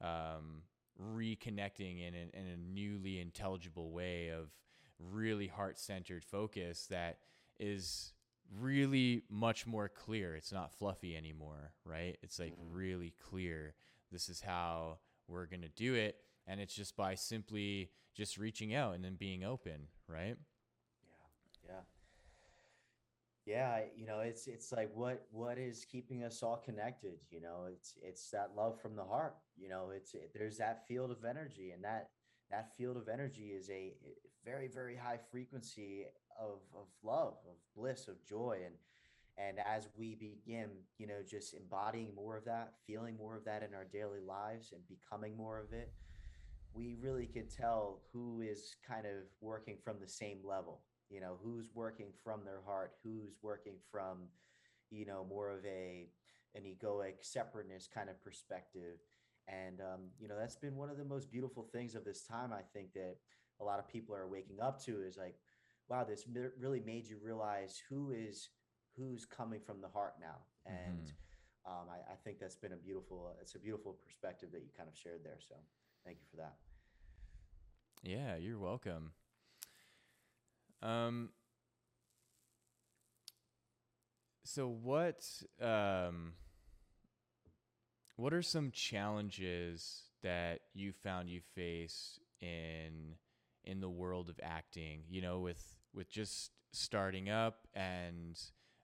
um, 0.00 0.62
reconnecting 1.00 2.06
in, 2.06 2.14
in, 2.14 2.30
in 2.32 2.46
a 2.46 2.56
newly 2.56 3.20
intelligible 3.20 3.90
way 3.90 4.28
of 4.28 4.48
really 4.98 5.48
heart-centered 5.48 6.24
focus 6.24 6.86
that 6.90 7.18
is 7.58 8.12
really 8.56 9.22
much 9.28 9.66
more 9.66 9.88
clear. 9.88 10.36
It's 10.36 10.52
not 10.52 10.72
fluffy 10.72 11.16
anymore 11.16 11.72
right? 11.84 12.16
It's 12.22 12.38
like 12.38 12.52
Mhm. 12.52 12.68
really 12.70 13.10
clear. 13.10 13.74
This 14.12 14.28
is 14.28 14.40
how 14.40 14.98
we're 15.26 15.46
going 15.46 15.62
to 15.62 15.68
do 15.68 15.94
it 15.94 16.16
and 16.46 16.60
it's 16.60 16.74
just 16.74 16.96
by 16.96 17.14
simply 17.14 17.90
just 18.14 18.36
reaching 18.38 18.74
out 18.74 18.94
and 18.94 19.04
then 19.04 19.16
being 19.16 19.42
open 19.42 19.88
right 20.06 20.36
yeah. 23.46 23.80
You 23.96 24.06
know, 24.06 24.20
it's 24.20 24.46
it's 24.46 24.72
like 24.72 24.90
what 24.94 25.26
what 25.30 25.58
is 25.58 25.84
keeping 25.84 26.24
us 26.24 26.42
all 26.42 26.56
connected. 26.56 27.18
You 27.30 27.40
know, 27.40 27.66
it's 27.70 27.94
it's 28.02 28.30
that 28.30 28.52
love 28.56 28.80
from 28.80 28.96
the 28.96 29.04
heart. 29.04 29.36
You 29.56 29.68
know, 29.68 29.90
it's 29.94 30.14
it, 30.14 30.30
there's 30.34 30.58
that 30.58 30.86
field 30.86 31.10
of 31.10 31.24
energy, 31.24 31.70
and 31.72 31.84
that 31.84 32.10
that 32.50 32.74
field 32.76 32.96
of 32.96 33.08
energy 33.08 33.48
is 33.48 33.68
a 33.68 33.94
eh, 34.04 34.10
very 34.44 34.68
very 34.68 34.96
high 34.96 35.18
frequency 35.30 36.04
of 36.40 36.60
of 36.74 36.86
love, 37.02 37.34
of 37.46 37.56
bliss, 37.76 38.08
of 38.08 38.24
joy, 38.24 38.60
and 38.64 38.74
and 39.36 39.58
as 39.66 39.88
we 39.96 40.14
begin, 40.14 40.68
you 40.98 41.06
know, 41.06 41.20
just 41.28 41.54
embodying 41.54 42.14
more 42.14 42.36
of 42.36 42.44
that, 42.44 42.74
feeling 42.86 43.16
more 43.16 43.36
of 43.36 43.44
that 43.44 43.62
in 43.62 43.74
our 43.74 43.84
daily 43.84 44.20
lives, 44.20 44.72
and 44.72 44.80
becoming 44.88 45.36
more 45.36 45.58
of 45.58 45.72
it, 45.72 45.92
we 46.72 46.96
really 47.00 47.26
could 47.26 47.50
tell 47.50 48.00
who 48.12 48.40
is 48.40 48.76
kind 48.86 49.06
of 49.06 49.24
working 49.40 49.76
from 49.82 49.96
the 50.00 50.08
same 50.08 50.38
level 50.44 50.80
you 51.10 51.20
know 51.20 51.36
who's 51.42 51.68
working 51.74 52.08
from 52.22 52.44
their 52.44 52.60
heart 52.66 52.92
who's 53.02 53.34
working 53.42 53.74
from 53.90 54.28
you 54.90 55.04
know 55.04 55.26
more 55.28 55.50
of 55.50 55.64
a 55.64 56.08
an 56.54 56.62
egoic 56.62 57.14
separateness 57.20 57.88
kind 57.92 58.08
of 58.08 58.22
perspective. 58.22 58.98
And 59.48 59.80
um, 59.80 60.00
you 60.18 60.28
know 60.28 60.38
that's 60.38 60.56
been 60.56 60.76
one 60.76 60.88
of 60.88 60.96
the 60.96 61.04
most 61.04 61.30
beautiful 61.30 61.68
things 61.70 61.94
of 61.94 62.02
this 62.02 62.22
time 62.22 62.50
i 62.50 62.62
think 62.72 62.94
that 62.94 63.16
a 63.60 63.64
lot 63.64 63.78
of 63.78 63.86
people 63.86 64.14
are 64.14 64.26
waking 64.26 64.58
up 64.60 64.82
to 64.84 65.02
is 65.02 65.18
like 65.18 65.34
wow 65.86 66.02
this 66.02 66.24
really 66.58 66.80
made 66.80 67.06
you 67.06 67.18
realize 67.22 67.82
who 67.90 68.10
is 68.10 68.48
who's 68.96 69.24
coming 69.24 69.60
from 69.60 69.80
the 69.80 69.88
heart 69.88 70.14
now. 70.20 70.36
And 70.66 71.12
um, 71.66 71.88
I, 71.90 72.12
I 72.12 72.16
think 72.24 72.38
that's 72.38 72.56
been 72.56 72.72
a 72.72 72.76
beautiful 72.76 73.34
it's 73.40 73.54
a 73.54 73.58
beautiful 73.58 73.96
perspective 74.04 74.50
that 74.52 74.62
you 74.62 74.68
kind 74.76 74.88
of 74.88 74.96
shared 74.96 75.20
there. 75.24 75.38
So 75.46 75.54
thank 76.04 76.18
you 76.20 76.26
for 76.30 76.36
that. 76.36 76.54
Yeah, 78.02 78.36
you're 78.36 78.58
welcome. 78.58 79.12
Um 80.84 81.30
so 84.44 84.68
what 84.68 85.24
um 85.60 86.34
what 88.16 88.34
are 88.34 88.42
some 88.42 88.70
challenges 88.70 90.02
that 90.22 90.60
you 90.74 90.92
found 90.92 91.28
you 91.30 91.40
face 91.54 92.20
in 92.40 93.16
in 93.64 93.80
the 93.80 93.88
world 93.88 94.28
of 94.28 94.38
acting, 94.42 95.00
you 95.08 95.22
know, 95.22 95.40
with 95.40 95.64
with 95.94 96.10
just 96.10 96.50
starting 96.72 97.30
up 97.30 97.66
and 97.74 98.38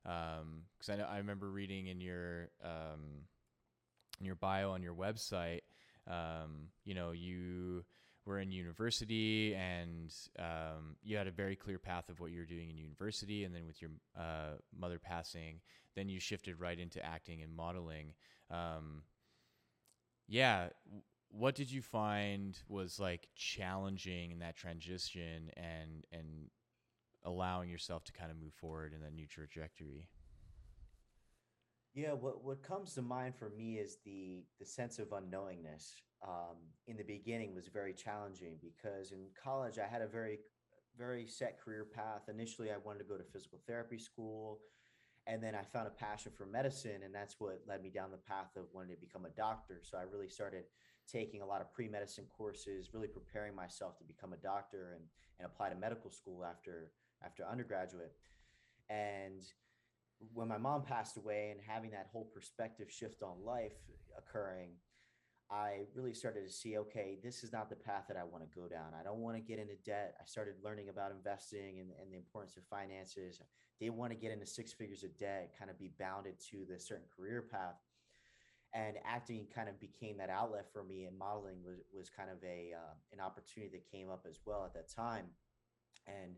um 0.06 0.62
cuz 0.78 0.88
I 0.88 0.96
know 0.96 1.04
I 1.04 1.18
remember 1.18 1.50
reading 1.50 1.88
in 1.88 2.00
your 2.00 2.48
um 2.64 3.26
in 4.18 4.24
your 4.26 4.36
bio 4.36 4.70
on 4.72 4.82
your 4.82 4.94
website 4.94 5.60
um 6.06 6.68
you 6.84 6.94
know, 6.94 7.10
you 7.12 7.84
were 8.26 8.38
in 8.38 8.52
university 8.52 9.54
and 9.54 10.14
um, 10.38 10.96
you 11.02 11.16
had 11.16 11.26
a 11.26 11.32
very 11.32 11.56
clear 11.56 11.78
path 11.78 12.08
of 12.08 12.20
what 12.20 12.30
you 12.30 12.40
were 12.40 12.46
doing 12.46 12.70
in 12.70 12.76
university. 12.76 13.44
And 13.44 13.54
then 13.54 13.66
with 13.66 13.80
your 13.80 13.90
uh, 14.18 14.56
mother 14.78 14.98
passing 14.98 15.60
then 15.96 16.08
you 16.08 16.20
shifted 16.20 16.60
right 16.60 16.78
into 16.78 17.04
acting 17.04 17.42
and 17.42 17.54
modeling. 17.54 18.14
Um, 18.50 19.02
yeah 20.28 20.68
what 21.30 21.54
did 21.54 21.70
you 21.70 21.82
find 21.82 22.58
was 22.68 22.98
like 22.98 23.28
challenging 23.34 24.32
in 24.32 24.40
that 24.40 24.56
transition 24.56 25.50
and 25.56 26.04
and 26.12 26.50
allowing 27.24 27.68
yourself 27.68 28.04
to 28.04 28.12
kind 28.12 28.30
of 28.30 28.36
move 28.36 28.54
forward 28.54 28.92
in 28.92 29.00
that 29.02 29.14
new 29.14 29.26
trajectory? 29.26 30.08
Yeah, 31.94 32.12
what 32.12 32.42
what 32.44 32.62
comes 32.62 32.94
to 32.94 33.02
mind 33.02 33.34
for 33.36 33.50
me 33.50 33.78
is 33.78 33.98
the 34.04 34.44
the 34.58 34.66
sense 34.66 34.98
of 34.98 35.08
unknowingness. 35.08 35.94
Um, 36.26 36.56
in 36.86 36.96
the 36.96 37.04
beginning 37.04 37.54
was 37.54 37.68
very 37.68 37.94
challenging 37.94 38.58
because 38.60 39.12
in 39.12 39.28
college 39.42 39.78
I 39.78 39.86
had 39.86 40.02
a 40.02 40.06
very 40.06 40.40
very 40.98 41.26
set 41.26 41.58
career 41.60 41.84
path. 41.84 42.28
Initially, 42.28 42.70
I 42.70 42.76
wanted 42.84 42.98
to 43.00 43.04
go 43.04 43.16
to 43.16 43.24
physical 43.24 43.60
therapy 43.66 43.98
school, 43.98 44.58
and 45.26 45.42
then 45.42 45.54
I 45.54 45.62
found 45.62 45.86
a 45.86 45.90
passion 45.90 46.32
for 46.36 46.44
medicine, 46.46 47.02
and 47.04 47.14
that's 47.14 47.36
what 47.38 47.62
led 47.66 47.82
me 47.82 47.90
down 47.90 48.10
the 48.10 48.18
path 48.18 48.56
of 48.56 48.64
wanting 48.72 48.94
to 48.94 49.00
become 49.00 49.24
a 49.24 49.30
doctor. 49.30 49.80
So 49.82 49.96
I 49.96 50.02
really 50.02 50.28
started 50.28 50.64
taking 51.10 51.42
a 51.42 51.46
lot 51.46 51.60
of 51.60 51.72
pre-medicine 51.72 52.26
courses, 52.36 52.90
really 52.92 53.08
preparing 53.08 53.54
myself 53.54 53.96
to 53.98 54.04
become 54.04 54.32
a 54.32 54.36
doctor 54.36 54.92
and 54.96 55.04
and 55.38 55.46
apply 55.46 55.70
to 55.70 55.74
medical 55.74 56.10
school 56.10 56.44
after 56.44 56.92
after 57.24 57.44
undergraduate. 57.46 58.12
And 58.88 59.42
when 60.34 60.48
my 60.48 60.58
mom 60.58 60.82
passed 60.82 61.16
away 61.16 61.50
and 61.50 61.60
having 61.66 61.90
that 61.92 62.08
whole 62.12 62.24
perspective 62.24 62.90
shift 62.90 63.22
on 63.22 63.44
life 63.44 63.78
occurring, 64.18 64.70
I 65.50 65.80
really 65.94 66.14
started 66.14 66.46
to 66.46 66.52
see 66.52 66.78
okay, 66.78 67.18
this 67.24 67.42
is 67.42 67.52
not 67.52 67.68
the 67.68 67.76
path 67.76 68.04
that 68.06 68.16
I 68.16 68.22
want 68.22 68.44
to 68.44 68.58
go 68.58 68.68
down. 68.68 68.92
I 68.98 69.02
don't 69.02 69.18
want 69.18 69.36
to 69.36 69.42
get 69.42 69.58
into 69.58 69.74
debt. 69.84 70.14
I 70.20 70.24
started 70.24 70.54
learning 70.62 70.88
about 70.88 71.10
investing 71.10 71.80
and, 71.80 71.90
and 72.00 72.12
the 72.12 72.16
importance 72.16 72.56
of 72.56 72.62
finances. 72.70 73.40
Didn't 73.80 73.96
want 73.96 74.12
to 74.12 74.18
get 74.18 74.30
into 74.30 74.46
six 74.46 74.72
figures 74.72 75.02
of 75.02 75.18
debt, 75.18 75.54
kind 75.58 75.70
of 75.70 75.78
be 75.78 75.90
bounded 75.98 76.34
to 76.50 76.64
the 76.70 76.78
certain 76.78 77.06
career 77.16 77.44
path. 77.50 77.74
And 78.72 78.98
acting 79.04 79.46
kind 79.52 79.68
of 79.68 79.80
became 79.80 80.18
that 80.18 80.30
outlet 80.30 80.66
for 80.72 80.84
me, 80.84 81.06
and 81.06 81.18
modeling 81.18 81.56
was, 81.64 81.78
was 81.92 82.08
kind 82.08 82.30
of 82.30 82.36
a 82.44 82.72
uh, 82.76 82.94
an 83.12 83.18
opportunity 83.18 83.72
that 83.72 83.90
came 83.90 84.08
up 84.08 84.26
as 84.28 84.38
well 84.46 84.64
at 84.64 84.72
that 84.74 84.88
time. 84.88 85.26
And 86.06 86.36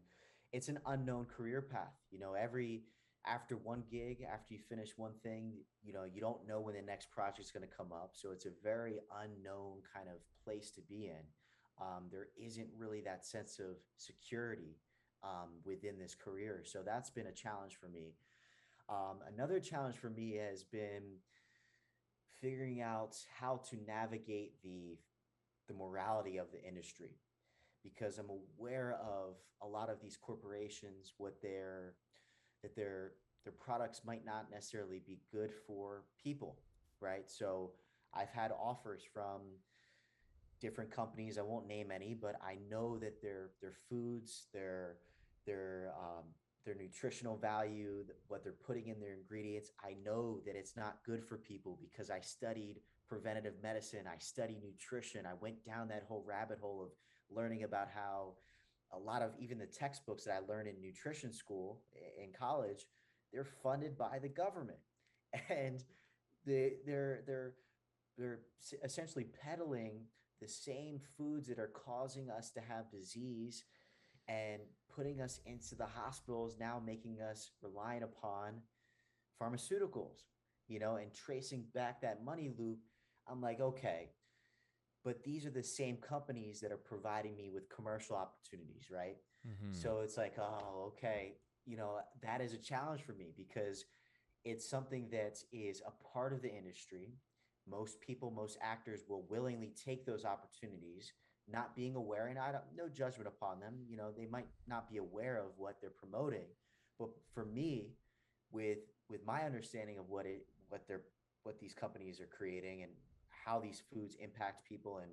it's 0.55 0.69
an 0.69 0.79
unknown 0.87 1.27
career 1.27 1.61
path. 1.61 1.93
You 2.11 2.19
know, 2.19 2.33
every 2.33 2.85
after 3.27 3.57
one 3.57 3.85
gig, 3.91 4.18
after 4.31 4.55
you 4.55 4.61
finish 4.68 4.91
one 4.97 5.12
thing, 5.23 5.53
you 5.83 5.93
know, 5.93 6.05
you 6.05 6.20
don't 6.20 6.47
know 6.47 6.61
when 6.61 6.75
the 6.75 6.83
next 6.83 7.11
project's 7.11 7.51
going 7.51 7.66
to 7.66 7.75
come 7.75 7.93
up. 7.93 8.12
So 8.14 8.31
it's 8.33 8.47
a 8.47 8.51
very 8.62 8.99
unknown 9.23 9.79
kind 9.95 10.09
of 10.09 10.16
place 10.45 10.70
to 10.73 10.81
be 10.81 11.07
in. 11.07 11.25
Um, 11.81 12.05
there 12.11 12.29
isn't 12.37 12.68
really 12.77 13.01
that 13.03 13.25
sense 13.25 13.59
of 13.59 13.77
security 13.97 14.77
um, 15.23 15.51
within 15.64 15.99
this 15.99 16.14
career. 16.14 16.62
So 16.64 16.81
that's 16.85 17.11
been 17.11 17.27
a 17.27 17.33
challenge 17.33 17.77
for 17.81 17.89
me. 17.89 18.14
Um, 18.89 19.18
another 19.33 19.61
challenge 19.61 19.97
for 19.97 20.11
me 20.11 20.37
has 20.37 20.64
been 20.64 21.18
figuring 22.41 22.83
out 22.83 23.16
how 23.39 23.61
to 23.70 23.77
navigate 23.87 24.61
the 24.62 24.99
the 25.68 25.75
morality 25.75 26.39
of 26.39 26.51
the 26.51 26.61
industry 26.66 27.20
because 27.85 28.18
I'm 28.18 28.31
aware 28.59 28.99
of 29.01 29.37
a 29.62 29.66
lot 29.66 29.91
of 29.91 30.01
these 30.01 30.16
corporations, 30.16 31.14
what 31.18 31.41
they're 31.41 31.95
that 32.63 32.75
their 32.77 33.13
their 33.45 33.53
products 33.53 34.03
might 34.05 34.25
not 34.25 34.51
necessarily 34.51 35.01
be 35.05 35.19
good 35.33 35.51
for 35.67 36.05
people, 36.23 36.59
right? 37.01 37.29
So 37.29 37.73
I've 38.15 38.31
had 38.31 38.53
offers 38.53 39.03
from 39.13 39.41
different 40.61 40.91
companies. 40.91 41.39
I 41.39 41.43
won't 41.43 41.67
name 41.67 41.91
any, 41.91 42.15
but 42.15 42.37
I 42.41 42.59
know 42.71 42.99
that 42.99 43.21
their 43.21 43.51
their 43.61 43.75
foods, 43.89 44.47
their 44.53 44.97
their 45.45 45.93
um, 45.99 46.25
their 46.65 46.77
nutritional 46.77 47.37
value, 47.37 48.05
what 48.29 48.45
they're 48.45 48.53
putting 48.53 48.89
in 48.89 49.01
their 49.01 49.15
ingredients. 49.15 49.71
I 49.83 49.97
know 50.05 50.41
that 50.47 50.55
it's 50.55 50.77
not 50.77 50.99
good 51.05 51.25
for 51.25 51.37
people 51.37 51.79
because 51.83 52.11
I 52.11 52.21
studied 52.21 52.77
preventative 53.09 53.55
medicine. 53.63 54.05
I 54.07 54.19
studied 54.19 54.63
nutrition. 54.63 55.27
I 55.27 55.35
went 55.41 55.65
down 55.67 55.89
that 55.89 56.05
whole 56.09 56.25
rabbit 56.27 56.59
hole 56.61 56.83
of 56.83 56.91
learning 57.37 57.65
about 57.65 57.89
how 57.93 58.35
a 58.93 58.99
lot 58.99 59.22
of 59.22 59.30
even 59.38 59.59
the 59.59 59.66
textbooks 59.66 60.24
that 60.24 60.34
I 60.34 60.53
learned 60.53 60.68
in 60.68 60.80
nutrition 60.80 61.32
school 61.32 61.80
in 62.22 62.30
college, 62.38 62.86
they're 63.32 63.45
funded 63.45 63.97
by 63.97 64.18
the 64.20 64.28
government, 64.28 64.78
and 65.49 65.82
they 66.47 66.74
they're 66.86 67.22
they're 67.26 67.55
they're 68.18 68.40
essentially 68.84 69.26
peddling 69.43 70.03
the 70.40 70.49
same 70.49 71.01
foods 71.16 71.47
that 71.49 71.59
are 71.59 71.70
causing 71.72 72.28
us 72.28 72.51
to 72.51 72.61
have 72.61 72.90
disease 72.90 73.64
and 74.28 74.61
putting 74.95 75.20
us 75.20 75.40
into 75.47 75.74
the 75.74 75.86
hospitals 75.86 76.57
now 76.59 76.82
making 76.84 77.20
us 77.20 77.51
reliant 77.62 78.05
upon 78.05 78.61
pharmaceuticals 79.40 80.24
you 80.68 80.78
know 80.78 80.97
and 80.97 81.12
tracing 81.14 81.64
back 81.74 82.01
that 82.01 82.24
money 82.24 82.51
loop. 82.59 82.78
I'm 83.28 83.40
like 83.40 83.61
okay 83.61 84.11
but 85.05 85.22
these 85.24 85.44
are 85.46 85.50
the 85.50 85.62
same 85.62 85.96
companies 85.96 86.61
that 86.61 86.72
are 86.72 86.76
providing 86.76 87.36
me 87.36 87.50
with 87.50 87.68
commercial 87.68 88.16
opportunities 88.16 88.90
right? 88.90 89.16
Mhm. 89.46 89.74
so 89.74 90.00
it's 90.00 90.16
like 90.16 90.38
oh 90.38 90.92
okay 90.94 91.36
you 91.64 91.76
know 91.76 92.00
that 92.22 92.40
is 92.40 92.53
a 92.55 92.59
challenge 92.59 93.03
for 93.03 93.12
me 93.12 93.32
because 93.36 93.84
it's 94.44 94.68
something 94.68 95.09
that 95.11 95.38
is 95.53 95.80
a 95.86 95.92
part 96.12 96.32
of 96.32 96.42
the 96.42 96.53
industry. 96.53 97.14
Most 97.66 98.00
people 98.00 98.30
most 98.32 98.59
actors 98.61 99.05
will 99.09 99.22
willingly 99.30 99.72
take 99.86 100.05
those 100.05 100.24
opportunities 100.24 101.12
not 101.48 101.74
being 101.76 101.94
aware 101.96 102.26
and 102.28 102.38
i 102.38 102.50
don't 102.53 102.64
no 102.76 102.88
judgment 102.88 103.28
upon 103.28 103.61
them. 103.61 103.74
You 103.88 103.96
know 103.96 104.11
they 104.11 104.26
might 104.26 104.48
not 104.66 104.88
be 104.90 104.96
aware 104.98 105.36
of 105.38 105.59
what 105.59 105.80
they're 105.80 105.90
promoting 105.90 106.46
but 106.98 107.11
for 107.34 107.44
me 107.44 107.94
with 108.50 108.78
with 109.09 109.24
my 109.24 109.42
understanding 109.42 109.98
of 109.98 110.09
what 110.09 110.26
it 110.26 110.46
what 110.68 110.86
they're 110.88 111.03
what 111.44 111.59
these 111.61 111.74
companies 111.74 112.20
are 112.20 112.26
creating 112.26 112.82
and 112.82 112.92
how 113.45 113.61
these 113.61 113.82
foods 113.93 114.16
impact 114.20 114.68
people 114.68 114.99
and 114.99 115.12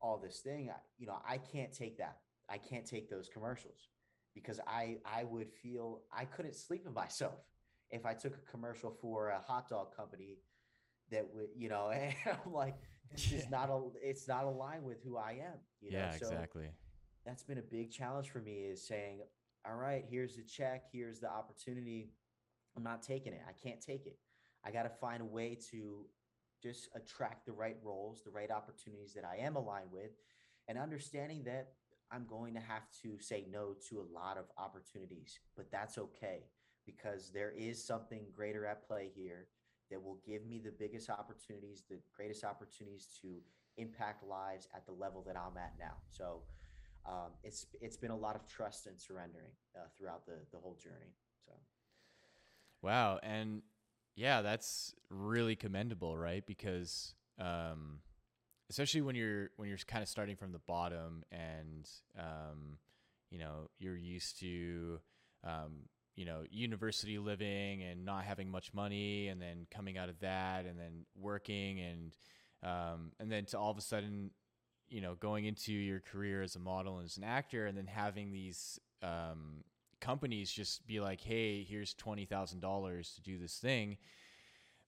all 0.00 0.18
this 0.18 0.40
thing 0.40 0.70
I, 0.70 0.78
you 0.98 1.06
know 1.06 1.18
i 1.28 1.38
can't 1.38 1.72
take 1.72 1.98
that. 1.98 2.18
I 2.48 2.58
can't 2.58 2.84
take 2.84 3.08
those 3.08 3.28
commercials 3.32 3.88
because 4.34 4.60
i 4.66 4.96
i 5.04 5.24
would 5.24 5.48
feel 5.50 6.02
i 6.16 6.24
couldn't 6.24 6.56
sleep 6.56 6.84
in 6.86 6.94
myself 7.04 7.40
if 7.90 8.04
i 8.04 8.14
took 8.14 8.34
a 8.34 8.50
commercial 8.50 8.90
for 8.90 9.28
a 9.28 9.40
hot 9.40 9.68
dog 9.68 9.96
company 9.96 10.38
that 11.10 11.26
would 11.32 11.48
you 11.56 11.68
know 11.68 11.90
and 11.94 12.14
i'm 12.26 12.52
like 12.52 12.74
it's 13.10 13.24
just 13.24 13.50
not 13.50 13.68
a 13.68 13.80
it's 14.02 14.26
not 14.26 14.44
aligned 14.44 14.84
with 14.84 15.02
who 15.02 15.16
i 15.16 15.32
am 15.32 15.58
you 15.80 15.90
know? 15.90 15.98
Yeah, 15.98 16.10
so 16.10 16.26
exactly. 16.26 16.68
that's 17.24 17.42
been 17.42 17.58
a 17.58 17.62
big 17.62 17.90
challenge 17.90 18.30
for 18.30 18.40
me 18.40 18.64
is 18.64 18.86
saying 18.86 19.20
all 19.68 19.76
right 19.76 20.04
here's 20.10 20.36
the 20.36 20.42
check 20.42 20.84
here's 20.92 21.20
the 21.20 21.30
opportunity. 21.30 22.10
I'm 22.76 22.82
not 22.82 23.02
taking 23.02 23.32
it. 23.32 23.42
I 23.48 23.52
can't 23.52 23.80
take 23.80 24.06
it. 24.06 24.16
I 24.64 24.70
got 24.70 24.84
to 24.84 24.88
find 24.88 25.20
a 25.20 25.26
way 25.26 25.58
to 25.70 26.06
just 26.62 26.88
attract 26.94 27.46
the 27.46 27.52
right 27.52 27.76
roles 27.82 28.22
the 28.22 28.30
right 28.30 28.50
opportunities 28.50 29.12
that 29.14 29.24
i 29.24 29.36
am 29.36 29.56
aligned 29.56 29.90
with 29.92 30.12
and 30.68 30.78
understanding 30.78 31.42
that 31.44 31.72
i'm 32.10 32.26
going 32.26 32.54
to 32.54 32.60
have 32.60 32.84
to 33.02 33.18
say 33.18 33.46
no 33.50 33.74
to 33.88 34.00
a 34.00 34.12
lot 34.14 34.36
of 34.38 34.44
opportunities 34.58 35.40
but 35.56 35.70
that's 35.70 35.98
okay 35.98 36.44
because 36.86 37.30
there 37.32 37.52
is 37.56 37.82
something 37.82 38.22
greater 38.34 38.66
at 38.66 38.86
play 38.86 39.10
here 39.14 39.46
that 39.90 40.02
will 40.02 40.18
give 40.26 40.46
me 40.46 40.58
the 40.58 40.70
biggest 40.70 41.10
opportunities, 41.10 41.84
the 41.88 41.98
greatest 42.16 42.44
opportunities 42.44 43.08
to 43.20 43.28
impact 43.76 44.24
lives 44.26 44.66
at 44.74 44.86
the 44.86 44.92
level 44.92 45.22
that 45.26 45.36
I'm 45.36 45.56
at 45.56 45.74
now. 45.78 45.96
So 46.10 46.42
um, 47.06 47.32
it's 47.44 47.66
it's 47.80 47.96
been 47.96 48.10
a 48.10 48.16
lot 48.16 48.34
of 48.34 48.46
trust 48.46 48.86
and 48.86 48.98
surrendering 48.98 49.52
uh, 49.76 49.86
throughout 49.96 50.24
the 50.26 50.38
the 50.52 50.58
whole 50.58 50.78
journey. 50.82 51.14
So 51.44 51.52
wow, 52.80 53.20
and 53.22 53.62
yeah, 54.14 54.42
that's 54.42 54.94
really 55.10 55.56
commendable, 55.56 56.16
right? 56.16 56.44
Because 56.46 57.14
um, 57.38 58.00
especially 58.70 59.00
when 59.02 59.14
you're 59.14 59.50
when 59.56 59.68
you're 59.68 59.78
kind 59.78 60.02
of 60.02 60.08
starting 60.08 60.36
from 60.36 60.52
the 60.52 60.60
bottom 60.60 61.24
and 61.30 61.88
um, 62.18 62.78
you 63.30 63.38
know 63.38 63.68
you're 63.78 63.96
used 63.96 64.38
to 64.40 65.00
um, 65.44 65.88
you 66.16 66.24
know, 66.24 66.42
university 66.50 67.18
living 67.18 67.82
and 67.82 68.04
not 68.04 68.24
having 68.24 68.50
much 68.50 68.74
money, 68.74 69.28
and 69.28 69.40
then 69.40 69.66
coming 69.70 69.96
out 69.96 70.08
of 70.08 70.20
that, 70.20 70.66
and 70.66 70.78
then 70.78 71.06
working, 71.16 71.80
and 71.80 72.16
um, 72.62 73.12
and 73.18 73.30
then 73.30 73.44
to 73.46 73.58
all 73.58 73.70
of 73.70 73.78
a 73.78 73.82
sudden, 73.82 74.30
you 74.88 75.00
know, 75.00 75.14
going 75.14 75.46
into 75.46 75.72
your 75.72 76.00
career 76.00 76.42
as 76.42 76.54
a 76.54 76.58
model 76.58 76.98
and 76.98 77.06
as 77.06 77.16
an 77.16 77.24
actor, 77.24 77.66
and 77.66 77.76
then 77.76 77.86
having 77.86 78.30
these 78.30 78.78
um, 79.02 79.64
companies 80.02 80.52
just 80.52 80.86
be 80.86 81.00
like, 81.00 81.20
"Hey, 81.22 81.64
here's 81.64 81.94
twenty 81.94 82.26
thousand 82.26 82.60
dollars 82.60 83.14
to 83.14 83.22
do 83.22 83.38
this 83.38 83.58
thing." 83.58 83.96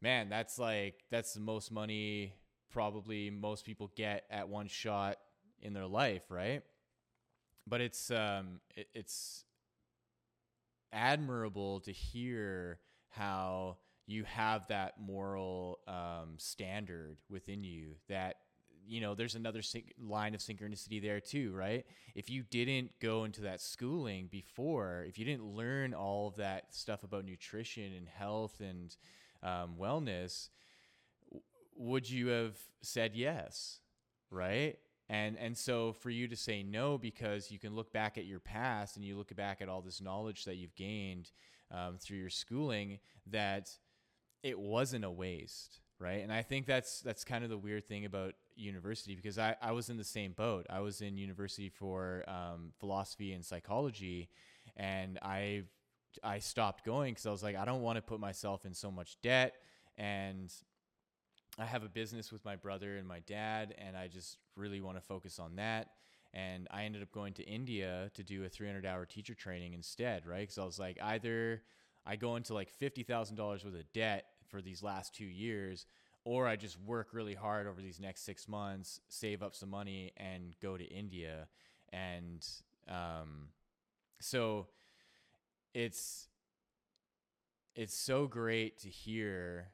Man, 0.03 0.29
that's 0.29 0.59
like 0.59 1.05
that's 1.11 1.33
the 1.33 1.41
most 1.41 1.73
money 1.73 2.35
probably 2.71 3.31
most 3.31 3.65
people 3.65 3.91
get 3.97 4.25
at 4.29 4.49
one 4.49 4.67
shot 4.67 5.17
in 5.62 5.73
their 5.73 5.87
life, 5.87 6.25
right? 6.29 6.62
But 7.67 7.81
it's 7.81 8.11
um, 8.11 8.61
it, 8.77 8.89
it's 8.93 9.45
admirable 10.93 11.81
to 11.81 11.93
hear 11.93 12.81
how 13.09 13.79
you 14.07 14.25
have 14.25 14.67
that 14.69 15.01
moral 15.01 15.79
um, 15.89 16.35
standard 16.37 17.17
within 17.31 17.65
you 17.65 17.95
that 18.09 18.37
you 18.87 19.01
know 19.01 19.14
there's 19.14 19.35
another 19.35 19.61
line 20.01 20.35
of 20.35 20.41
synchronicity 20.41 21.01
there 21.03 21.20
too 21.20 21.53
right? 21.55 21.85
If 22.14 22.30
you 22.30 22.43
didn't 22.43 22.93
go 23.01 23.24
into 23.24 23.43
that 23.43 23.61
schooling 23.61 24.28
before 24.30 25.05
if 25.09 25.18
you 25.18 25.24
didn't 25.24 25.45
learn 25.45 25.95
all 25.95 26.28
of 26.28 26.37
that 26.37 26.74
stuff 26.74 27.03
about 27.03 27.24
nutrition 27.24 27.93
and 27.97 28.09
health 28.09 28.61
and 28.61 28.97
um, 29.43 29.74
wellness 29.80 30.49
w- 31.26 31.43
would 31.76 32.09
you 32.09 32.28
have 32.28 32.57
said 32.82 33.14
yes 33.14 33.80
right? 34.30 34.76
And 35.09 35.37
and 35.39 35.57
so 35.57 35.93
for 35.93 36.11
you 36.11 36.28
to 36.28 36.37
say 36.37 36.62
no 36.62 36.99
because 36.99 37.51
you 37.51 37.59
can 37.59 37.74
look 37.74 37.93
back 37.93 38.16
at 38.18 38.24
your 38.24 38.41
past 38.41 38.97
and 38.97 39.05
you 39.05 39.16
look 39.16 39.35
back 39.37 39.61
at 39.61 39.68
all 39.68 39.82
this 39.82 40.01
knowledge 40.01 40.45
that 40.45 40.57
you've 40.57 40.74
gained 40.74 41.30
um, 41.70 41.99
through 41.99 42.18
your 42.18 42.30
schooling 42.30 42.99
that 43.26 43.70
it 44.43 44.59
wasn't 44.59 45.05
a 45.05 45.11
waste 45.11 45.80
right? 46.01 46.22
And 46.22 46.32
i 46.32 46.43
think 46.43 46.66
that's 46.66 47.01
that's 47.01 47.24
kind 47.24 47.45
of 47.45 47.51
the 47.51 47.59
weird 47.59 47.87
thing 47.87 48.05
about 48.05 48.35
university 48.57 49.15
because 49.15 49.39
i, 49.39 49.57
I 49.61 49.73
was 49.73 49.91
in 49.91 49.97
the 49.97 50.05
same 50.05 50.33
boat 50.33 50.67
i 50.71 50.81
was 50.81 51.01
in 51.01 51.17
university 51.17 51.69
for 51.69 52.25
um, 52.29 52.73
philosophy 52.79 53.33
and 53.33 53.45
psychology 53.45 54.29
and 54.77 55.19
i 55.23 55.63
i 56.23 56.39
stopped 56.39 56.85
going 56.85 57.13
because 57.13 57.27
i 57.27 57.31
was 57.31 57.43
like 57.43 57.57
i 57.57 57.65
don't 57.65 57.83
want 57.83 57.97
to 57.97 58.03
put 58.03 58.21
myself 58.21 58.65
in 58.65 58.75
so 58.75 58.91
much 58.91 59.17
debt 59.23 59.55
and 59.97 60.53
I 61.59 61.65
have 61.65 61.85
a 61.85 61.89
business 61.89 62.33
with 62.33 62.45
my 62.45 62.57
brother 62.57 62.97
and 62.97 63.07
my 63.07 63.21
dad, 63.21 63.75
and 63.79 63.97
I 63.97 64.09
just 64.09 64.39
really 64.57 64.81
want 64.81 64.97
to 64.97 65.01
focus 65.01 65.39
on 65.39 65.57
that. 65.57 65.91
And 66.33 66.67
I 66.71 66.85
ended 66.85 67.03
up 67.03 67.13
going 67.13 67.33
to 67.35 67.45
India 67.45 68.11
to 68.15 68.25
do 68.25 68.45
a 68.45 68.49
300 68.49 68.85
hour 68.85 69.07
teacher 69.07 69.35
training 69.35 69.73
instead, 69.73 70.27
right? 70.27 70.41
Because 70.41 70.59
I 70.59 70.65
was 70.65 70.81
like, 70.81 70.99
either 71.01 71.63
I 72.05 72.17
go 72.17 72.35
into 72.35 72.55
like 72.55 72.73
$50,000 72.77 73.39
worth 73.39 73.65
of 73.65 73.93
debt 73.93 74.27
for 74.49 74.61
these 74.61 74.83
last 74.83 75.15
two 75.15 75.25
years, 75.25 75.87
or 76.25 76.47
I 76.47 76.57
just 76.57 76.79
work 76.81 77.09
really 77.12 77.35
hard 77.35 77.66
over 77.66 77.81
these 77.81 78.01
next 78.01 78.25
six 78.25 78.49
months, 78.49 79.01
save 79.09 79.43
up 79.43 79.55
some 79.55 79.70
money, 79.70 80.12
and 80.16 80.55
go 80.61 80.77
to 80.77 80.85
India. 80.85 81.49
And 81.93 82.47
um, 82.89 83.49
so 84.20 84.68
it's 85.75 86.29
it's 87.77 87.95
so 87.95 88.27
great 88.27 88.79
to 88.79 88.89
hear 88.89 89.68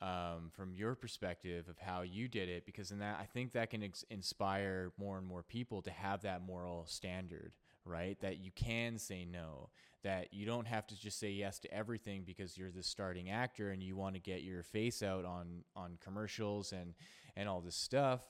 um, 0.00 0.50
from 0.52 0.72
your 0.72 0.94
perspective 0.94 1.68
of 1.68 1.78
how 1.78 2.02
you 2.02 2.28
did 2.28 2.48
it, 2.48 2.64
because 2.64 2.90
in 2.90 3.00
that 3.00 3.18
I 3.20 3.24
think 3.24 3.52
that 3.52 3.70
can 3.70 3.82
ex- 3.82 4.04
inspire 4.08 4.92
more 4.98 5.18
and 5.18 5.26
more 5.26 5.42
people 5.42 5.82
to 5.82 5.90
have 5.90 6.22
that 6.22 6.42
moral 6.42 6.86
standard, 6.86 7.52
right? 7.84 8.18
That 8.20 8.38
you 8.38 8.50
can 8.54 8.98
say 8.98 9.24
no, 9.24 9.70
that 10.02 10.32
you 10.32 10.46
don't 10.46 10.66
have 10.66 10.86
to 10.88 11.00
just 11.00 11.18
say 11.18 11.30
yes 11.30 11.58
to 11.60 11.72
everything 11.72 12.22
because 12.24 12.56
you're 12.56 12.70
the 12.70 12.82
starting 12.82 13.30
actor 13.30 13.70
and 13.70 13.82
you 13.82 13.96
want 13.96 14.14
to 14.14 14.20
get 14.20 14.42
your 14.42 14.62
face 14.62 15.02
out 15.02 15.24
on 15.24 15.64
on 15.76 15.98
commercials 16.02 16.72
and 16.72 16.94
and 17.36 17.48
all 17.48 17.60
this 17.60 17.76
stuff 17.76 18.22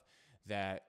that 0.47 0.83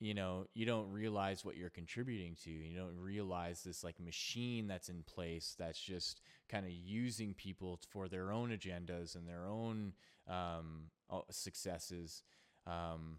you 0.00 0.14
know 0.14 0.46
you 0.54 0.64
don't 0.64 0.90
realize 0.90 1.44
what 1.44 1.56
you're 1.56 1.70
contributing 1.70 2.36
to 2.42 2.50
you 2.50 2.78
don't 2.78 2.96
realize 2.98 3.62
this 3.62 3.82
like 3.82 3.98
machine 4.00 4.66
that's 4.66 4.88
in 4.88 5.02
place 5.02 5.56
that's 5.58 5.80
just 5.80 6.20
kind 6.48 6.64
of 6.64 6.72
using 6.72 7.34
people 7.34 7.78
for 7.90 8.08
their 8.08 8.32
own 8.32 8.50
agendas 8.50 9.16
and 9.16 9.28
their 9.28 9.46
own 9.46 9.92
um, 10.28 10.84
successes 11.30 12.22
um, 12.66 13.16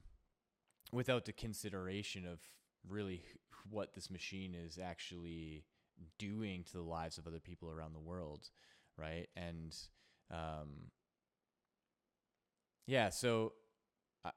without 0.92 1.26
the 1.26 1.34
consideration 1.34 2.26
of 2.26 2.40
really 2.88 3.24
what 3.70 3.94
this 3.94 4.10
machine 4.10 4.56
is 4.56 4.78
actually 4.78 5.64
doing 6.18 6.64
to 6.64 6.74
the 6.74 6.82
lives 6.82 7.18
of 7.18 7.28
other 7.28 7.40
people 7.40 7.70
around 7.70 7.94
the 7.94 8.00
world 8.00 8.50
right 8.98 9.28
and 9.36 9.76
um, 10.32 10.92
yeah 12.88 13.10
so 13.10 13.54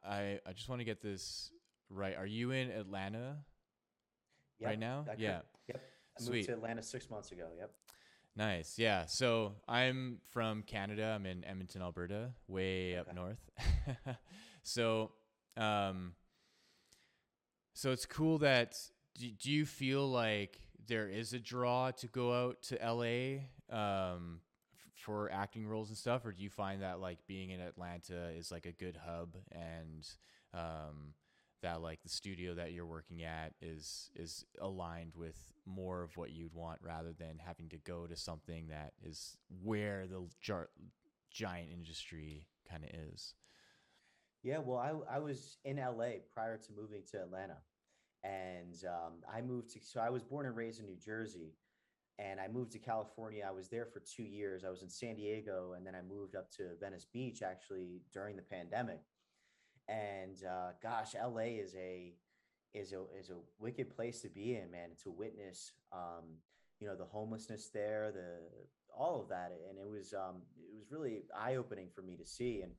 I, 0.05 0.39
I 0.47 0.53
just 0.53 0.69
want 0.69 0.81
to 0.81 0.85
get 0.85 1.03
this 1.03 1.51
right. 1.91 2.17
Are 2.17 2.27
you 2.27 2.51
in 2.51 2.71
Atlanta 2.71 3.37
yep, 4.59 4.69
right 4.69 4.79
now? 4.79 5.05
Yeah. 5.19 5.41
Yep. 5.69 5.81
I 6.19 6.23
Sweet. 6.23 6.37
moved 6.37 6.49
to 6.49 6.53
Atlanta 6.55 6.83
six 6.83 7.11
months 7.11 7.33
ago. 7.33 7.47
Yep. 7.59 7.71
Nice. 8.37 8.79
Yeah. 8.79 9.07
So 9.07 9.55
I'm 9.69 10.19
from 10.31 10.63
Canada. 10.63 11.15
I'm 11.15 11.27
in 11.27 11.45
Edmonton, 11.45 11.83
Alberta, 11.83 12.31
way 12.49 12.97
up 12.97 13.13
north. 13.15 13.51
so, 14.63 15.11
um, 15.57 16.13
so 17.75 17.91
it's 17.91 18.07
cool 18.07 18.39
that. 18.39 18.77
Do, 19.19 19.29
do 19.31 19.51
you 19.51 19.67
feel 19.67 20.09
like 20.09 20.59
there 20.87 21.09
is 21.09 21.33
a 21.33 21.39
draw 21.39 21.91
to 21.93 22.07
go 22.09 22.33
out 22.47 22.63
to 22.63 22.77
LA 22.77 23.43
um, 23.75 24.41
f- 24.75 24.93
for 24.95 25.31
acting 25.31 25.67
roles 25.67 25.89
and 25.89 25.97
stuff, 25.99 26.25
or 26.25 26.33
do 26.33 26.43
you 26.43 26.51
find 26.51 26.83
that 26.83 27.01
like 27.01 27.19
being 27.27 27.51
in 27.51 27.61
Atlanta 27.61 28.31
is 28.37 28.51
like 28.51 28.67
a 28.67 28.73
good 28.73 28.99
hub 29.07 29.37
and 29.53 30.09
um, 30.55 31.15
that 31.63 31.81
like 31.83 32.03
the 32.03 32.09
studio 32.09 32.55
that 32.55 32.73
you're 32.73 32.87
working 32.87 33.23
at 33.23 33.53
is 33.61 34.11
is 34.17 34.45
aligned 34.61 35.15
with 35.15 35.37
more 35.65 36.03
of 36.03 36.17
what 36.17 36.31
you'd 36.33 36.55
want 36.55 36.81
rather 36.83 37.13
than 37.13 37.39
having 37.39 37.69
to 37.69 37.79
go 37.79 38.07
to 38.07 38.17
something 38.17 38.67
that 38.69 38.93
is 39.05 39.37
where 39.63 40.07
the 40.07 40.27
jar- 40.41 40.71
giant 41.31 41.71
industry 41.73 42.47
kind 42.69 42.83
of 42.85 42.91
is. 43.13 43.35
Yeah, 44.43 44.59
well, 44.59 44.79
I 44.79 45.17
I 45.17 45.19
was 45.21 45.59
in 45.65 45.77
LA 45.77 46.19
prior 46.35 46.57
to 46.59 46.73
moving 46.77 47.03
to 47.13 47.23
Atlanta, 47.23 47.59
and 48.25 48.77
um, 48.87 49.15
I 49.33 49.41
moved 49.41 49.71
to. 49.71 49.81
So 49.83 50.01
I 50.01 50.11
was 50.11 50.23
born 50.23 50.47
and 50.47 50.57
raised 50.57 50.81
in 50.81 50.87
New 50.87 50.97
Jersey, 50.97 51.55
and 52.19 52.41
I 52.41 52.49
moved 52.49 52.73
to 52.73 52.79
California. 52.79 53.45
I 53.47 53.53
was 53.53 53.69
there 53.69 53.87
for 53.87 54.01
two 54.01 54.23
years. 54.23 54.65
I 54.65 54.71
was 54.71 54.83
in 54.83 54.89
San 54.89 55.17
Diego, 55.17 55.75
and 55.77 55.87
then 55.87 55.95
I 55.95 56.03
moved 56.03 56.37
up 56.37 56.51
to 56.53 56.77
Venice 56.81 57.07
Beach 57.13 57.43
actually 57.43 58.03
during 58.13 58.37
the 58.37 58.43
pandemic. 58.43 59.01
And 59.89 60.37
uh, 60.45 60.73
gosh, 60.83 61.15
LA 61.15 61.59
is 61.61 61.75
a 61.75 62.13
is 62.75 62.93
a 62.93 63.03
is 63.19 63.31
a 63.31 63.37
wicked 63.59 63.95
place 63.95 64.21
to 64.23 64.29
be 64.29 64.55
in, 64.55 64.71
man. 64.71 64.91
To 65.03 65.11
witness, 65.11 65.73
um, 65.93 66.39
you 66.81 66.87
know, 66.87 66.95
the 66.95 67.05
homelessness 67.05 67.71
there, 67.73 68.13
the 68.13 68.39
all 68.97 69.21
of 69.21 69.29
that, 69.29 69.53
and 69.69 69.79
it 69.79 69.89
was 69.89 70.15
um, 70.15 70.43
it 70.57 70.79
was 70.79 70.93
really 70.93 71.23
eye 71.37 71.57
opening 71.57 71.89
for 71.95 72.03
me 72.03 72.17
to 72.17 72.27
see. 72.27 72.63
And 72.63 72.73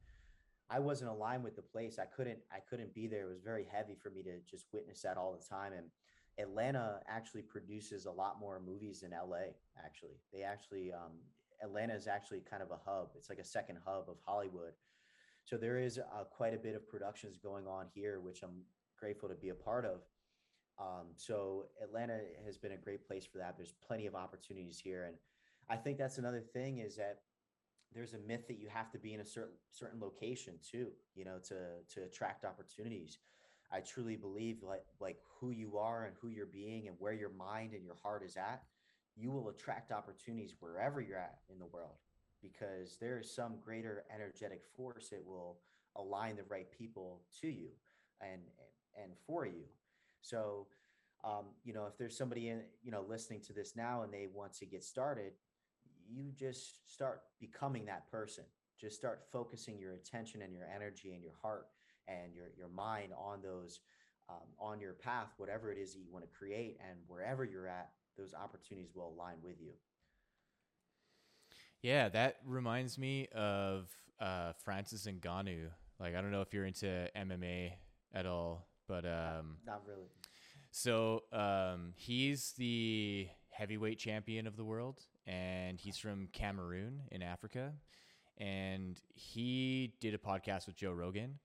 I 0.73 0.79
wasn't 0.79 1.11
aligned 1.11 1.43
with 1.43 1.55
the 1.55 1.61
place. 1.61 1.99
I 1.99 2.05
couldn't 2.05 2.39
I 2.51 2.59
couldn't 2.67 2.95
be 2.95 3.05
there. 3.05 3.27
It 3.27 3.29
was 3.29 3.41
very 3.41 3.67
heavy 3.71 3.95
for 3.95 4.09
me 4.09 4.23
to 4.23 4.39
just 4.49 4.65
witness 4.73 5.01
that 5.03 5.17
all 5.17 5.31
the 5.31 5.55
time. 5.55 5.73
And 5.73 5.85
Atlanta 6.39 6.99
actually 7.07 7.43
produces 7.43 8.05
a 8.05 8.11
lot 8.11 8.39
more 8.39 8.59
movies 8.59 9.01
than 9.01 9.11
LA. 9.11 9.53
Actually, 9.77 10.17
they 10.33 10.41
actually 10.41 10.91
um, 10.91 11.11
Atlanta 11.61 11.93
is 11.93 12.07
actually 12.07 12.41
kind 12.41 12.63
of 12.63 12.71
a 12.71 12.79
hub. 12.83 13.09
It's 13.15 13.29
like 13.29 13.37
a 13.37 13.43
second 13.43 13.77
hub 13.85 14.05
of 14.09 14.17
Hollywood. 14.25 14.73
So 15.45 15.57
there 15.57 15.77
is 15.77 15.99
uh, 15.99 16.23
quite 16.23 16.55
a 16.55 16.57
bit 16.57 16.75
of 16.75 16.87
productions 16.87 17.37
going 17.37 17.67
on 17.67 17.85
here, 17.93 18.19
which 18.19 18.41
I'm 18.41 18.63
grateful 18.97 19.29
to 19.29 19.35
be 19.35 19.49
a 19.49 19.55
part 19.55 19.85
of. 19.85 20.01
Um, 20.79 21.07
so 21.17 21.65
Atlanta 21.83 22.19
has 22.45 22.57
been 22.57 22.71
a 22.71 22.77
great 22.77 23.05
place 23.07 23.27
for 23.31 23.37
that. 23.37 23.57
There's 23.57 23.75
plenty 23.85 24.07
of 24.07 24.15
opportunities 24.15 24.79
here, 24.83 25.03
and 25.03 25.17
I 25.69 25.75
think 25.75 25.99
that's 25.99 26.17
another 26.17 26.41
thing 26.41 26.79
is 26.79 26.95
that 26.95 27.19
there's 27.93 28.13
a 28.13 28.19
myth 28.19 28.47
that 28.47 28.59
you 28.59 28.67
have 28.69 28.91
to 28.91 28.97
be 28.97 29.13
in 29.13 29.19
a 29.19 29.25
certain 29.25 29.55
certain 29.71 29.99
location 29.99 30.55
too, 30.69 30.87
you 31.15 31.25
know, 31.25 31.37
to 31.47 31.55
to 31.93 32.03
attract 32.05 32.45
opportunities. 32.45 33.19
I 33.71 33.79
truly 33.79 34.15
believe 34.15 34.63
like 34.63 34.85
like 34.99 35.17
who 35.39 35.51
you 35.51 35.77
are 35.77 36.05
and 36.05 36.15
who 36.21 36.29
you're 36.29 36.45
being 36.45 36.87
and 36.87 36.95
where 36.99 37.13
your 37.13 37.31
mind 37.31 37.73
and 37.73 37.83
your 37.83 37.95
heart 38.01 38.23
is 38.23 38.37
at, 38.37 38.63
you 39.15 39.31
will 39.31 39.49
attract 39.49 39.91
opportunities 39.91 40.55
wherever 40.59 41.01
you're 41.01 41.17
at 41.17 41.39
in 41.51 41.59
the 41.59 41.65
world 41.65 41.97
because 42.41 42.97
there 42.99 43.19
is 43.19 43.33
some 43.33 43.55
greater 43.63 44.03
energetic 44.13 44.61
force 44.75 45.09
that 45.09 45.25
will 45.25 45.59
align 45.95 46.35
the 46.35 46.43
right 46.49 46.71
people 46.71 47.21
to 47.41 47.47
you 47.47 47.69
and 48.21 48.41
and 49.01 49.11
for 49.25 49.45
you. 49.45 49.63
So 50.21 50.67
um, 51.23 51.45
you 51.63 51.73
know, 51.73 51.85
if 51.85 51.97
there's 51.97 52.17
somebody 52.17 52.49
in, 52.49 52.61
you 52.83 52.91
know, 52.91 53.05
listening 53.07 53.41
to 53.47 53.53
this 53.53 53.75
now 53.75 54.03
and 54.03 54.13
they 54.13 54.27
want 54.33 54.53
to 54.55 54.65
get 54.65 54.83
started, 54.83 55.31
you 56.09 56.31
just 56.37 56.91
start 56.91 57.21
becoming 57.39 57.85
that 57.85 58.09
person. 58.09 58.43
Just 58.79 58.95
start 58.95 59.23
focusing 59.31 59.77
your 59.77 59.93
attention 59.93 60.41
and 60.41 60.53
your 60.53 60.67
energy 60.73 61.13
and 61.13 61.23
your 61.23 61.33
heart 61.41 61.67
and 62.07 62.33
your 62.33 62.47
your 62.57 62.67
mind 62.67 63.13
on 63.17 63.41
those 63.41 63.79
um, 64.29 64.47
on 64.59 64.79
your 64.79 64.93
path, 64.93 65.33
whatever 65.37 65.71
it 65.71 65.77
is 65.77 65.93
that 65.93 65.99
you 65.99 66.11
want 66.11 66.25
to 66.25 66.37
create, 66.37 66.77
and 66.89 66.97
wherever 67.07 67.43
you're 67.43 67.67
at, 67.67 67.89
those 68.17 68.33
opportunities 68.33 68.91
will 68.95 69.13
align 69.15 69.35
with 69.43 69.61
you. 69.61 69.71
Yeah, 71.81 72.09
that 72.09 72.37
reminds 72.45 72.97
me 72.97 73.27
of 73.35 73.89
uh, 74.19 74.53
Francis 74.63 75.05
Ngannou. 75.05 75.67
Like, 75.99 76.15
I 76.15 76.21
don't 76.21 76.31
know 76.31 76.41
if 76.41 76.53
you're 76.53 76.65
into 76.65 77.09
MMA 77.15 77.73
at 78.13 78.25
all, 78.25 78.67
but 78.87 79.05
um, 79.05 79.57
not, 79.65 79.73
not 79.73 79.81
really. 79.85 80.07
So 80.71 81.23
um, 81.31 81.93
he's 81.95 82.53
the 82.57 83.27
heavyweight 83.51 83.99
champion 83.99 84.47
of 84.47 84.55
the 84.55 84.63
world, 84.63 85.01
and 85.25 85.79
he's 85.79 85.97
from 85.97 86.27
Cameroon 86.33 87.01
in 87.11 87.21
Africa. 87.21 87.73
And 88.37 88.99
he 89.13 89.93
did 89.99 90.13
a 90.13 90.17
podcast 90.17 90.65
with 90.67 90.75
Joe 90.75 90.91
Rogan. 90.91 91.39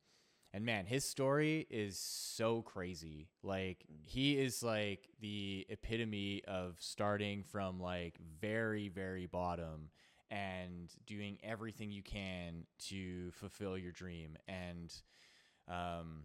And 0.54 0.64
man, 0.64 0.86
his 0.86 1.04
story 1.04 1.66
is 1.68 1.98
so 1.98 2.62
crazy. 2.62 3.28
Like 3.42 3.84
he 4.04 4.38
is 4.38 4.62
like 4.62 5.08
the 5.20 5.66
epitome 5.68 6.42
of 6.48 6.76
starting 6.80 7.42
from 7.42 7.80
like 7.80 8.16
very 8.40 8.88
very 8.88 9.26
bottom 9.26 9.90
and 10.30 10.90
doing 11.06 11.38
everything 11.42 11.90
you 11.90 12.02
can 12.02 12.64
to 12.86 13.30
fulfill 13.32 13.76
your 13.76 13.92
dream. 13.92 14.36
And 14.48 14.92
um 15.68 16.24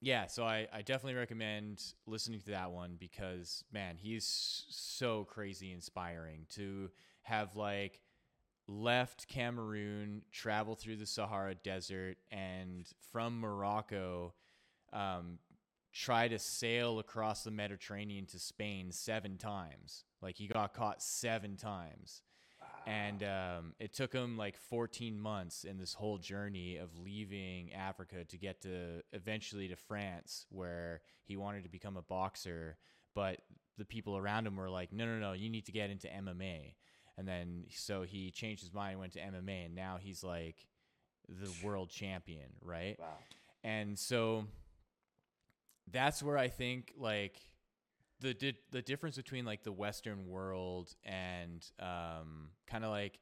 yeah, 0.00 0.26
so 0.26 0.44
I, 0.44 0.66
I 0.72 0.82
definitely 0.82 1.18
recommend 1.18 1.82
listening 2.06 2.40
to 2.40 2.50
that 2.52 2.70
one 2.70 2.96
because 2.98 3.64
man, 3.72 3.96
he's 3.96 4.64
so 4.70 5.24
crazy 5.24 5.72
inspiring 5.72 6.46
to 6.54 6.90
have 7.22 7.54
like 7.54 8.00
left 8.66 9.28
Cameroon, 9.28 10.22
travel 10.32 10.74
through 10.74 10.96
the 10.96 11.06
Sahara 11.06 11.54
Desert, 11.54 12.16
and 12.30 12.86
from 13.12 13.40
Morocco, 13.40 14.32
um, 14.92 15.38
try 15.92 16.28
to 16.28 16.38
sail 16.38 16.98
across 16.98 17.44
the 17.44 17.50
Mediterranean 17.50 18.24
to 18.26 18.38
Spain 18.38 18.92
seven 18.92 19.36
times. 19.36 20.04
Like 20.22 20.36
he 20.36 20.46
got 20.46 20.72
caught 20.72 21.02
seven 21.02 21.56
times 21.56 22.22
and 22.86 23.22
um, 23.22 23.74
it 23.78 23.92
took 23.92 24.12
him 24.12 24.36
like 24.36 24.56
14 24.56 25.18
months 25.18 25.64
in 25.64 25.78
this 25.78 25.94
whole 25.94 26.18
journey 26.18 26.76
of 26.76 26.96
leaving 26.98 27.72
Africa 27.72 28.24
to 28.24 28.38
get 28.38 28.62
to 28.62 29.02
eventually 29.12 29.68
to 29.68 29.76
France, 29.76 30.46
where 30.50 31.02
he 31.24 31.36
wanted 31.36 31.64
to 31.64 31.68
become 31.68 31.96
a 31.96 32.02
boxer, 32.02 32.76
but 33.14 33.38
the 33.78 33.84
people 33.84 34.16
around 34.16 34.46
him 34.46 34.56
were 34.56 34.70
like, 34.70 34.92
"No, 34.92 35.06
no, 35.06 35.18
no, 35.18 35.32
you 35.32 35.50
need 35.50 35.66
to 35.66 35.72
get 35.72 35.90
into 35.90 36.08
MMA." 36.08 36.74
And 37.16 37.28
then 37.28 37.66
so 37.70 38.02
he 38.02 38.30
changed 38.30 38.62
his 38.62 38.72
mind, 38.72 38.92
and 38.92 39.00
went 39.00 39.12
to 39.14 39.20
MMA, 39.20 39.66
and 39.66 39.74
now 39.74 39.98
he's 40.00 40.24
like 40.24 40.66
the 41.28 41.52
world 41.62 41.90
champion, 41.90 42.50
right? 42.62 42.96
Wow. 42.98 43.06
And 43.62 43.98
so 43.98 44.46
that's 45.90 46.22
where 46.22 46.38
I 46.38 46.48
think 46.48 46.92
like 46.96 47.40
the 48.20 48.34
di- 48.34 48.58
the 48.70 48.82
difference 48.82 49.16
between 49.16 49.44
like 49.44 49.62
the 49.62 49.72
Western 49.72 50.26
world 50.26 50.94
and 51.04 51.66
um, 51.78 52.50
kind 52.66 52.84
of 52.84 52.90
like 52.90 53.18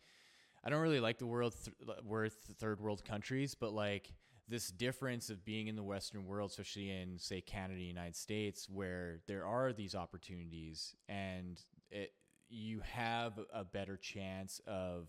I 0.64 0.70
don't 0.70 0.80
really 0.80 1.01
like 1.01 1.18
the 1.18 1.26
world 1.26 1.55
th- 1.64 2.32
third 2.59 2.80
world 2.80 3.05
countries, 3.05 3.55
but 3.55 3.72
like 3.72 4.12
this 4.49 4.68
difference 4.68 5.30
of 5.30 5.44
being 5.44 5.68
in 5.68 5.76
the 5.76 5.82
Western 5.82 6.26
world, 6.26 6.51
especially 6.51 6.90
in 6.90 7.18
say 7.18 7.40
Canada, 7.40 7.80
United 7.80 8.16
States, 8.16 8.68
where 8.68 9.20
there 9.26 9.46
are 9.46 9.72
these 9.72 9.94
opportunities 9.94 10.96
and 11.09 11.61
it, 11.90 12.12
you 12.49 12.80
have 12.80 13.38
a 13.53 13.62
better 13.62 13.96
chance 13.96 14.61
of 14.66 15.09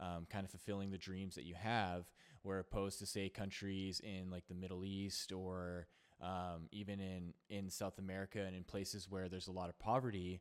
um, 0.00 0.26
kind 0.28 0.44
of 0.44 0.50
fulfilling 0.50 0.90
the 0.90 0.98
dreams 0.98 1.34
that 1.34 1.44
you 1.44 1.54
have, 1.54 2.04
where 2.42 2.58
opposed 2.58 2.98
to 2.98 3.06
say 3.06 3.28
countries 3.28 4.00
in 4.00 4.30
like 4.30 4.46
the 4.48 4.54
Middle 4.54 4.84
East 4.84 5.32
or 5.32 5.86
um, 6.24 6.68
even 6.72 7.00
in 7.00 7.34
in 7.50 7.70
South 7.70 7.98
America 7.98 8.40
and 8.40 8.56
in 8.56 8.64
places 8.64 9.08
where 9.08 9.28
there's 9.28 9.48
a 9.48 9.52
lot 9.52 9.68
of 9.68 9.78
poverty, 9.78 10.40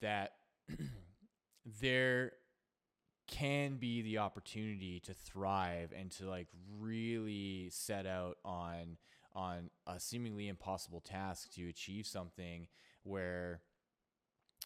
that 0.00 0.32
there 1.80 2.32
can 3.26 3.76
be 3.76 4.02
the 4.02 4.18
opportunity 4.18 5.00
to 5.00 5.14
thrive 5.14 5.92
and 5.98 6.10
to 6.10 6.28
like 6.28 6.48
really 6.78 7.68
set 7.70 8.06
out 8.06 8.36
on 8.44 8.98
on 9.34 9.70
a 9.86 9.98
seemingly 9.98 10.48
impossible 10.48 11.00
task 11.00 11.52
to 11.54 11.68
achieve 11.68 12.06
something 12.06 12.68
where 13.02 13.60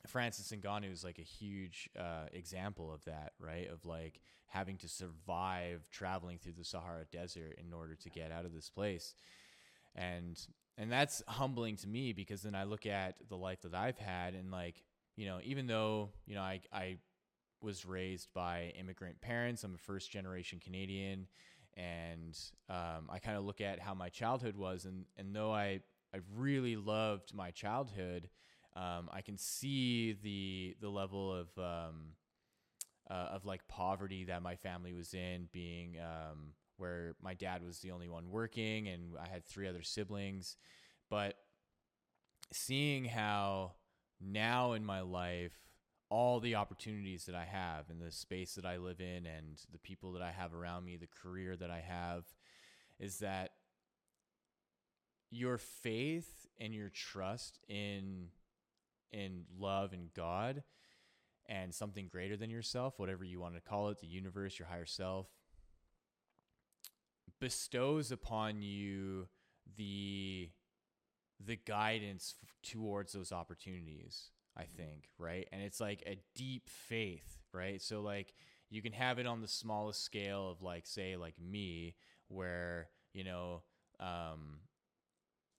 Francis 0.06 0.52
Ngannou 0.52 0.92
is 0.92 1.04
like 1.04 1.18
a 1.18 1.22
huge 1.22 1.88
uh, 1.98 2.26
example 2.32 2.92
of 2.92 3.04
that, 3.04 3.32
right? 3.40 3.68
Of 3.68 3.84
like 3.86 4.20
having 4.46 4.76
to 4.78 4.88
survive 4.88 5.88
traveling 5.90 6.38
through 6.38 6.52
the 6.52 6.64
Sahara 6.64 7.04
Desert 7.10 7.58
in 7.64 7.72
order 7.72 7.94
to 7.94 8.10
get 8.10 8.30
out 8.30 8.44
of 8.44 8.54
this 8.54 8.68
place 8.68 9.14
and 9.98 10.40
and 10.76 10.92
that's 10.92 11.22
humbling 11.26 11.76
to 11.76 11.88
me 11.88 12.12
because 12.12 12.42
then 12.42 12.54
I 12.54 12.64
look 12.64 12.86
at 12.86 13.16
the 13.28 13.36
life 13.36 13.62
that 13.62 13.74
I've 13.74 13.98
had 13.98 14.34
and 14.34 14.50
like 14.50 14.82
you 15.16 15.26
know 15.26 15.40
even 15.42 15.66
though 15.66 16.10
you 16.26 16.34
know 16.34 16.42
I 16.42 16.60
I 16.72 16.98
was 17.60 17.84
raised 17.84 18.28
by 18.32 18.72
immigrant 18.78 19.20
parents 19.20 19.64
I'm 19.64 19.74
a 19.74 19.78
first 19.78 20.10
generation 20.10 20.60
Canadian 20.64 21.26
and 21.76 22.38
um, 22.70 23.08
I 23.10 23.18
kind 23.18 23.36
of 23.36 23.44
look 23.44 23.60
at 23.60 23.80
how 23.80 23.94
my 23.94 24.08
childhood 24.08 24.56
was 24.56 24.84
and 24.84 25.04
and 25.16 25.34
though 25.34 25.52
I 25.52 25.80
I 26.14 26.20
really 26.36 26.76
loved 26.76 27.34
my 27.34 27.50
childhood 27.50 28.28
um, 28.76 29.08
I 29.12 29.22
can 29.22 29.36
see 29.36 30.12
the 30.22 30.76
the 30.80 30.88
level 30.88 31.34
of 31.34 31.48
um, 31.58 32.12
uh, 33.10 33.30
of 33.32 33.44
like 33.44 33.66
poverty 33.66 34.24
that 34.24 34.42
my 34.42 34.54
family 34.54 34.92
was 34.92 35.14
in 35.14 35.48
being 35.52 35.96
um, 35.98 36.52
where 36.78 37.14
my 37.22 37.34
dad 37.34 37.62
was 37.64 37.80
the 37.80 37.90
only 37.90 38.08
one 38.08 38.30
working 38.30 38.88
and 38.88 39.12
I 39.22 39.28
had 39.28 39.44
three 39.44 39.68
other 39.68 39.82
siblings. 39.82 40.56
But 41.10 41.34
seeing 42.52 43.04
how 43.04 43.72
now 44.20 44.72
in 44.72 44.84
my 44.84 45.00
life, 45.00 45.52
all 46.10 46.40
the 46.40 46.54
opportunities 46.54 47.24
that 47.26 47.34
I 47.34 47.44
have 47.44 47.90
and 47.90 48.00
the 48.00 48.10
space 48.10 48.54
that 48.54 48.64
I 48.64 48.78
live 48.78 49.00
in 49.00 49.26
and 49.26 49.60
the 49.70 49.78
people 49.78 50.12
that 50.12 50.22
I 50.22 50.30
have 50.30 50.54
around 50.54 50.84
me, 50.84 50.96
the 50.96 51.06
career 51.06 51.54
that 51.56 51.70
I 51.70 51.80
have, 51.80 52.24
is 52.98 53.18
that 53.18 53.50
your 55.30 55.58
faith 55.58 56.46
and 56.58 56.74
your 56.74 56.88
trust 56.88 57.58
in 57.68 58.28
in 59.10 59.44
love 59.58 59.92
and 59.92 60.12
God 60.14 60.62
and 61.46 61.74
something 61.74 62.08
greater 62.08 62.36
than 62.36 62.50
yourself, 62.50 62.98
whatever 62.98 63.24
you 63.24 63.40
want 63.40 63.54
to 63.54 63.60
call 63.60 63.88
it, 63.88 64.00
the 64.00 64.06
universe, 64.06 64.58
your 64.58 64.68
higher 64.68 64.84
self, 64.84 65.28
bestows 67.40 68.10
upon 68.12 68.62
you 68.62 69.28
the 69.76 70.50
the 71.44 71.56
guidance 71.56 72.34
f- 72.42 72.56
towards 72.62 73.12
those 73.12 73.32
opportunities 73.32 74.30
i 74.56 74.64
think 74.64 75.08
right? 75.18 75.48
And 75.52 75.62
it's 75.62 75.80
like 75.80 76.02
a 76.06 76.18
deep 76.34 76.68
faith 76.68 77.38
right? 77.52 77.80
So 77.80 78.00
like 78.02 78.34
you 78.70 78.82
can 78.82 78.92
have 78.92 79.18
it 79.18 79.26
on 79.26 79.40
the 79.40 79.48
smallest 79.48 80.04
scale 80.04 80.50
of 80.50 80.62
like 80.62 80.86
say 80.86 81.16
like 81.16 81.34
me 81.40 81.94
where 82.28 82.88
you 83.14 83.24
know 83.24 83.62
um 84.00 84.60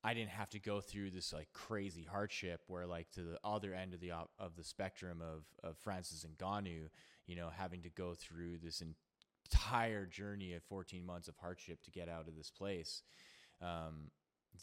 I 0.04 0.14
didn't 0.14 0.30
have 0.30 0.50
to 0.52 0.60
go 0.60 0.80
through 0.80 1.12
this 1.12 1.34
like 1.34 1.50
crazy 1.54 2.04
hardship 2.10 2.62
where 2.68 2.86
like 2.86 3.10
to 3.12 3.22
the 3.22 3.40
other 3.44 3.74
end 3.74 3.94
of 3.94 4.00
the 4.00 4.12
op- 4.12 4.32
of 4.40 4.56
the 4.56 4.64
spectrum 4.64 5.22
of 5.22 5.44
of 5.62 5.78
Francis 5.78 6.26
Ngannou, 6.26 6.90
you 7.28 7.36
know, 7.36 7.50
having 7.50 7.82
to 7.82 7.90
go 7.90 8.14
through 8.14 8.60
this 8.60 8.82
entire 9.52 10.06
journey 10.06 10.54
of 10.54 10.64
14 10.64 11.06
months 11.06 11.28
of 11.28 11.36
hardship 11.38 11.84
to 11.84 11.91
get 11.91 12.10
out 12.10 12.28
of 12.28 12.36
this 12.36 12.50
place. 12.50 13.02
Um, 13.62 14.12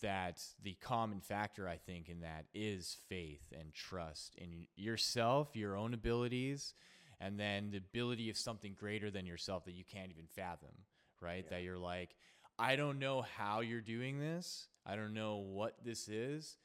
that 0.02 0.42
the 0.62 0.74
common 0.80 1.20
factor 1.20 1.68
I 1.68 1.76
think 1.76 2.08
in 2.08 2.20
that 2.20 2.46
is 2.52 2.98
faith 3.08 3.52
and 3.58 3.72
trust 3.72 4.34
in 4.36 4.66
yourself, 4.74 5.54
your 5.54 5.76
own 5.76 5.94
abilities, 5.94 6.74
and 7.20 7.38
then 7.38 7.70
the 7.70 7.78
ability 7.78 8.28
of 8.28 8.36
something 8.36 8.74
greater 8.78 9.10
than 9.10 9.26
yourself 9.26 9.64
that 9.64 9.74
you 9.74 9.84
can't 9.84 10.10
even 10.10 10.26
fathom, 10.34 10.74
right? 11.20 11.44
Yeah. 11.44 11.56
That 11.56 11.62
you're 11.62 11.78
like, 11.78 12.14
I 12.58 12.76
don't 12.76 12.98
know 12.98 13.22
how 13.22 13.60
you're 13.60 13.80
doing 13.80 14.18
this. 14.18 14.68
I 14.84 14.96
don't 14.96 15.14
know 15.14 15.36
what 15.36 15.76
this 15.84 16.08
is. 16.08 16.56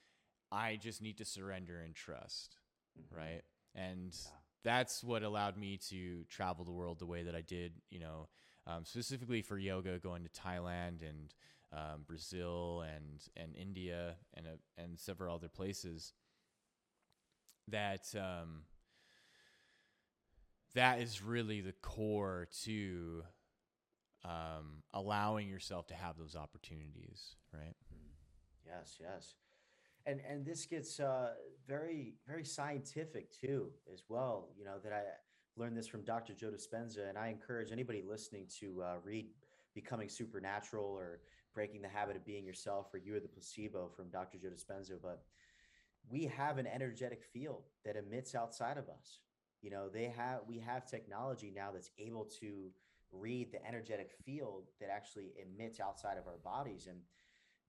I 0.51 0.75
just 0.75 1.01
need 1.01 1.17
to 1.19 1.25
surrender 1.25 1.79
and 1.79 1.95
trust, 1.95 2.57
mm-hmm. 2.99 3.17
right? 3.17 3.41
And 3.75 4.13
yeah. 4.13 4.31
That's 4.63 5.03
what 5.03 5.23
allowed 5.23 5.57
me 5.57 5.77
to 5.89 6.23
travel 6.29 6.65
the 6.65 6.71
world 6.71 6.99
the 6.99 7.05
way 7.05 7.23
that 7.23 7.35
I 7.35 7.41
did, 7.41 7.73
you 7.89 7.99
know, 7.99 8.29
um, 8.67 8.85
specifically 8.85 9.41
for 9.41 9.57
yoga, 9.57 9.99
going 9.99 10.23
to 10.23 10.29
Thailand 10.29 11.01
and 11.07 11.33
um, 11.73 12.03
Brazil 12.05 12.83
and 12.93 13.21
and 13.35 13.55
India 13.55 14.15
and 14.33 14.45
uh, 14.45 14.81
and 14.81 14.99
several 14.99 15.35
other 15.35 15.49
places. 15.49 16.13
That 17.67 18.13
um, 18.15 18.63
that 20.75 20.99
is 20.99 21.21
really 21.21 21.61
the 21.61 21.73
core 21.81 22.47
to 22.63 23.23
um, 24.23 24.83
allowing 24.93 25.49
yourself 25.49 25.87
to 25.87 25.93
have 25.93 26.17
those 26.17 26.35
opportunities, 26.35 27.35
right? 27.53 27.75
Yes, 28.65 28.97
yes, 28.99 29.35
and 30.05 30.21
and 30.27 30.45
this 30.45 30.65
gets 30.65 30.99
uh, 30.99 31.31
very 31.67 32.13
very 32.27 32.45
scientific 32.45 33.31
too, 33.31 33.69
as 33.91 34.03
well. 34.09 34.49
You 34.57 34.65
know 34.65 34.77
that 34.83 34.93
I 34.93 35.01
learned 35.57 35.77
this 35.77 35.87
from 35.87 36.03
Dr. 36.03 36.33
Joe 36.33 36.51
Dispenza, 36.51 37.09
and 37.09 37.17
I 37.17 37.27
encourage 37.27 37.71
anybody 37.71 38.03
listening 38.07 38.47
to 38.59 38.81
uh, 38.83 38.95
read 39.03 39.27
"Becoming 39.73 40.09
Supernatural" 40.09 40.85
or 40.85 41.21
"Breaking 41.53 41.81
the 41.81 41.89
Habit 41.89 42.15
of 42.15 42.25
Being 42.25 42.45
Yourself" 42.45 42.93
or 42.93 42.97
"You 42.97 43.15
Are 43.15 43.19
the 43.19 43.27
Placebo" 43.27 43.89
from 43.95 44.09
Dr. 44.09 44.37
Joe 44.37 44.49
Dispenza. 44.49 44.97
But 45.01 45.23
we 46.09 46.25
have 46.25 46.57
an 46.57 46.67
energetic 46.67 47.23
field 47.23 47.63
that 47.85 47.95
emits 47.95 48.35
outside 48.35 48.77
of 48.77 48.89
us. 48.89 49.19
You 49.61 49.69
know, 49.69 49.89
they 49.89 50.05
have 50.05 50.39
we 50.47 50.59
have 50.59 50.85
technology 50.85 51.51
now 51.55 51.71
that's 51.71 51.91
able 51.99 52.25
to 52.39 52.71
read 53.11 53.51
the 53.51 53.65
energetic 53.67 54.11
field 54.25 54.63
that 54.79 54.89
actually 54.89 55.33
emits 55.37 55.79
outside 55.79 56.17
of 56.17 56.27
our 56.27 56.37
bodies 56.43 56.87
and 56.89 56.99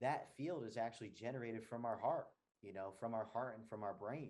that 0.01 0.27
field 0.37 0.65
is 0.67 0.77
actually 0.77 1.09
generated 1.09 1.63
from 1.63 1.85
our 1.85 1.97
heart 1.97 2.27
you 2.61 2.73
know 2.73 2.93
from 2.99 3.13
our 3.13 3.27
heart 3.33 3.55
and 3.57 3.67
from 3.67 3.83
our 3.83 3.93
brain 3.93 4.29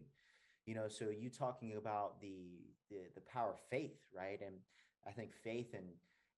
you 0.66 0.76
know 0.76 0.88
so 0.88 1.06
you 1.10 1.30
talking 1.30 1.76
about 1.78 2.20
the 2.22 2.62
the, 2.90 2.98
the 3.16 3.22
power 3.22 3.52
of 3.52 3.60
faith 3.70 4.00
right 4.16 4.40
and 4.46 4.56
i 5.08 5.12
think 5.12 5.32
faith 5.44 5.74
and 5.74 5.86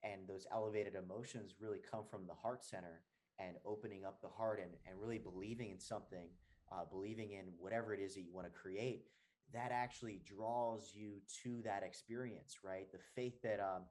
and 0.03 0.27
those 0.27 0.45
elevated 0.51 0.93
emotions 0.95 1.55
really 1.59 1.79
come 1.91 2.03
from 2.09 2.27
the 2.27 2.33
heart 2.33 2.63
center 2.63 3.01
and 3.39 3.57
opening 3.65 4.05
up 4.05 4.21
the 4.21 4.29
heart 4.29 4.61
and, 4.61 4.71
and 4.87 4.99
really 4.99 5.17
believing 5.17 5.71
in 5.71 5.79
something 5.79 6.29
uh, 6.71 6.83
believing 6.89 7.31
in 7.31 7.45
whatever 7.59 7.93
it 7.93 7.99
is 7.99 8.15
that 8.15 8.21
you 8.21 8.33
want 8.33 8.47
to 8.47 8.53
create 8.53 9.05
that 9.53 9.71
actually 9.71 10.21
draws 10.25 10.91
you 10.93 11.13
to 11.43 11.61
that 11.63 11.83
experience 11.83 12.57
right 12.63 12.91
the 12.91 12.99
faith 13.15 13.41
that 13.41 13.59
um, 13.59 13.83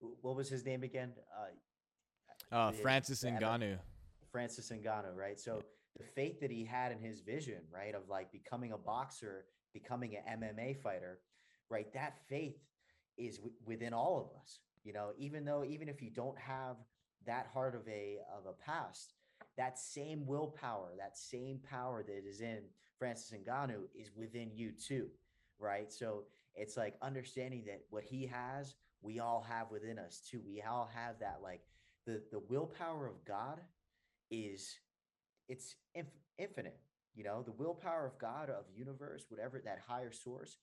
what 0.00 0.36
was 0.36 0.48
his 0.48 0.64
name 0.64 0.82
again? 0.82 1.12
Uh, 2.52 2.54
uh 2.54 2.72
Francis 2.72 3.24
Ngannou. 3.24 3.78
Francis 4.30 4.70
Ngannou, 4.70 5.14
right? 5.14 5.38
So 5.38 5.62
the 5.96 6.04
faith 6.04 6.40
that 6.40 6.50
he 6.50 6.64
had 6.64 6.92
in 6.92 6.98
his 7.00 7.20
vision, 7.20 7.60
right, 7.72 7.94
of 7.94 8.08
like 8.08 8.32
becoming 8.32 8.72
a 8.72 8.78
boxer, 8.78 9.44
becoming 9.72 10.16
an 10.16 10.40
MMA 10.40 10.76
fighter, 10.82 11.18
right? 11.70 11.92
That 11.92 12.18
faith 12.28 12.56
is 13.16 13.36
w- 13.38 13.54
within 13.64 13.92
all 13.92 14.18
of 14.18 14.40
us. 14.40 14.60
You 14.84 14.92
know, 14.92 15.10
even 15.18 15.44
though 15.44 15.64
even 15.64 15.88
if 15.88 16.00
you 16.00 16.10
don't 16.10 16.38
have 16.38 16.76
that 17.26 17.48
hard 17.52 17.74
of 17.74 17.86
a 17.88 18.18
of 18.36 18.46
a 18.46 18.52
past, 18.52 19.14
that 19.56 19.78
same 19.78 20.26
willpower, 20.26 20.92
that 20.98 21.16
same 21.18 21.58
power 21.68 22.02
that 22.02 22.26
is 22.26 22.40
in 22.40 22.60
Francis 22.98 23.36
Ngannou 23.36 23.82
is 23.94 24.10
within 24.16 24.50
you 24.54 24.72
too, 24.72 25.08
right? 25.58 25.92
So 25.92 26.24
it's 26.54 26.76
like 26.76 26.94
understanding 27.02 27.64
that 27.66 27.82
what 27.90 28.04
he 28.04 28.26
has 28.26 28.74
we 29.02 29.20
all 29.20 29.44
have 29.48 29.70
within 29.70 29.98
us 29.98 30.20
too. 30.20 30.40
We 30.46 30.62
all 30.62 30.90
have 30.94 31.18
that 31.20 31.40
like 31.42 31.62
the 32.06 32.22
the 32.32 32.40
willpower 32.48 33.06
of 33.06 33.24
God 33.24 33.60
is 34.30 34.78
it's 35.48 35.76
inf- 35.94 36.06
infinite. 36.38 36.78
You 37.14 37.24
know, 37.24 37.42
the 37.42 37.52
willpower 37.52 38.06
of 38.06 38.18
God 38.18 38.50
of 38.50 38.64
universe, 38.74 39.26
whatever 39.28 39.60
that 39.64 39.80
higher 39.86 40.12
source, 40.12 40.58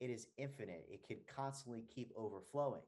it 0.00 0.10
is 0.10 0.26
infinite. 0.38 0.86
It 0.90 1.06
can 1.06 1.18
constantly 1.34 1.84
keep 1.94 2.12
overflowing, 2.16 2.82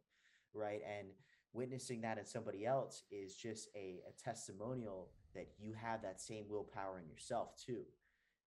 right? 0.54 0.80
And 0.86 1.08
witnessing 1.52 2.00
that 2.00 2.18
in 2.18 2.26
somebody 2.26 2.66
else 2.66 3.04
is 3.10 3.34
just 3.36 3.68
a, 3.76 4.00
a 4.08 4.22
testimonial 4.22 5.10
that 5.34 5.48
you 5.58 5.74
have 5.74 6.02
that 6.02 6.20
same 6.20 6.44
willpower 6.48 7.00
in 7.00 7.08
yourself 7.08 7.50
too. 7.64 7.84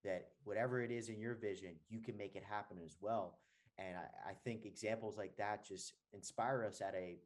That 0.03 0.29
whatever 0.43 0.81
it 0.81 0.91
is 0.91 1.09
in 1.09 1.19
your 1.19 1.33
vision, 1.35 1.75
you 1.89 1.99
can 1.99 2.15
make 2.17 2.35
it 2.35 2.43
happen 2.43 2.77
as 2.83 2.97
well 3.01 3.39
and 3.77 3.97
I, 3.97 4.29
I 4.29 4.33
think 4.45 4.63
examples 4.65 5.17
like 5.17 5.35
that 5.37 5.67
just 5.67 5.95
inspire 6.13 6.63
us 6.63 6.79
at 6.79 6.93
a 6.95 7.17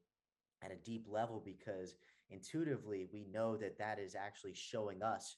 at 0.63 0.71
a 0.71 0.75
deep 0.75 1.05
level 1.09 1.41
because 1.43 1.95
intuitively 2.29 3.07
we 3.11 3.25
know 3.33 3.57
that 3.57 3.77
that 3.77 3.99
is 3.99 4.15
actually 4.15 4.53
showing 4.53 5.01
us 5.01 5.37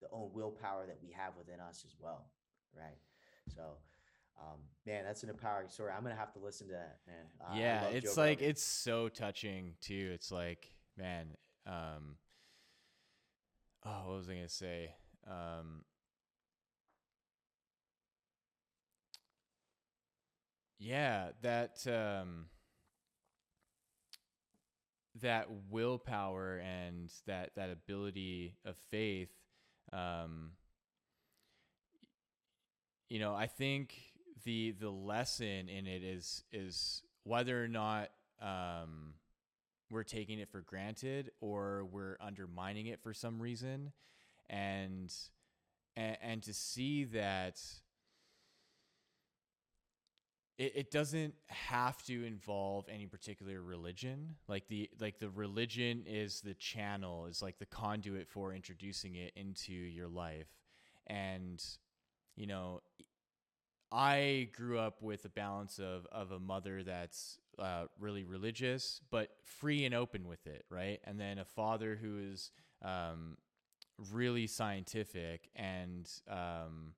the 0.00 0.08
own 0.10 0.30
willpower 0.32 0.86
that 0.86 0.98
we 1.02 1.10
have 1.10 1.32
within 1.36 1.60
us 1.60 1.84
as 1.86 1.94
well 2.00 2.26
right? 2.76 2.98
So 3.54 3.62
um, 4.40 4.58
man 4.86 5.04
that's 5.04 5.22
an 5.22 5.30
empowering 5.30 5.68
story. 5.68 5.92
I'm 5.96 6.02
gonna 6.02 6.14
have 6.16 6.32
to 6.34 6.40
listen 6.40 6.66
to 6.68 6.72
that 6.72 6.98
man. 7.06 7.26
Uh, 7.40 7.56
yeah 7.56 7.84
it's 7.84 8.14
Joe 8.14 8.20
like 8.20 8.42
it's 8.42 8.62
so 8.62 9.08
touching 9.08 9.74
too. 9.80 10.10
It's 10.14 10.30
like 10.32 10.68
man 10.96 11.28
um 11.66 12.16
oh 13.84 14.08
what 14.08 14.16
was 14.16 14.28
i 14.28 14.34
gonna 14.34 14.48
say? 14.48 14.94
Um 15.30 15.84
Yeah, 20.82 21.28
that 21.42 21.86
um, 21.86 22.46
that 25.20 25.48
willpower 25.70 26.58
and 26.58 27.12
that 27.26 27.50
that 27.56 27.70
ability 27.70 28.54
of 28.64 28.76
faith. 28.90 29.30
Um, 29.92 30.52
you 33.08 33.18
know, 33.18 33.34
I 33.34 33.46
think 33.46 33.94
the 34.44 34.72
the 34.72 34.90
lesson 34.90 35.68
in 35.68 35.86
it 35.86 36.02
is 36.02 36.44
is 36.52 37.02
whether 37.24 37.62
or 37.62 37.68
not 37.68 38.10
um, 38.40 39.14
we're 39.90 40.02
taking 40.02 40.38
it 40.38 40.50
for 40.50 40.60
granted 40.60 41.30
or 41.40 41.84
we're 41.84 42.16
undermining 42.20 42.86
it 42.86 43.00
for 43.02 43.12
some 43.12 43.40
reason, 43.40 43.92
and 44.48 45.12
and, 45.96 46.16
and 46.22 46.42
to 46.44 46.54
see 46.54 47.04
that 47.04 47.60
it, 50.62 50.72
it 50.76 50.90
doesn't 50.92 51.34
have 51.48 52.00
to 52.04 52.24
involve 52.24 52.86
any 52.88 53.06
particular 53.06 53.60
religion. 53.60 54.36
Like 54.46 54.68
the 54.68 54.88
like 55.00 55.18
the 55.18 55.30
religion 55.30 56.04
is 56.06 56.40
the 56.40 56.54
channel 56.54 57.26
is 57.26 57.42
like 57.42 57.58
the 57.58 57.66
conduit 57.66 58.28
for 58.28 58.54
introducing 58.54 59.16
it 59.16 59.32
into 59.34 59.72
your 59.72 60.08
life. 60.08 60.46
And 61.08 61.62
you 62.36 62.46
know 62.46 62.80
i 63.94 64.48
grew 64.56 64.78
up 64.78 65.02
with 65.02 65.22
a 65.26 65.28
balance 65.28 65.78
of 65.78 66.06
of 66.10 66.30
a 66.30 66.38
mother 66.38 66.82
that's 66.82 67.38
uh, 67.58 67.84
really 68.00 68.24
religious 68.24 69.02
but 69.10 69.36
free 69.44 69.84
and 69.84 69.94
open 69.94 70.26
with 70.26 70.46
it 70.46 70.64
right? 70.70 71.00
And 71.04 71.20
then 71.20 71.38
a 71.38 71.44
father 71.44 71.98
who 72.00 72.18
is 72.32 72.50
um, 72.80 73.36
really 74.10 74.46
scientific 74.46 75.50
and 75.54 76.10
um, 76.26 76.94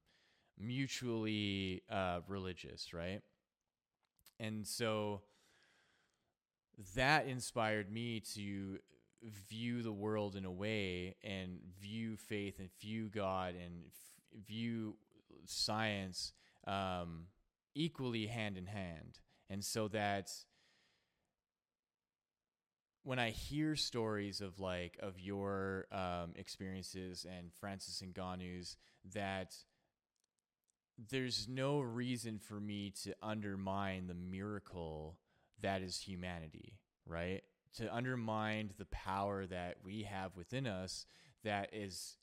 mutually 0.56 1.82
uh, 1.90 2.20
religious 2.28 2.94
right 2.94 3.22
and 4.38 4.66
so 4.66 5.22
that 6.96 7.26
inspired 7.26 7.90
me 7.90 8.20
to 8.34 8.78
view 9.48 9.82
the 9.82 9.92
world 9.92 10.36
in 10.36 10.44
a 10.44 10.50
way 10.50 11.16
and 11.22 11.58
view 11.80 12.16
faith 12.16 12.58
and 12.58 12.68
view 12.80 13.08
God 13.08 13.54
and 13.54 13.84
f- 13.86 14.42
view 14.46 14.96
science 15.46 16.32
um, 16.66 17.26
equally 17.74 18.26
hand 18.26 18.58
in 18.58 18.66
hand. 18.66 19.20
And 19.48 19.64
so 19.64 19.88
that 19.88 20.30
when 23.02 23.18
I 23.18 23.30
hear 23.30 23.76
stories 23.76 24.40
of 24.40 24.58
like 24.58 24.98
of 25.00 25.20
your 25.20 25.86
um, 25.92 26.32
experiences 26.36 27.26
and 27.28 27.52
Francis 27.52 28.02
Ngannou's, 28.02 28.76
that 29.12 29.54
there's 31.10 31.48
no 31.48 31.80
reason 31.80 32.38
for 32.38 32.60
me 32.60 32.92
to 33.02 33.14
undermine 33.22 34.06
the 34.06 34.14
miracle 34.14 35.18
that 35.60 35.82
is 35.82 35.98
humanity, 36.00 36.78
right? 37.06 37.42
To 37.78 37.94
undermine 37.94 38.70
the 38.78 38.86
power 38.86 39.46
that 39.46 39.76
we 39.84 40.02
have 40.04 40.36
within 40.36 40.66
us 40.66 41.06
that 41.42 41.70
is 41.72 42.16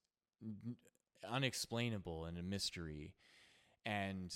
unexplainable 1.29 2.25
and 2.25 2.37
a 2.37 2.43
mystery. 2.43 3.13
And 3.85 4.33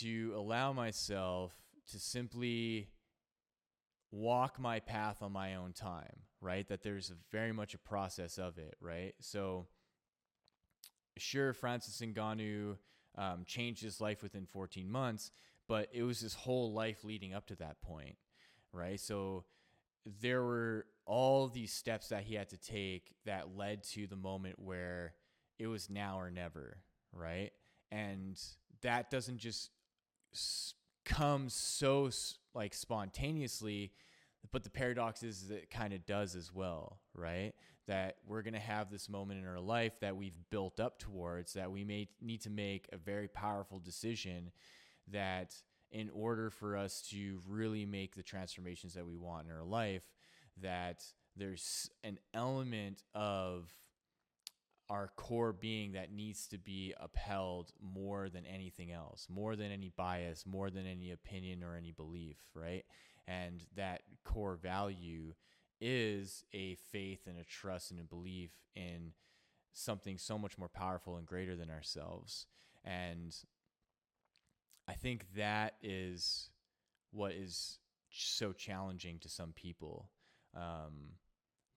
to 0.00 0.34
allow 0.36 0.72
myself 0.72 1.52
to 1.92 1.98
simply 1.98 2.88
walk 4.10 4.58
my 4.58 4.80
path 4.80 5.22
on 5.22 5.32
my 5.32 5.54
own 5.54 5.72
time, 5.72 6.22
right? 6.40 6.66
That 6.68 6.82
there's 6.82 7.10
a, 7.10 7.14
very 7.30 7.52
much 7.52 7.74
a 7.74 7.78
process 7.78 8.38
of 8.38 8.58
it, 8.58 8.76
right? 8.80 9.14
So, 9.20 9.66
sure, 11.16 11.52
Francis 11.52 12.00
Ngannou 12.00 12.76
um, 13.18 13.44
changed 13.46 13.82
his 13.82 14.00
life 14.00 14.22
within 14.22 14.46
14 14.46 14.90
months, 14.90 15.30
but 15.66 15.88
it 15.92 16.02
was 16.04 16.20
his 16.20 16.34
whole 16.34 16.72
life 16.72 17.04
leading 17.04 17.34
up 17.34 17.46
to 17.48 17.56
that 17.56 17.82
point, 17.82 18.16
right? 18.72 18.98
So, 18.98 19.44
there 20.20 20.42
were 20.42 20.86
all 21.04 21.48
these 21.48 21.70
steps 21.70 22.08
that 22.08 22.22
he 22.22 22.34
had 22.34 22.48
to 22.48 22.56
take 22.56 23.12
that 23.26 23.56
led 23.56 23.82
to 23.82 24.06
the 24.06 24.16
moment 24.16 24.58
where 24.58 25.12
it 25.58 25.66
was 25.66 25.90
now 25.90 26.18
or 26.18 26.30
never, 26.30 26.78
right? 27.12 27.50
And 27.90 28.40
that 28.80 29.10
doesn't 29.10 29.38
just 29.38 29.70
come 31.04 31.48
so 31.48 32.10
like 32.54 32.74
spontaneously 32.74 33.92
but 34.52 34.62
the 34.62 34.70
paradox 34.70 35.22
is 35.22 35.48
that 35.48 35.56
it 35.56 35.70
kind 35.70 35.92
of 35.92 36.04
does 36.04 36.36
as 36.36 36.52
well 36.52 36.98
right 37.14 37.54
that 37.88 38.16
we're 38.26 38.42
going 38.42 38.54
to 38.54 38.60
have 38.60 38.90
this 38.90 39.08
moment 39.08 39.40
in 39.40 39.46
our 39.46 39.60
life 39.60 39.98
that 40.00 40.16
we've 40.16 40.36
built 40.50 40.78
up 40.78 40.98
towards 40.98 41.54
that 41.54 41.72
we 41.72 41.84
may 41.84 42.06
need 42.20 42.40
to 42.42 42.50
make 42.50 42.86
a 42.92 42.96
very 42.96 43.26
powerful 43.26 43.80
decision 43.80 44.52
that 45.10 45.54
in 45.90 46.10
order 46.10 46.50
for 46.50 46.76
us 46.76 47.02
to 47.10 47.40
really 47.48 47.86
make 47.86 48.14
the 48.14 48.22
transformations 48.22 48.94
that 48.94 49.06
we 49.06 49.16
want 49.16 49.46
in 49.46 49.52
our 49.52 49.64
life 49.64 50.04
that 50.60 51.02
there's 51.34 51.90
an 52.04 52.18
element 52.34 53.02
of 53.14 53.70
our 54.90 55.10
core 55.16 55.52
being 55.52 55.92
that 55.92 56.12
needs 56.12 56.46
to 56.48 56.58
be 56.58 56.94
upheld 56.98 57.72
more 57.80 58.28
than 58.28 58.46
anything 58.46 58.90
else, 58.90 59.26
more 59.28 59.54
than 59.54 59.70
any 59.70 59.92
bias, 59.96 60.44
more 60.46 60.70
than 60.70 60.86
any 60.86 61.10
opinion 61.10 61.62
or 61.62 61.76
any 61.76 61.92
belief, 61.92 62.38
right? 62.54 62.84
And 63.26 63.64
that 63.76 64.02
core 64.24 64.56
value 64.56 65.34
is 65.80 66.44
a 66.52 66.76
faith 66.92 67.26
and 67.26 67.38
a 67.38 67.44
trust 67.44 67.90
and 67.90 68.00
a 68.00 68.04
belief 68.04 68.50
in 68.74 69.12
something 69.72 70.18
so 70.18 70.38
much 70.38 70.58
more 70.58 70.68
powerful 70.68 71.16
and 71.16 71.26
greater 71.26 71.56
than 71.56 71.70
ourselves. 71.70 72.46
And 72.84 73.34
I 74.88 74.94
think 74.94 75.26
that 75.36 75.74
is 75.82 76.50
what 77.10 77.32
is 77.32 77.78
so 78.10 78.52
challenging 78.52 79.18
to 79.20 79.28
some 79.28 79.52
people. 79.52 80.10
Um, 80.56 81.12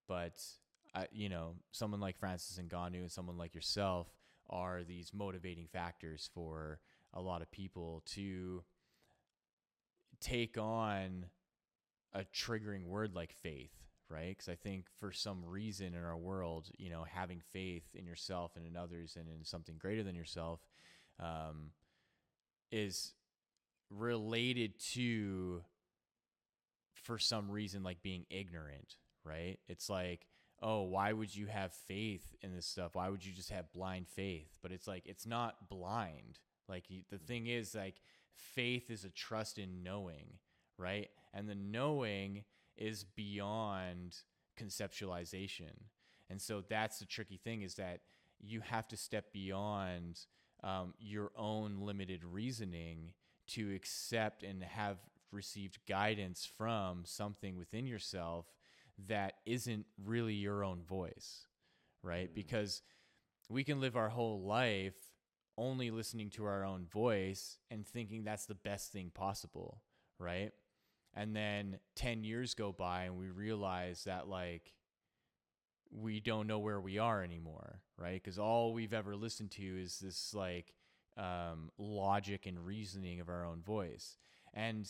but 0.08 0.41
I, 0.95 1.08
you 1.12 1.30
know, 1.30 1.56
someone 1.72 1.99
like 1.99 2.18
Francis 2.18 2.58
and 2.58 2.70
Ngannou 2.70 3.02
and 3.02 3.12
someone 3.12 3.38
like 3.38 3.56
yourself 3.56 4.08
are 4.49 4.84
these 4.84 5.14
motivating 5.14 5.68
factors 5.68 6.30
for 6.34 6.80
a 7.14 7.22
lot 7.22 7.41
of 7.41 7.52
people 7.52 8.04
to 8.06 8.64
take 10.20 10.58
on 10.58 11.26
a 12.14 12.24
triggering 12.34 12.86
word 12.86 13.14
like 13.16 13.34
faith, 13.41 13.72
right? 14.12 14.30
Because 14.30 14.49
I 14.49 14.55
think 14.55 14.86
for 14.99 15.12
some 15.12 15.43
reason 15.45 15.93
in 15.93 16.03
our 16.03 16.18
world, 16.18 16.70
you 16.78 16.89
know, 16.89 17.05
having 17.09 17.41
faith 17.51 17.86
in 17.95 18.05
yourself 18.05 18.55
and 18.55 18.66
in 18.66 18.76
others 18.76 19.18
and 19.18 19.28
in 19.30 19.45
something 19.45 19.76
greater 19.78 20.03
than 20.03 20.16
yourself 20.16 20.59
um, 21.20 21.72
is 22.72 23.14
related 23.89 24.80
to, 24.93 25.64
for 26.93 27.18
some 27.18 27.49
reason, 27.49 27.84
like 27.84 28.01
being 28.01 28.26
ignorant, 28.30 28.95
right? 29.24 29.57
It's 29.68 29.89
like, 29.89 30.28
oh, 30.62 30.84
why 30.84 31.12
would 31.14 31.36
you 31.36 31.47
have 31.47 31.74
faith 31.74 32.36
in 32.41 32.55
this 32.55 32.68
stuff? 32.68 32.95
Why 32.95 33.09
would 33.09 33.26
you 33.26 33.34
just 33.34 33.49
have 33.49 33.72
blind 33.74 34.07
faith? 34.07 34.49
But 34.62 34.72
it's 34.72 34.88
like, 34.88 35.07
it's 35.07 35.26
not 35.26 35.70
blind. 35.70 36.39
Like, 36.68 36.86
the 37.09 37.18
thing 37.18 37.47
is, 37.47 37.76
like, 37.76 37.95
faith 38.34 38.89
is 38.89 39.03
a 39.03 39.09
trust 39.09 39.57
in 39.57 39.84
knowing, 39.84 40.38
right? 40.78 41.09
And 41.34 41.49
the 41.49 41.55
knowing 41.55 42.43
is 42.78 43.04
beyond 43.04 44.18
conceptualization. 44.60 45.74
And 46.30 46.42
so 46.42 46.64
that's 46.68 47.00
the 47.00 47.06
tricky 47.06 47.38
thing 47.38 47.62
is 47.62 47.76
that 47.76 48.02
you 48.40 48.62
have 48.62 48.88
to 48.90 48.98
step 48.98 49.34
beyond 49.34 50.20
um, 50.64 50.94
your 51.00 51.32
own 51.36 51.80
limited 51.82 52.24
reasoning 52.24 53.14
to 53.48 53.74
accept 53.76 54.44
and 54.44 54.64
have 54.64 54.98
received 55.32 55.80
guidance 55.88 56.46
from 56.58 57.04
something 57.06 57.58
within 57.58 57.86
yourself 57.86 58.46
that 59.08 59.36
isn't 59.46 59.86
really 60.04 60.34
your 60.34 60.64
own 60.64 60.82
voice, 60.84 61.48
right? 62.04 62.26
Mm-hmm. 62.26 62.36
Because 62.36 62.82
we 63.50 63.64
can 63.64 63.82
live 63.82 63.96
our 63.96 64.10
whole 64.10 64.42
life 64.42 64.96
only 65.58 65.92
listening 65.92 66.30
to 66.32 66.46
our 66.46 66.64
own 66.64 66.86
voice 66.86 67.58
and 67.70 67.86
thinking 67.86 68.24
that's 68.24 68.46
the 68.46 68.56
best 68.56 68.92
thing 68.92 69.12
possible, 69.14 69.82
right? 70.18 70.52
And 71.14 71.36
then 71.36 71.80
10 71.95 72.24
years 72.24 72.53
go 72.53 72.72
by 72.72 73.03
and 73.03 73.18
we 73.18 73.30
realize 73.30 74.05
that, 74.05 74.28
like, 74.28 74.74
we 75.91 76.22
don't 76.22 76.47
know 76.47 76.59
where 76.59 76.80
we 76.80 76.97
are 76.99 77.22
anymore, 77.24 77.82
right? 77.97 78.22
Because 78.22 78.39
all 78.39 78.74
we've 78.74 78.93
ever 78.93 79.16
listened 79.16 79.51
to 79.51 79.82
is 79.82 79.99
this, 79.99 80.34
like, 80.34 80.74
um, 81.18 81.70
logic 81.78 82.45
and 82.45 82.66
reasoning 82.66 83.20
of 83.20 83.28
our 83.28 83.45
own 83.45 83.62
voice. 83.62 84.18
And 84.53 84.88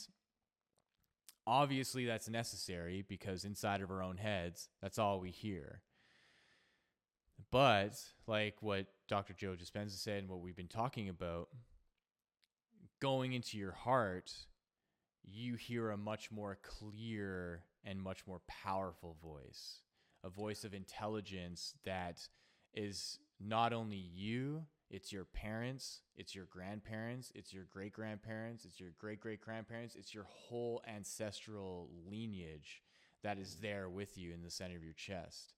Obviously, 1.48 2.06
that's 2.06 2.30
necessary 2.30 3.04
because 3.08 3.46
inside 3.46 3.82
of 3.82 3.90
our 3.90 4.04
own 4.04 4.18
heads, 4.18 4.70
that's 4.82 5.00
all 5.00 5.20
we 5.20 5.32
hear. 5.32 5.82
But, 7.52 8.00
like 8.28 8.62
what 8.62 8.86
Dr. 9.08 9.34
Joe 9.34 9.56
Dispenza 9.56 9.98
said 9.98 10.20
and 10.20 10.30
what 10.30 10.40
we've 10.40 10.56
been 10.56 10.68
talking 10.68 11.10
about, 11.10 11.50
going 13.00 13.34
into 13.34 13.58
your 13.58 13.72
heart, 13.72 14.32
you 15.24 15.56
hear 15.56 15.92
a 15.92 15.98
much 15.98 16.32
more 16.32 16.58
clear 16.62 17.64
and 17.84 18.02
much 18.02 18.26
more 18.28 18.42
powerful 18.48 19.18
voice, 19.24 19.82
a 20.24 20.30
voice 20.30 20.64
of 20.64 20.74
intelligence 20.74 21.74
that 21.86 22.28
is 22.74 23.20
not 23.40 23.74
only 23.74 23.98
you, 23.98 24.64
it's 24.90 25.12
your 25.12 25.26
parents, 25.26 26.02
it's 26.16 26.36
your 26.36 26.46
grandparents, 26.46 27.32
it's 27.34 27.54
your 27.54 27.64
great 27.72 27.94
grandparents, 27.94 28.66
it's 28.66 28.80
your 28.80 28.92
great 29.00 29.20
great 29.20 29.42
grandparents, 29.42 29.96
it's 29.96 30.14
your 30.14 30.26
whole 30.30 30.82
ancestral 30.88 31.90
lineage 32.10 32.82
that 33.24 33.38
is 33.38 33.58
there 33.62 33.90
with 33.90 34.18
you 34.18 34.34
in 34.34 34.44
the 34.44 34.50
center 34.50 34.76
of 34.76 34.84
your 34.84 34.94
chest. 34.94 35.54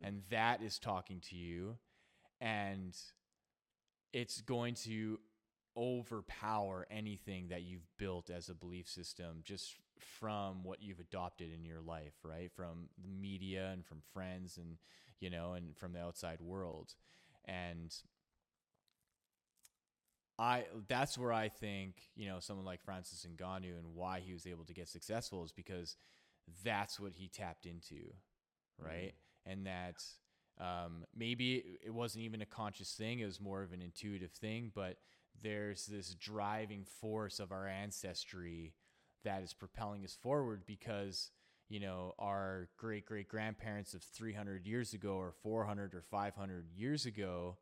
And 0.00 0.22
that 0.30 0.62
is 0.62 0.78
talking 0.78 1.20
to 1.28 1.36
you, 1.36 1.76
and 2.40 2.96
it's 4.12 4.40
going 4.40 4.74
to 4.74 5.18
overpower 5.76 6.86
anything 6.90 7.48
that 7.48 7.62
you've 7.62 7.86
built 7.98 8.30
as 8.30 8.48
a 8.48 8.54
belief 8.54 8.88
system 8.88 9.40
just 9.44 9.74
from 9.98 10.64
what 10.64 10.82
you've 10.82 11.00
adopted 11.00 11.52
in 11.52 11.64
your 11.64 11.80
life, 11.80 12.14
right? 12.24 12.50
From 12.52 12.88
the 13.00 13.08
media 13.08 13.70
and 13.72 13.84
from 13.84 14.02
friends 14.12 14.56
and, 14.56 14.78
you 15.20 15.30
know, 15.30 15.52
and 15.52 15.76
from 15.76 15.92
the 15.92 16.00
outside 16.00 16.40
world. 16.40 16.94
And 17.44 17.94
I 20.40 20.64
that's 20.88 21.18
where 21.18 21.34
I 21.34 21.50
think 21.50 21.96
you 22.16 22.26
know 22.26 22.38
someone 22.40 22.64
like 22.64 22.80
Francis 22.80 23.26
Ngannou 23.26 23.78
and 23.78 23.94
why 23.94 24.20
he 24.20 24.32
was 24.32 24.46
able 24.46 24.64
to 24.64 24.72
get 24.72 24.88
successful 24.88 25.44
is 25.44 25.52
because 25.52 25.96
that's 26.64 26.98
what 26.98 27.12
he 27.12 27.28
tapped 27.28 27.66
into, 27.66 28.14
right? 28.78 29.12
Mm-hmm. 29.12 29.50
And 29.50 29.66
that 29.66 30.02
um, 30.58 31.04
maybe 31.14 31.78
it 31.84 31.92
wasn't 31.92 32.24
even 32.24 32.40
a 32.40 32.46
conscious 32.46 32.92
thing; 32.92 33.20
it 33.20 33.26
was 33.26 33.38
more 33.38 33.62
of 33.62 33.72
an 33.74 33.82
intuitive 33.82 34.32
thing. 34.32 34.72
But 34.74 34.96
there's 35.42 35.86
this 35.86 36.14
driving 36.14 36.84
force 37.00 37.40
of 37.40 37.52
our 37.52 37.66
ancestry 37.66 38.74
that 39.24 39.42
is 39.42 39.52
propelling 39.52 40.04
us 40.04 40.16
forward 40.20 40.62
because 40.66 41.30
you 41.68 41.80
know 41.80 42.14
our 42.18 42.68
great 42.76 43.06
great 43.06 43.28
grandparents 43.28 43.94
of 43.94 44.02
300 44.02 44.66
years 44.66 44.92
ago 44.92 45.14
or 45.14 45.32
400 45.42 45.94
or 45.94 46.02
500 46.02 46.66
years 46.74 47.06
ago 47.06 47.56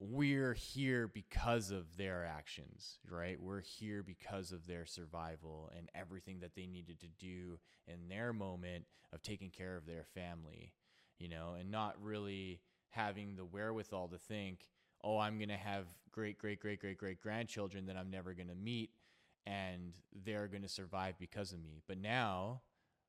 we're 0.00 0.54
here 0.54 1.08
because 1.08 1.70
of 1.70 1.96
their 1.96 2.24
actions, 2.24 2.98
right? 3.10 3.40
We're 3.40 3.62
here 3.62 4.02
because 4.02 4.52
of 4.52 4.66
their 4.66 4.86
survival 4.86 5.72
and 5.76 5.90
everything 5.94 6.40
that 6.40 6.54
they 6.54 6.66
needed 6.66 7.00
to 7.00 7.08
do 7.18 7.58
in 7.86 8.08
their 8.08 8.32
moment 8.32 8.84
of 9.12 9.22
taking 9.22 9.50
care 9.50 9.76
of 9.76 9.86
their 9.86 10.04
family, 10.14 10.72
you 11.18 11.28
know, 11.28 11.54
and 11.58 11.70
not 11.70 12.00
really 12.00 12.60
having 12.90 13.34
the 13.34 13.44
wherewithal 13.44 14.08
to 14.08 14.18
think, 14.18 14.68
oh, 15.02 15.18
I'm 15.18 15.38
going 15.38 15.48
to 15.48 15.56
have 15.56 15.86
great, 16.10 16.38
great, 16.38 16.60
great, 16.60 16.80
great, 16.80 16.98
great 16.98 17.20
grandchildren 17.20 17.86
that 17.86 17.96
I'm 17.96 18.10
never 18.10 18.34
going 18.34 18.48
to 18.48 18.54
meet 18.54 18.90
and 19.46 19.94
they're 20.24 20.48
going 20.48 20.62
to 20.62 20.68
survive 20.68 21.14
because 21.18 21.52
of 21.52 21.62
me. 21.62 21.82
But 21.86 21.98
now 21.98 22.62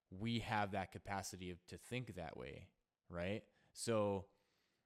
we 0.10 0.40
have 0.40 0.72
that 0.72 0.92
capacity 0.92 1.52
of, 1.52 1.58
to 1.68 1.78
think 1.78 2.16
that 2.16 2.38
way, 2.38 2.68
right? 3.10 3.44
So, 3.74 4.26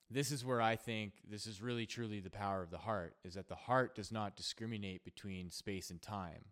this 0.10 0.32
is 0.32 0.45
where 0.45 0.62
I 0.62 0.76
think 0.76 1.14
this 1.28 1.47
is 1.47 1.62
really 1.62 1.86
truly 1.86 2.20
the 2.20 2.30
power 2.30 2.62
of 2.62 2.70
the 2.70 2.78
heart 2.78 3.16
is 3.24 3.34
that 3.34 3.47
the 3.47 3.56
heart 3.56 3.95
does 3.95 4.12
not 4.12 4.36
discriminate 4.36 5.04
between 5.04 5.49
space 5.49 5.89
and 5.89 6.01
time. 6.01 6.45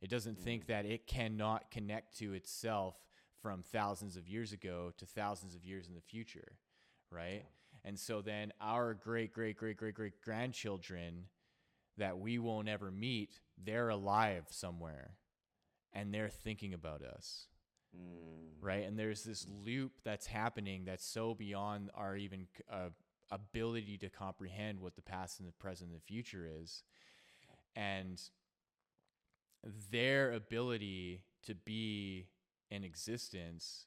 It 0.00 0.08
doesn't 0.08 0.38
mm. 0.38 0.42
think 0.42 0.66
that 0.66 0.86
it 0.86 1.06
cannot 1.06 1.70
connect 1.70 2.16
to 2.18 2.32
itself 2.32 2.96
from 3.42 3.62
thousands 3.62 4.16
of 4.16 4.28
years 4.28 4.52
ago 4.52 4.92
to 4.96 5.04
thousands 5.04 5.54
of 5.54 5.64
years 5.64 5.88
in 5.88 5.94
the 5.94 6.00
future, 6.00 6.58
right? 7.10 7.44
And 7.84 7.98
so 7.98 8.22
then 8.22 8.52
our 8.60 8.94
great, 8.94 9.32
great, 9.32 9.56
great, 9.56 9.76
great, 9.76 9.94
great 9.94 10.20
grandchildren 10.22 11.24
that 11.98 12.18
we 12.18 12.38
won't 12.38 12.68
ever 12.68 12.90
meet, 12.90 13.40
they're 13.62 13.88
alive 13.88 14.44
somewhere 14.50 15.16
and 15.92 16.12
they're 16.12 16.30
thinking 16.30 16.74
about 16.74 17.02
us. 17.02 17.48
Mm. 17.96 18.52
Right. 18.60 18.84
And 18.84 18.98
there's 18.98 19.24
this 19.24 19.46
loop 19.64 19.92
that's 20.04 20.26
happening 20.26 20.84
that's 20.84 21.04
so 21.04 21.34
beyond 21.34 21.90
our 21.94 22.16
even 22.16 22.46
uh, 22.70 22.90
ability 23.30 23.98
to 23.98 24.08
comprehend 24.08 24.80
what 24.80 24.94
the 24.94 25.02
past 25.02 25.40
and 25.40 25.48
the 25.48 25.52
present 25.52 25.90
and 25.90 25.98
the 25.98 26.04
future 26.04 26.48
is. 26.60 26.84
And 27.74 28.20
their 29.90 30.32
ability 30.32 31.22
to 31.46 31.54
be 31.54 32.28
in 32.70 32.84
existence 32.84 33.86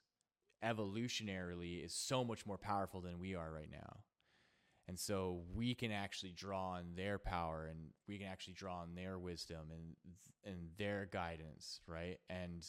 evolutionarily 0.65 1.85
is 1.85 1.93
so 1.93 2.23
much 2.23 2.45
more 2.45 2.57
powerful 2.57 3.01
than 3.01 3.19
we 3.19 3.35
are 3.35 3.51
right 3.51 3.71
now. 3.71 3.97
And 4.87 4.99
so 4.99 5.41
we 5.53 5.73
can 5.73 5.91
actually 5.91 6.31
draw 6.31 6.73
on 6.73 6.91
their 6.95 7.17
power 7.17 7.67
and 7.69 7.89
we 8.07 8.17
can 8.17 8.27
actually 8.27 8.53
draw 8.53 8.81
on 8.81 8.95
their 8.95 9.17
wisdom 9.17 9.71
and 9.71 9.95
and 10.45 10.69
their 10.77 11.07
guidance, 11.11 11.79
right? 11.87 12.19
And 12.29 12.65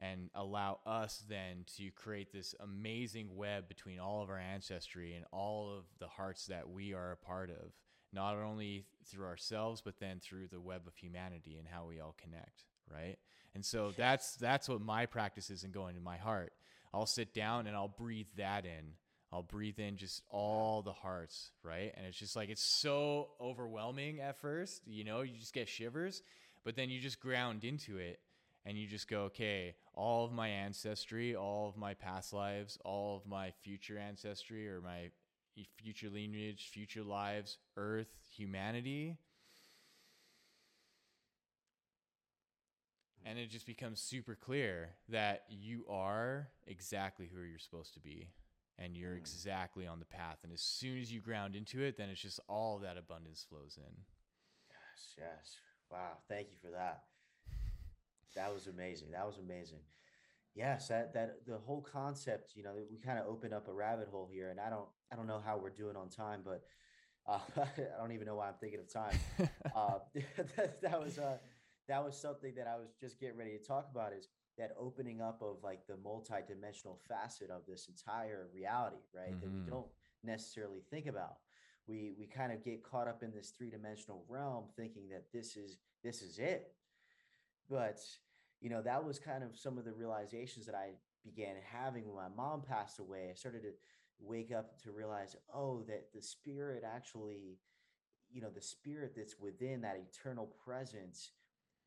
and 0.00 0.28
allow 0.34 0.80
us 0.84 1.24
then 1.28 1.64
to 1.76 1.90
create 1.92 2.32
this 2.32 2.54
amazing 2.60 3.34
web 3.34 3.68
between 3.68 3.98
all 3.98 4.22
of 4.22 4.28
our 4.28 4.38
ancestry 4.38 5.14
and 5.14 5.24
all 5.32 5.74
of 5.74 5.84
the 5.98 6.08
hearts 6.08 6.46
that 6.46 6.68
we 6.68 6.92
are 6.92 7.12
a 7.12 7.16
part 7.16 7.48
of, 7.48 7.72
not 8.12 8.36
only 8.36 8.84
through 9.06 9.24
ourselves 9.24 9.80
but 9.80 9.98
then 9.98 10.20
through 10.20 10.48
the 10.48 10.60
web 10.60 10.82
of 10.86 10.96
humanity 10.96 11.56
and 11.58 11.68
how 11.68 11.86
we 11.86 12.00
all 12.00 12.16
connect, 12.20 12.64
right? 12.92 13.16
And 13.54 13.64
so 13.64 13.92
that's 13.96 14.34
that's 14.34 14.68
what 14.68 14.80
my 14.80 15.06
practice 15.06 15.48
is 15.48 15.62
in 15.62 15.70
going 15.70 15.94
to 15.94 16.00
my 16.00 16.16
heart. 16.16 16.52
I'll 16.94 17.06
sit 17.06 17.34
down 17.34 17.66
and 17.66 17.76
I'll 17.76 17.88
breathe 17.88 18.28
that 18.36 18.64
in 18.64 18.94
I'll 19.32 19.42
breathe 19.42 19.78
in 19.78 19.96
just 19.96 20.22
all 20.30 20.82
the 20.82 20.92
hearts, 20.92 21.50
right? 21.62 21.92
And 21.96 22.06
it's 22.06 22.18
just 22.18 22.36
like 22.36 22.48
it's 22.48 22.62
so 22.62 23.28
overwhelming 23.40 24.20
at 24.20 24.40
first, 24.40 24.82
you 24.86 25.04
know, 25.04 25.22
you 25.22 25.36
just 25.36 25.52
get 25.52 25.68
shivers, 25.68 26.22
but 26.64 26.76
then 26.76 26.90
you 26.90 27.00
just 27.00 27.20
ground 27.20 27.64
into 27.64 27.98
it 27.98 28.20
and 28.64 28.78
you 28.78 28.86
just 28.86 29.08
go, 29.08 29.22
okay, 29.24 29.74
all 29.94 30.24
of 30.24 30.32
my 30.32 30.48
ancestry, 30.48 31.34
all 31.34 31.68
of 31.68 31.76
my 31.76 31.94
past 31.94 32.32
lives, 32.32 32.78
all 32.84 33.16
of 33.16 33.26
my 33.26 33.50
future 33.62 33.98
ancestry 33.98 34.68
or 34.68 34.80
my 34.80 35.10
future 35.76 36.08
lineage, 36.08 36.70
future 36.72 37.02
lives, 37.02 37.58
earth, 37.76 38.08
humanity. 38.36 39.16
And 43.26 43.40
it 43.40 43.50
just 43.50 43.66
becomes 43.66 44.00
super 44.00 44.36
clear 44.36 44.90
that 45.08 45.42
you 45.48 45.84
are 45.90 46.48
exactly 46.66 47.28
who 47.32 47.42
you're 47.42 47.58
supposed 47.58 47.92
to 47.94 48.00
be 48.00 48.28
and 48.78 48.96
you're 48.96 49.14
mm. 49.14 49.18
exactly 49.18 49.86
on 49.86 49.98
the 49.98 50.04
path. 50.04 50.38
And 50.44 50.52
as 50.52 50.60
soon 50.60 51.00
as 51.00 51.12
you 51.12 51.20
ground 51.20 51.56
into 51.56 51.82
it, 51.82 51.96
then 51.96 52.08
it's 52.08 52.20
just 52.20 52.38
all 52.48 52.78
that 52.78 52.96
abundance 52.96 53.44
flows 53.48 53.78
in. 53.78 53.92
Yes, 54.70 55.14
yes. 55.18 55.56
Wow. 55.90 56.18
Thank 56.28 56.48
you 56.50 56.56
for 56.62 56.70
that. 56.70 57.02
That 58.36 58.54
was 58.54 58.68
amazing. 58.68 59.10
That 59.10 59.26
was 59.26 59.38
amazing. 59.38 59.80
Yes, 60.54 60.88
that 60.88 61.12
that 61.12 61.44
the 61.46 61.58
whole 61.58 61.82
concept, 61.82 62.52
you 62.54 62.62
know, 62.62 62.72
we 62.90 62.96
kind 62.96 63.18
of 63.18 63.26
opened 63.26 63.52
up 63.52 63.68
a 63.68 63.72
rabbit 63.72 64.08
hole 64.10 64.28
here, 64.30 64.50
and 64.50 64.58
I 64.58 64.70
don't 64.70 64.88
I 65.12 65.16
don't 65.16 65.26
know 65.26 65.42
how 65.44 65.58
we're 65.58 65.68
doing 65.68 65.96
on 65.96 66.08
time, 66.08 66.40
but 66.44 66.62
uh, 67.26 67.38
I 67.60 67.98
don't 67.98 68.12
even 68.12 68.26
know 68.26 68.36
why 68.36 68.48
I'm 68.48 68.54
thinking 68.60 68.80
of 68.80 68.90
time. 68.90 69.18
uh, 69.76 69.98
that, 70.56 70.80
that 70.80 71.02
was 71.02 71.18
uh, 71.18 71.36
that 71.88 72.04
was 72.04 72.20
something 72.20 72.54
that 72.56 72.66
I 72.66 72.76
was 72.76 72.90
just 73.00 73.20
getting 73.20 73.36
ready 73.36 73.56
to 73.56 73.64
talk 73.64 73.88
about. 73.90 74.12
Is 74.12 74.28
that 74.58 74.72
opening 74.78 75.20
up 75.20 75.42
of 75.42 75.56
like 75.62 75.86
the 75.86 75.96
multi-dimensional 76.02 76.98
facet 77.08 77.50
of 77.50 77.62
this 77.68 77.88
entire 77.88 78.48
reality 78.54 78.96
right 79.14 79.30
mm-hmm. 79.30 79.40
that 79.40 79.52
we 79.52 79.60
mm-hmm. 79.60 79.70
don't 79.70 79.86
necessarily 80.24 80.80
think 80.90 81.06
about 81.06 81.36
we 81.86 82.12
we 82.18 82.26
kind 82.26 82.52
of 82.52 82.64
get 82.64 82.82
caught 82.82 83.08
up 83.08 83.22
in 83.22 83.32
this 83.32 83.50
three-dimensional 83.50 84.24
realm 84.28 84.64
thinking 84.76 85.08
that 85.08 85.24
this 85.32 85.56
is 85.56 85.78
this 86.02 86.22
is 86.22 86.38
it 86.38 86.72
but 87.68 87.98
you 88.60 88.70
know 88.70 88.82
that 88.82 89.04
was 89.04 89.18
kind 89.18 89.44
of 89.44 89.56
some 89.56 89.78
of 89.78 89.84
the 89.84 89.92
realizations 89.92 90.66
that 90.66 90.74
i 90.74 90.90
began 91.24 91.54
having 91.70 92.06
when 92.06 92.16
my 92.16 92.28
mom 92.36 92.62
passed 92.62 92.98
away 92.98 93.28
i 93.30 93.34
started 93.34 93.62
to 93.62 93.72
wake 94.18 94.52
up 94.52 94.80
to 94.82 94.90
realize 94.90 95.36
oh 95.54 95.82
that 95.86 96.06
the 96.14 96.22
spirit 96.22 96.82
actually 96.84 97.58
you 98.32 98.40
know 98.40 98.50
the 98.50 98.62
spirit 98.62 99.12
that's 99.14 99.38
within 99.38 99.82
that 99.82 100.00
eternal 100.10 100.50
presence 100.64 101.32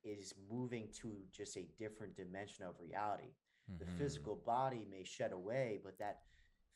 is 0.03 0.33
moving 0.49 0.87
to 1.01 1.11
just 1.31 1.57
a 1.57 1.67
different 1.77 2.15
dimension 2.15 2.65
of 2.65 2.75
reality. 2.79 3.33
Mm-hmm. 3.71 3.79
The 3.79 3.97
physical 3.97 4.41
body 4.45 4.87
may 4.89 5.03
shed 5.03 5.31
away, 5.31 5.79
but 5.83 5.97
that 5.99 6.19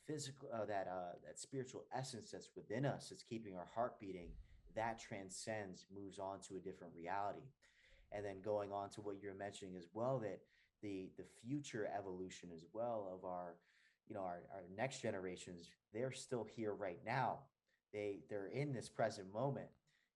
physical 0.05 0.49
uh, 0.53 0.65
that 0.65 0.87
uh, 0.87 1.15
that 1.25 1.39
spiritual 1.39 1.85
essence 1.95 2.31
that's 2.31 2.49
within 2.55 2.85
us 2.85 3.09
that's 3.09 3.23
keeping 3.23 3.55
our 3.55 3.67
heart 3.73 3.99
beating 3.99 4.29
that 4.75 4.99
transcends 4.99 5.85
moves 5.93 6.19
on 6.19 6.39
to 6.41 6.55
a 6.55 6.59
different 6.59 6.93
reality 6.95 7.47
and 8.11 8.25
then 8.25 8.41
going 8.43 8.71
on 8.71 8.89
to 8.89 9.01
what 9.01 9.21
you're 9.21 9.33
mentioning 9.33 9.75
as 9.77 9.87
well 9.93 10.19
that 10.19 10.39
the 10.81 11.09
the 11.17 11.25
future 11.41 11.89
evolution 11.97 12.49
as 12.53 12.65
well 12.73 13.11
of 13.13 13.25
our 13.25 13.55
you 14.07 14.15
know 14.15 14.21
our, 14.21 14.41
our 14.53 14.63
next 14.75 15.01
generations 15.01 15.69
they're 15.93 16.11
still 16.11 16.45
here 16.55 16.73
right 16.73 16.99
now 17.05 17.39
they 17.93 18.19
they're 18.29 18.47
in 18.47 18.73
this 18.73 18.89
present 18.89 19.31
moment 19.33 19.67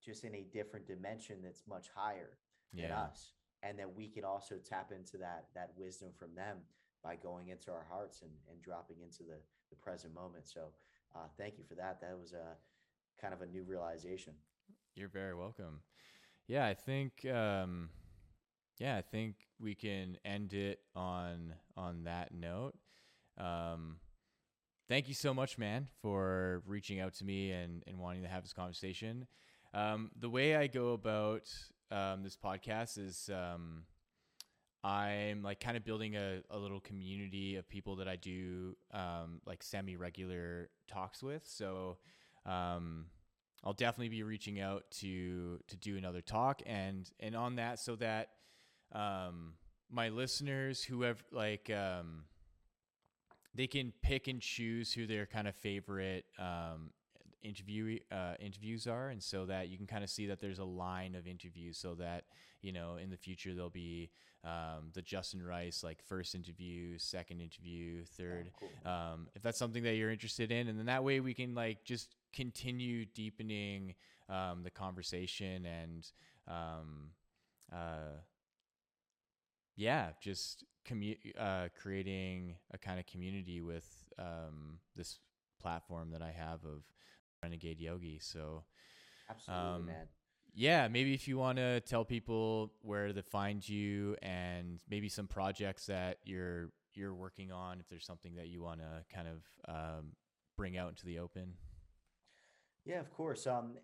just 0.03 0.23
in 0.23 0.35
a 0.35 0.45
different 0.53 0.85
dimension 0.85 1.37
that's 1.43 1.63
much 1.67 1.87
higher 1.95 2.37
yeah. 2.73 3.01
us 3.01 3.33
and 3.63 3.77
that 3.79 3.95
we 3.95 4.07
can 4.07 4.23
also 4.23 4.55
tap 4.55 4.91
into 4.91 5.17
that 5.17 5.45
that 5.55 5.71
wisdom 5.77 6.09
from 6.17 6.33
them 6.35 6.57
by 7.03 7.15
going 7.15 7.49
into 7.49 7.71
our 7.71 7.85
hearts 7.89 8.21
and, 8.21 8.31
and 8.49 8.61
dropping 8.61 8.97
into 9.01 9.23
the, 9.23 9.37
the 9.69 9.75
present 9.75 10.13
moment. 10.13 10.47
So 10.47 10.69
uh, 11.15 11.27
thank 11.37 11.57
you 11.57 11.63
for 11.63 11.75
that. 11.75 12.01
That 12.01 12.17
was 12.19 12.33
a 12.33 12.55
kind 13.21 13.33
of 13.33 13.41
a 13.41 13.45
new 13.45 13.63
realization. 13.63 14.33
You're 14.95 15.09
very 15.09 15.35
welcome. 15.35 15.81
Yeah 16.47 16.65
i 16.65 16.73
think 16.73 17.25
um, 17.25 17.89
yeah 18.79 18.95
i 18.95 19.01
think 19.01 19.35
we 19.59 19.75
can 19.75 20.17
end 20.23 20.53
it 20.53 20.79
on 20.95 21.53
on 21.75 22.03
that 22.05 22.33
note. 22.33 22.75
Um, 23.37 23.97
thank 24.87 25.07
you 25.07 25.13
so 25.13 25.33
much 25.33 25.57
man 25.57 25.89
for 26.01 26.63
reaching 26.65 26.99
out 26.99 27.13
to 27.15 27.25
me 27.25 27.51
and 27.51 27.83
and 27.85 27.99
wanting 27.99 28.23
to 28.23 28.29
have 28.29 28.43
this 28.43 28.53
conversation. 28.53 29.27
Um, 29.73 30.11
the 30.17 30.29
way 30.29 30.55
i 30.55 30.67
go 30.67 30.93
about 30.93 31.49
um, 31.91 32.23
this 32.23 32.37
podcast 32.37 32.97
is 32.97 33.29
um, 33.33 33.83
I'm 34.83 35.41
like 35.43 35.59
kind 35.59 35.77
of 35.77 35.83
building 35.83 36.15
a, 36.15 36.41
a 36.49 36.57
little 36.57 36.79
community 36.79 37.55
of 37.55 37.67
people 37.67 37.97
that 37.97 38.07
I 38.07 38.15
do 38.15 38.75
um, 38.93 39.41
like 39.45 39.63
semi 39.63 39.95
regular 39.95 40.69
talks 40.87 41.23
with. 41.23 41.43
So 41.45 41.97
um, 42.45 43.05
I'll 43.63 43.73
definitely 43.73 44.09
be 44.09 44.23
reaching 44.23 44.59
out 44.59 44.85
to 44.99 45.59
to 45.67 45.75
do 45.77 45.97
another 45.97 46.21
talk 46.21 46.61
and 46.65 47.09
and 47.19 47.35
on 47.35 47.55
that 47.55 47.79
so 47.79 47.95
that 47.97 48.29
um, 48.93 49.53
my 49.89 50.09
listeners 50.09 50.83
whoever 50.83 51.19
like 51.31 51.69
um, 51.69 52.23
they 53.55 53.67
can 53.67 53.91
pick 54.01 54.27
and 54.27 54.41
choose 54.41 54.93
who 54.93 55.07
their 55.07 55.25
kind 55.25 55.47
of 55.47 55.55
favorite 55.55 56.25
um, 56.37 56.91
interview 57.43 57.99
uh, 58.11 58.33
interviews 58.39 58.87
are, 58.87 59.09
and 59.09 59.21
so 59.21 59.45
that 59.45 59.69
you 59.69 59.77
can 59.77 59.87
kind 59.87 60.03
of 60.03 60.09
see 60.09 60.27
that 60.27 60.39
there's 60.39 60.59
a 60.59 60.65
line 60.65 61.15
of 61.15 61.27
interviews, 61.27 61.77
so 61.77 61.95
that 61.95 62.25
you 62.61 62.71
know 62.71 62.97
in 63.01 63.09
the 63.09 63.17
future 63.17 63.53
there'll 63.53 63.69
be 63.69 64.09
um, 64.43 64.91
the 64.93 65.01
Justin 65.01 65.41
Rice 65.41 65.83
like 65.83 66.01
first 66.07 66.35
interview, 66.35 66.97
second 66.97 67.41
interview, 67.41 68.03
third. 68.05 68.51
Oh, 68.55 68.59
cool. 68.59 68.91
um, 68.91 69.27
if 69.35 69.41
that's 69.41 69.59
something 69.59 69.83
that 69.83 69.95
you're 69.95 70.11
interested 70.11 70.51
in, 70.51 70.67
and 70.67 70.77
then 70.77 70.85
that 70.87 71.03
way 71.03 71.19
we 71.19 71.33
can 71.33 71.55
like 71.55 71.83
just 71.83 72.15
continue 72.33 73.05
deepening 73.05 73.95
um, 74.29 74.63
the 74.63 74.71
conversation 74.71 75.65
and 75.65 76.11
um, 76.47 77.09
uh, 77.73 78.19
yeah, 79.75 80.09
just 80.21 80.63
commu- 80.87 81.17
uh, 81.39 81.67
creating 81.79 82.55
a 82.73 82.77
kind 82.77 82.99
of 82.99 83.05
community 83.05 83.61
with 83.61 83.85
um, 84.17 84.79
this 84.95 85.19
platform 85.61 86.11
that 86.11 86.21
I 86.21 86.31
have 86.31 86.65
of 86.65 86.83
Renegade 87.43 87.79
Yogi. 87.79 88.19
So, 88.19 88.63
absolutely, 89.29 89.75
um, 89.75 89.85
man. 89.85 90.07
Yeah, 90.53 90.87
maybe 90.87 91.13
if 91.13 91.27
you 91.27 91.37
want 91.37 91.57
to 91.57 91.81
tell 91.81 92.03
people 92.03 92.71
where 92.81 93.13
to 93.13 93.21
find 93.21 93.67
you 93.67 94.15
and 94.23 94.81
maybe 94.89 95.07
some 95.07 95.27
projects 95.27 95.85
that 95.85 96.17
you're 96.23 96.71
you're 96.95 97.13
working 97.13 97.51
on, 97.51 97.79
if 97.79 97.87
there's 97.87 98.05
something 98.05 98.35
that 98.35 98.47
you 98.47 98.61
want 98.63 98.79
to 98.79 99.03
kind 99.13 99.27
of 99.27 99.43
um, 99.69 100.13
bring 100.55 100.77
out 100.77 100.89
into 100.89 101.05
the 101.05 101.19
open. 101.19 101.53
Yeah, 102.85 102.99
of 102.99 103.13
course. 103.13 103.45
Um, 103.45 103.75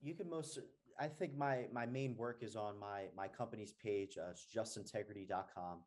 you 0.00 0.14
can 0.14 0.30
most. 0.30 0.58
I 1.00 1.08
think 1.08 1.36
my 1.36 1.64
my 1.72 1.86
main 1.86 2.16
work 2.16 2.42
is 2.42 2.54
on 2.54 2.78
my 2.78 3.06
my 3.16 3.26
company's 3.26 3.72
page. 3.72 4.16
Uh, 4.16 4.30
it's 4.30 4.46
justintegrity.com. 4.54 5.78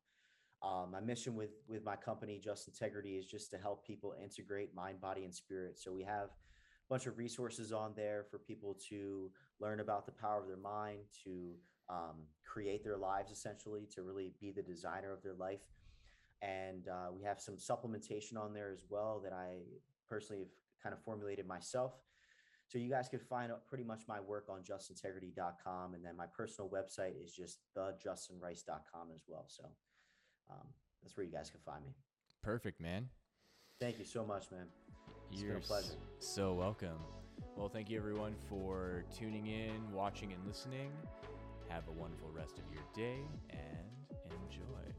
Um, 0.63 0.91
my 0.91 0.99
mission 0.99 1.35
with 1.35 1.51
with 1.67 1.85
my 1.85 1.95
company, 1.95 2.41
Just 2.43 2.67
Integrity, 2.67 3.15
is 3.15 3.27
just 3.27 3.51
to 3.51 3.57
help 3.57 3.85
people 3.85 4.13
integrate 4.21 4.75
mind, 4.75 4.99
body, 4.99 5.23
and 5.23 5.33
spirit. 5.33 5.79
So 5.79 5.93
we 5.93 6.03
have 6.03 6.31
bunch 6.89 7.05
of 7.05 7.17
resources 7.17 7.71
on 7.71 7.93
there 7.95 8.25
for 8.29 8.37
people 8.37 8.77
to 8.89 9.31
learn 9.59 9.79
about 9.79 10.05
the 10.05 10.11
power 10.11 10.41
of 10.41 10.47
their 10.47 10.57
mind, 10.57 10.99
to 11.23 11.51
um, 11.89 12.25
create 12.45 12.83
their 12.83 12.97
lives 12.97 13.31
essentially, 13.31 13.87
to 13.93 14.01
really 14.01 14.33
be 14.39 14.51
the 14.51 14.61
designer 14.61 15.11
of 15.13 15.21
their 15.21 15.33
life. 15.33 15.61
And 16.41 16.87
uh, 16.87 17.11
we 17.11 17.23
have 17.23 17.39
some 17.39 17.55
supplementation 17.55 18.37
on 18.37 18.53
there 18.53 18.71
as 18.71 18.83
well 18.89 19.19
that 19.23 19.33
I 19.33 19.57
personally 20.09 20.39
have 20.39 20.51
kind 20.81 20.93
of 20.93 21.01
formulated 21.03 21.47
myself. 21.47 21.93
So 22.67 22.77
you 22.77 22.89
guys 22.89 23.07
could 23.07 23.21
find 23.21 23.51
out 23.51 23.65
pretty 23.65 23.85
much 23.85 24.01
my 24.07 24.19
work 24.19 24.47
on 24.49 24.61
justintegrity.com. 24.61 25.93
And 25.93 26.05
then 26.05 26.17
my 26.17 26.25
personal 26.25 26.69
website 26.69 27.13
is 27.23 27.31
just 27.31 27.59
thejustinrice.com 27.77 29.07
as 29.15 29.23
well. 29.27 29.45
So 29.47 29.63
um, 30.49 30.67
that's 31.01 31.15
where 31.15 31.25
you 31.25 31.31
guys 31.31 31.49
can 31.49 31.61
find 31.65 31.83
me. 31.85 31.93
Perfect, 32.43 32.81
man. 32.81 33.07
Thank 33.79 33.99
you 33.99 34.05
so 34.05 34.25
much, 34.25 34.51
man. 34.51 34.67
It's 35.31 35.41
You're 35.41 35.53
been 35.55 35.63
a 35.63 35.65
pleasure. 35.65 35.87
so 36.19 36.53
welcome. 36.53 36.97
Well, 37.55 37.69
thank 37.69 37.89
you 37.89 37.97
everyone 37.97 38.35
for 38.49 39.03
tuning 39.17 39.47
in, 39.47 39.91
watching, 39.91 40.31
and 40.33 40.45
listening. 40.47 40.91
Have 41.69 41.87
a 41.87 41.91
wonderful 41.91 42.29
rest 42.31 42.59
of 42.59 42.63
your 42.73 42.83
day 42.95 43.19
and 43.49 44.29
enjoy. 44.31 44.93